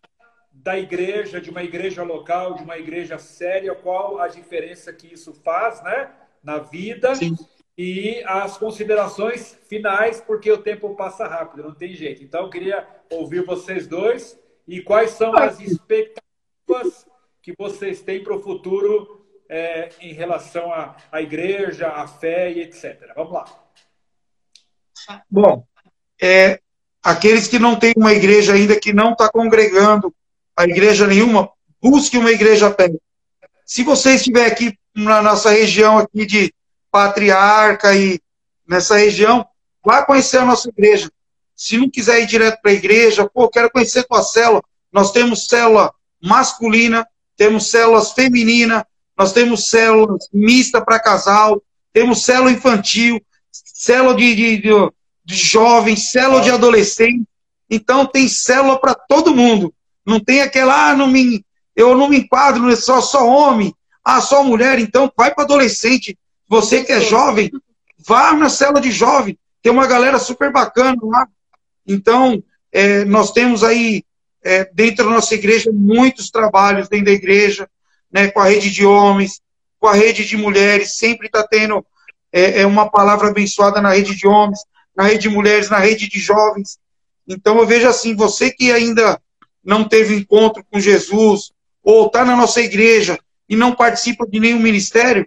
da 0.50 0.78
igreja, 0.78 1.40
de 1.40 1.50
uma 1.50 1.62
igreja 1.62 2.02
local, 2.02 2.54
de 2.54 2.62
uma 2.62 2.78
igreja 2.78 3.18
séria, 3.18 3.74
qual 3.74 4.18
a 4.18 4.26
diferença 4.26 4.92
que 4.92 5.12
isso 5.12 5.32
faz, 5.32 5.82
né? 5.82 6.12
na 6.42 6.58
vida 6.58 7.14
Sim. 7.14 7.36
E 7.76 8.22
as 8.26 8.58
considerações 8.58 9.58
finais, 9.68 10.20
porque 10.20 10.50
o 10.50 10.58
tempo 10.58 10.94
passa 10.94 11.26
rápido, 11.26 11.62
não 11.62 11.74
tem 11.74 11.94
jeito. 11.94 12.22
Então, 12.22 12.42
eu 12.42 12.50
queria 12.50 12.86
ouvir 13.10 13.44
vocês 13.44 13.86
dois 13.86 14.38
e 14.68 14.82
quais 14.82 15.12
são 15.12 15.34
as 15.36 15.58
expectativas 15.60 17.06
que 17.42 17.54
vocês 17.58 18.00
têm 18.02 18.22
para 18.22 18.36
o 18.36 18.42
futuro 18.42 19.26
é, 19.48 19.90
em 20.00 20.12
relação 20.12 20.72
à, 20.72 20.96
à 21.10 21.20
igreja, 21.20 21.88
à 21.88 22.06
fé 22.06 22.52
e 22.52 22.60
etc. 22.60 23.12
Vamos 23.16 23.32
lá. 23.32 23.44
Bom, 25.28 25.66
é, 26.20 26.60
aqueles 27.02 27.48
que 27.48 27.58
não 27.58 27.78
têm 27.78 27.92
uma 27.96 28.12
igreja 28.12 28.54
ainda, 28.54 28.78
que 28.78 28.92
não 28.92 29.12
está 29.12 29.28
congregando 29.30 30.14
a 30.56 30.64
igreja 30.64 31.06
nenhuma, 31.06 31.50
busque 31.80 32.16
uma 32.16 32.30
igreja 32.30 32.70
perto. 32.70 33.00
Se 33.66 33.82
você 33.82 34.14
estiver 34.14 34.46
aqui 34.46 34.78
na 34.94 35.22
nossa 35.22 35.50
região 35.50 35.98
aqui 35.98 36.26
de 36.26 36.54
Patriarca 36.92 37.96
e 37.96 38.20
nessa 38.68 38.96
região, 38.96 39.44
vá 39.84 40.04
conhecer 40.04 40.38
a 40.38 40.44
nossa 40.44 40.68
igreja. 40.68 41.10
Se 41.56 41.78
não 41.78 41.90
quiser 41.90 42.20
ir 42.20 42.26
direto 42.26 42.60
para 42.60 42.70
a 42.70 42.74
igreja, 42.74 43.28
pô, 43.28 43.48
quero 43.48 43.70
conhecer 43.70 44.04
tua 44.04 44.22
célula. 44.22 44.62
Nós 44.92 45.10
temos 45.10 45.46
célula 45.46 45.92
masculina, 46.22 47.06
temos 47.36 47.70
células 47.70 48.12
feminina, 48.12 48.86
nós 49.18 49.32
temos 49.32 49.68
células 49.68 50.28
mista 50.32 50.80
para 50.84 51.00
casal, 51.00 51.62
temos 51.92 52.24
célula 52.24 52.52
infantil, 52.52 53.20
célula 53.50 54.14
de, 54.14 54.34
de, 54.34 54.56
de, 54.58 54.70
de 55.24 55.34
jovens, 55.34 56.10
célula 56.10 56.42
de 56.42 56.50
adolescente. 56.50 57.24
Então 57.70 58.04
tem 58.04 58.28
célula 58.28 58.78
para 58.78 58.94
todo 58.94 59.34
mundo. 59.34 59.74
Não 60.04 60.20
tem 60.20 60.42
aquela, 60.42 60.90
ah, 60.90 60.96
não 60.96 61.08
me, 61.08 61.44
eu 61.74 61.96
não 61.96 62.08
me 62.08 62.18
enquadro, 62.18 62.74
só, 62.76 63.00
só 63.00 63.26
homem, 63.26 63.74
ah, 64.04 64.20
só 64.20 64.42
mulher, 64.44 64.78
então 64.78 65.10
vai 65.16 65.34
para 65.34 65.44
adolescente. 65.44 66.18
Você 66.52 66.84
que 66.84 66.92
é 66.92 67.00
jovem, 67.00 67.50
vá 68.06 68.34
na 68.34 68.50
célula 68.50 68.78
de 68.78 68.90
jovem. 68.90 69.38
Tem 69.62 69.72
uma 69.72 69.86
galera 69.86 70.18
super 70.18 70.52
bacana 70.52 70.98
lá. 71.02 71.26
Então, 71.86 72.44
é, 72.70 73.06
nós 73.06 73.32
temos 73.32 73.64
aí, 73.64 74.04
é, 74.44 74.70
dentro 74.70 75.06
da 75.06 75.12
nossa 75.12 75.34
igreja, 75.34 75.70
muitos 75.72 76.30
trabalhos 76.30 76.90
dentro 76.90 77.06
da 77.06 77.12
igreja 77.12 77.66
né, 78.12 78.28
com 78.28 78.38
a 78.38 78.44
rede 78.44 78.70
de 78.70 78.84
homens, 78.84 79.40
com 79.80 79.86
a 79.86 79.94
rede 79.94 80.26
de 80.26 80.36
mulheres, 80.36 80.96
sempre 80.96 81.28
está 81.28 81.42
tendo 81.42 81.86
é, 82.30 82.60
é, 82.60 82.66
uma 82.66 82.86
palavra 82.90 83.28
abençoada 83.28 83.80
na 83.80 83.94
rede 83.94 84.14
de 84.14 84.28
homens, 84.28 84.60
na 84.94 85.04
rede 85.04 85.20
de 85.20 85.30
mulheres, 85.30 85.70
na 85.70 85.78
rede 85.78 86.06
de 86.06 86.20
jovens. 86.20 86.78
Então 87.26 87.56
eu 87.56 87.66
vejo 87.66 87.88
assim, 87.88 88.14
você 88.14 88.50
que 88.50 88.70
ainda 88.70 89.18
não 89.64 89.88
teve 89.88 90.14
encontro 90.14 90.62
com 90.70 90.78
Jesus, 90.78 91.50
ou 91.82 92.08
está 92.08 92.26
na 92.26 92.36
nossa 92.36 92.60
igreja 92.60 93.18
e 93.48 93.56
não 93.56 93.74
participa 93.74 94.26
de 94.26 94.38
nenhum 94.38 94.60
ministério, 94.60 95.26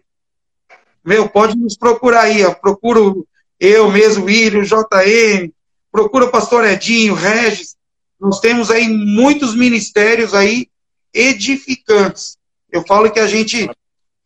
meu, 1.06 1.30
pode 1.30 1.58
nos 1.58 1.78
procurar 1.78 2.24
aí, 2.24 2.44
ó. 2.44 2.54
procuro 2.54 3.28
eu 3.60 3.92
mesmo, 3.92 4.26
William, 4.26 4.64
JM, 4.64 5.52
procura 5.92 6.26
o 6.26 6.32
pastor 6.32 6.66
Edinho, 6.66 7.14
Regis, 7.14 7.76
nós 8.20 8.40
temos 8.40 8.72
aí 8.72 8.88
muitos 8.88 9.56
ministérios 9.56 10.34
aí 10.34 10.68
edificantes. 11.14 12.38
Eu 12.72 12.84
falo 12.86 13.12
que 13.12 13.20
a 13.20 13.28
gente 13.28 13.70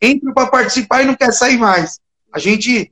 entra 0.00 0.32
para 0.32 0.46
participar 0.48 1.02
e 1.02 1.06
não 1.06 1.14
quer 1.14 1.32
sair 1.32 1.58
mais. 1.58 2.00
A 2.32 2.38
gente 2.38 2.90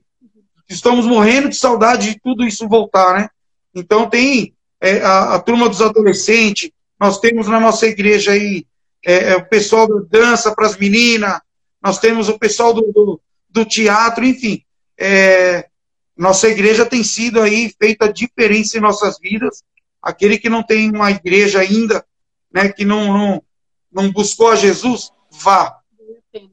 estamos 0.69 1.05
morrendo 1.05 1.49
de 1.49 1.55
saudade 1.55 2.13
de 2.13 2.19
tudo 2.19 2.45
isso 2.45 2.67
voltar, 2.67 3.19
né? 3.19 3.29
Então 3.73 4.09
tem 4.09 4.53
é, 4.79 5.01
a, 5.01 5.35
a, 5.35 5.39
turma 5.39 5.67
dos 5.67 5.81
adolescentes, 5.81 6.69
nós 6.99 7.19
temos 7.19 7.47
na 7.47 7.59
nossa 7.59 7.87
igreja 7.87 8.31
aí 8.31 8.65
é, 9.05 9.31
é, 9.31 9.35
o 9.35 9.45
pessoal 9.45 9.87
da 9.87 10.05
dança 10.09 10.53
para 10.53 10.67
as 10.67 10.77
meninas, 10.77 11.39
nós 11.81 11.99
temos 11.99 12.29
o 12.29 12.37
pessoal 12.37 12.73
do, 12.73 12.81
do, 12.91 13.21
do 13.49 13.65
teatro, 13.65 14.25
enfim. 14.25 14.63
É, 14.97 15.67
nossa 16.15 16.47
igreja 16.47 16.85
tem 16.85 17.03
sido 17.03 17.41
aí 17.41 17.73
feita 17.81 18.11
diferença 18.11 18.77
em 18.77 18.81
nossas 18.81 19.17
vidas. 19.19 19.63
Aquele 20.01 20.37
que 20.37 20.49
não 20.49 20.63
tem 20.63 20.89
uma 20.91 21.11
igreja 21.11 21.59
ainda, 21.59 22.05
né, 22.51 22.69
que 22.69 22.85
não, 22.85 23.13
não, 23.13 23.43
não 23.91 24.11
buscou 24.11 24.51
a 24.51 24.55
Jesus, 24.55 25.11
vá. 25.31 25.77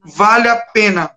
Vale 0.05 0.49
a 0.49 0.57
pena. 0.57 1.15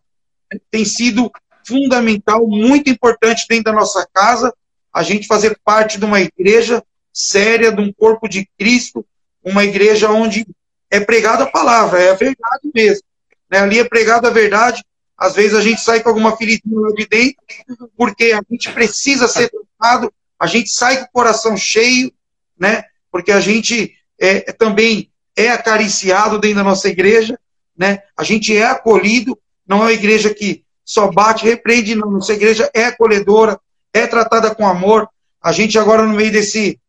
Tem 0.69 0.83
sido 0.83 1.31
fundamental, 1.65 2.47
muito 2.47 2.89
importante 2.89 3.45
dentro 3.47 3.65
da 3.65 3.73
nossa 3.73 4.07
casa, 4.11 4.53
a 4.91 5.03
gente 5.03 5.27
fazer 5.27 5.59
parte 5.63 5.99
de 5.99 6.05
uma 6.05 6.19
igreja 6.19 6.83
séria, 7.13 7.71
de 7.71 7.81
um 7.81 7.93
corpo 7.93 8.27
de 8.27 8.49
Cristo, 8.57 9.05
uma 9.43 9.63
igreja 9.63 10.09
onde 10.09 10.45
é 10.89 10.99
pregada 10.99 11.43
a 11.43 11.51
palavra, 11.51 12.01
é 12.01 12.11
a 12.11 12.15
verdade 12.15 12.71
mesmo. 12.73 13.03
Né? 13.49 13.59
Ali 13.59 13.79
é 13.79 13.83
pregada 13.83 14.27
a 14.27 14.31
verdade. 14.31 14.83
Às 15.19 15.35
vezes 15.35 15.53
a 15.53 15.61
gente 15.61 15.81
sai 15.81 16.01
com 16.01 16.07
alguma 16.07 16.37
feridinha 16.37 16.79
lá 16.79 16.91
de 16.91 17.05
dentro, 17.05 17.91
porque 17.97 18.31
a 18.31 18.41
gente 18.49 18.71
precisa 18.71 19.27
ser 19.27 19.51
tratado, 19.51 20.13
a 20.39 20.47
gente 20.47 20.69
sai 20.69 20.97
com 20.97 21.03
o 21.03 21.11
coração 21.11 21.57
cheio, 21.57 22.09
né? 22.57 22.85
Porque 23.11 23.29
a 23.29 23.41
gente 23.41 23.93
é, 24.17 24.39
também 24.53 25.11
é 25.35 25.49
acariciado 25.49 26.39
dentro 26.39 26.57
da 26.57 26.63
nossa 26.63 26.87
igreja, 26.87 27.37
né? 27.77 28.01
A 28.15 28.23
gente 28.23 28.55
é 28.55 28.63
acolhido, 28.63 29.37
não 29.67 29.79
é 29.79 29.81
uma 29.81 29.91
igreja 29.91 30.33
que 30.33 30.63
só 30.85 31.11
bate, 31.11 31.43
repreende, 31.43 31.95
não. 31.95 32.11
Nossa 32.11 32.33
igreja 32.33 32.71
é 32.73 32.85
acolhedora, 32.85 33.59
é 33.93 34.07
tratada 34.07 34.55
com 34.55 34.65
amor. 34.65 35.09
A 35.41 35.51
gente 35.51 35.77
agora 35.77 36.03
no 36.03 36.15
meio 36.15 36.31
desse 36.31 36.79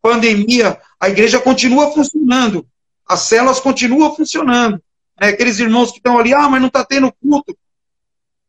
pandemia, 0.00 0.78
a 1.00 1.08
igreja 1.08 1.40
continua 1.40 1.90
funcionando, 1.90 2.64
as 3.08 3.22
células 3.22 3.58
continuam 3.58 4.14
funcionando. 4.14 4.80
Né? 5.20 5.30
Aqueles 5.30 5.58
irmãos 5.58 5.90
que 5.90 5.98
estão 5.98 6.16
ali, 6.16 6.32
ah, 6.32 6.48
mas 6.48 6.60
não 6.60 6.68
está 6.68 6.84
tendo 6.84 7.12
culto. 7.12 7.56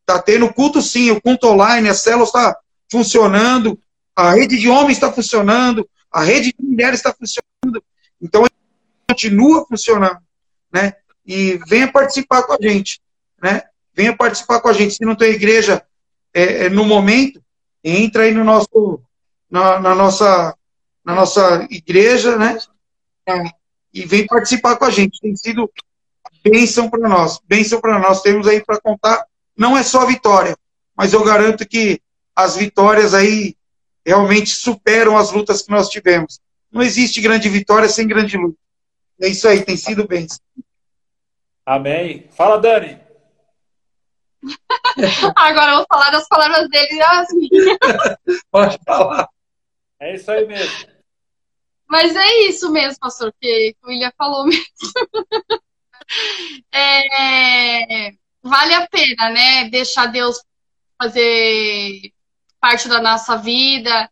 Está 0.07 0.21
tendo 0.21 0.53
culto 0.53 0.81
sim, 0.81 1.11
o 1.11 1.21
culto 1.21 1.47
online, 1.47 1.89
a 1.89 1.93
célula 1.93 2.25
está 2.25 2.57
funcionando, 2.91 3.79
a 4.15 4.33
rede 4.33 4.57
de 4.57 4.69
homens 4.69 4.97
está 4.97 5.11
funcionando, 5.11 5.89
a 6.11 6.23
rede 6.23 6.53
de 6.53 6.65
mulheres 6.65 6.99
está 6.99 7.13
funcionando. 7.13 7.83
Então, 8.21 8.45
continua 9.07 9.65
funcionando, 9.67 10.19
né? 10.71 10.93
e 11.25 11.59
venha 11.67 11.91
participar 11.91 12.43
com 12.43 12.53
a 12.53 12.57
gente, 12.61 13.01
né? 13.41 13.63
Venha 13.93 14.15
participar 14.15 14.59
com 14.59 14.69
a 14.69 14.73
gente. 14.73 14.95
Se 14.95 15.05
não 15.05 15.15
tem 15.15 15.31
igreja 15.31 15.83
é, 16.33 16.65
é, 16.65 16.69
no 16.69 16.83
momento, 16.83 17.41
entra 17.83 18.23
aí 18.23 18.33
no 18.33 18.43
nosso, 18.43 19.01
na, 19.49 19.79
na, 19.79 19.95
nossa, 19.95 20.55
na 21.03 21.15
nossa 21.15 21.67
igreja, 21.69 22.37
né? 22.37 22.57
E 23.93 24.05
vem 24.05 24.25
participar 24.25 24.75
com 24.75 24.85
a 24.85 24.89
gente. 24.89 25.21
Tem 25.21 25.35
sido 25.35 25.71
bênção 26.43 26.89
para 26.89 27.07
nós, 27.07 27.39
bênção 27.47 27.79
para 27.79 27.99
nós. 27.99 28.21
Temos 28.21 28.47
aí 28.47 28.63
para 28.63 28.81
contar, 28.81 29.25
não 29.57 29.77
é 29.77 29.83
só 29.83 30.05
vitória, 30.05 30.57
mas 30.95 31.13
eu 31.13 31.23
garanto 31.23 31.67
que 31.67 32.01
as 32.35 32.55
vitórias 32.55 33.13
aí 33.13 33.55
realmente 34.05 34.49
superam 34.49 35.17
as 35.17 35.31
lutas 35.31 35.61
que 35.61 35.71
nós 35.71 35.89
tivemos. 35.89 36.39
Não 36.71 36.81
existe 36.81 37.21
grande 37.21 37.47
vitória 37.49 37.87
sem 37.87 38.07
grande 38.07 38.37
luta. 38.37 38.57
É 39.21 39.27
isso 39.27 39.47
aí, 39.47 39.63
tem 39.63 39.77
sido 39.77 40.07
bênção. 40.07 40.39
Amém. 41.65 42.27
Fala, 42.31 42.59
Dani. 42.59 42.99
Agora 45.35 45.71
eu 45.71 45.77
vou 45.77 45.85
falar 45.87 46.09
das 46.09 46.27
palavras 46.27 46.69
dele 46.69 46.95
e 46.95 47.01
as 47.01 47.27
minhas. 47.33 47.77
Pode 48.51 48.77
falar. 48.85 49.29
É 49.99 50.15
isso 50.15 50.29
aí 50.29 50.45
mesmo. 50.45 50.91
Mas 51.87 52.15
é 52.15 52.27
isso 52.49 52.71
mesmo, 52.71 52.99
pastor, 52.99 53.33
que 53.39 53.75
o 53.83 53.87
William 53.87 54.11
falou 54.17 54.45
mesmo. 54.45 54.63
É, 56.73 58.11
vale 58.43 58.73
a 58.73 58.87
pena, 58.87 59.29
né? 59.29 59.69
Deixar 59.69 60.07
Deus 60.07 60.43
fazer 61.01 62.11
parte 62.59 62.87
da 62.87 63.01
nossa 63.01 63.37
vida. 63.37 64.09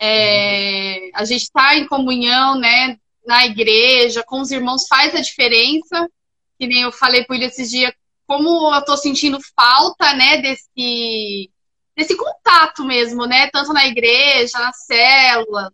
É, 0.00 1.10
a 1.14 1.24
gente 1.24 1.42
está 1.42 1.76
em 1.76 1.86
comunhão, 1.86 2.58
né? 2.58 2.96
Na 3.26 3.44
igreja, 3.44 4.22
com 4.24 4.40
os 4.40 4.50
irmãos, 4.50 4.86
faz 4.88 5.14
a 5.14 5.20
diferença 5.20 6.08
que 6.58 6.66
nem 6.66 6.82
eu 6.82 6.92
falei 6.92 7.24
por 7.24 7.36
ele 7.36 7.44
esses 7.46 7.70
dias, 7.70 7.92
como 8.26 8.74
eu 8.74 8.84
tô 8.84 8.96
sentindo 8.96 9.38
falta, 9.56 10.12
né, 10.14 10.38
desse, 10.42 11.50
desse 11.96 12.16
contato 12.16 12.84
mesmo, 12.84 13.26
né, 13.26 13.48
tanto 13.50 13.72
na 13.72 13.86
igreja, 13.86 14.58
nas 14.58 14.84
células, 14.84 15.72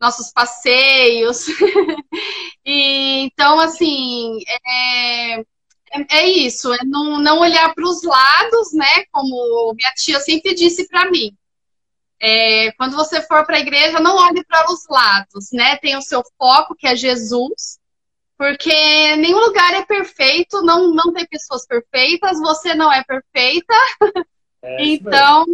nossos 0.00 0.32
passeios. 0.32 1.46
e, 2.64 3.20
então, 3.20 3.60
assim, 3.60 4.38
é, 4.48 5.44
é, 5.92 6.18
é 6.18 6.28
isso, 6.28 6.72
é 6.72 6.78
não, 6.84 7.18
não 7.18 7.40
olhar 7.40 7.74
para 7.74 7.84
os 7.84 8.02
lados, 8.02 8.72
né, 8.72 9.04
como 9.10 9.74
minha 9.74 9.92
tia 9.92 10.20
sempre 10.20 10.54
disse 10.54 10.88
para 10.88 11.10
mim. 11.10 11.36
É, 12.20 12.72
quando 12.72 12.96
você 12.96 13.20
for 13.22 13.44
para 13.44 13.56
a 13.56 13.60
igreja, 13.60 14.00
não 14.00 14.16
olhe 14.16 14.42
para 14.44 14.72
os 14.72 14.86
lados, 14.88 15.48
né? 15.52 15.76
Tem 15.76 15.96
o 15.96 16.02
seu 16.02 16.22
foco, 16.38 16.74
que 16.74 16.86
é 16.86 16.96
Jesus, 16.96 17.78
porque 18.38 19.16
nenhum 19.16 19.38
lugar 19.38 19.74
é 19.74 19.84
perfeito, 19.84 20.62
não, 20.62 20.92
não 20.92 21.12
tem 21.12 21.26
pessoas 21.26 21.66
perfeitas, 21.66 22.38
você 22.38 22.74
não 22.74 22.92
é 22.92 23.04
perfeita. 23.04 23.74
É 24.62 24.84
então, 24.84 25.44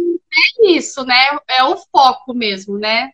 é 0.61 0.71
isso, 0.71 1.03
né? 1.03 1.37
É 1.47 1.63
o 1.63 1.77
foco 1.91 2.33
mesmo, 2.33 2.77
né? 2.77 3.11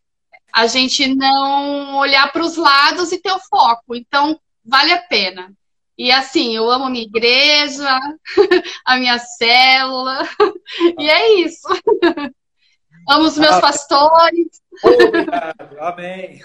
A 0.52 0.68
gente 0.68 1.14
não 1.16 1.98
olhar 1.98 2.32
para 2.32 2.44
os 2.44 2.56
lados 2.56 3.12
e 3.12 3.22
ter 3.22 3.32
o 3.32 3.40
foco. 3.40 3.96
Então, 3.96 4.40
vale 4.66 4.92
a 4.92 5.02
pena. 5.02 5.52
E 6.00 6.14
assim, 6.14 6.56
eu 6.56 6.72
amo 6.72 6.86
a 6.86 6.90
minha 6.90 7.04
igreja, 7.04 8.00
a 8.86 8.98
minha 8.98 9.20
célula, 9.20 10.24
e 10.98 11.10
é 11.10 11.42
isso. 11.42 11.68
amo 13.10 13.26
os 13.26 13.38
meus 13.38 13.60
pastores. 13.60 14.62
Obrigado, 14.82 15.78
amém. 15.78 16.42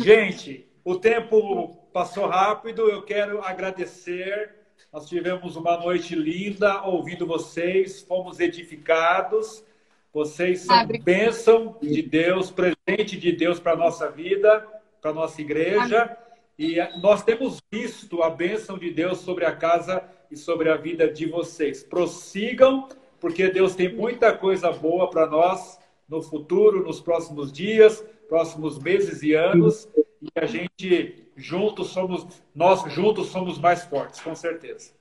Gente, 0.00 0.68
o 0.84 0.96
tempo 0.96 1.76
passou 1.94 2.26
rápido, 2.26 2.90
eu 2.90 3.00
quero 3.00 3.42
agradecer. 3.42 4.54
Nós 4.92 5.08
tivemos 5.08 5.56
uma 5.56 5.78
noite 5.78 6.14
linda 6.14 6.82
ouvindo 6.82 7.26
vocês, 7.26 8.02
fomos 8.02 8.38
edificados. 8.38 9.64
Vocês 10.12 10.60
são 10.60 10.76
ah, 10.76 10.86
bênção 11.02 11.78
de 11.80 12.02
Deus, 12.02 12.50
presente 12.50 13.16
de 13.16 13.32
Deus 13.32 13.58
para 13.58 13.72
a 13.72 13.76
nossa 13.76 14.10
vida, 14.10 14.66
para 15.00 15.12
a 15.12 15.14
nossa 15.14 15.40
igreja. 15.40 16.18
E 16.60 16.76
nós 17.00 17.24
temos 17.24 17.58
visto 17.72 18.22
a 18.22 18.28
bênção 18.28 18.76
de 18.76 18.90
Deus 18.90 19.20
sobre 19.20 19.46
a 19.46 19.56
casa 19.56 20.06
e 20.30 20.36
sobre 20.36 20.68
a 20.68 20.76
vida 20.76 21.10
de 21.10 21.24
vocês. 21.24 21.82
Prossigam, 21.82 22.86
porque 23.18 23.48
Deus 23.48 23.74
tem 23.74 23.90
muita 23.90 24.36
coisa 24.36 24.70
boa 24.70 25.08
para 25.08 25.26
nós 25.26 25.78
no 26.06 26.20
futuro, 26.20 26.84
nos 26.84 27.00
próximos 27.00 27.50
dias, 27.50 28.04
próximos 28.28 28.78
meses 28.78 29.22
e 29.22 29.32
anos. 29.32 29.88
E 30.20 30.28
a 30.38 30.44
gente 30.44 31.32
juntos 31.34 31.86
somos, 31.86 32.26
nós 32.54 32.92
juntos 32.92 33.28
somos 33.28 33.58
mais 33.58 33.84
fortes, 33.84 34.20
com 34.20 34.34
certeza. 34.34 34.92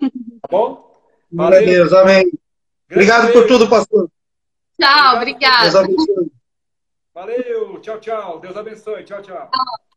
Tá 0.00 0.48
bom? 0.50 1.00
Valeu. 1.30 1.64
Deus, 1.64 1.92
amém. 1.92 2.28
Obrigado 2.90 3.32
por 3.32 3.46
tudo, 3.46 3.70
pastor. 3.70 4.10
Tchau, 4.80 5.16
obrigado. 5.16 5.70
Valeu, 7.14 7.80
tchau, 7.80 8.00
tchau. 8.00 8.40
Deus 8.40 8.56
abençoe. 8.56 9.04
Tchau, 9.04 9.22
tchau. 9.22 9.48
tchau. 9.48 9.93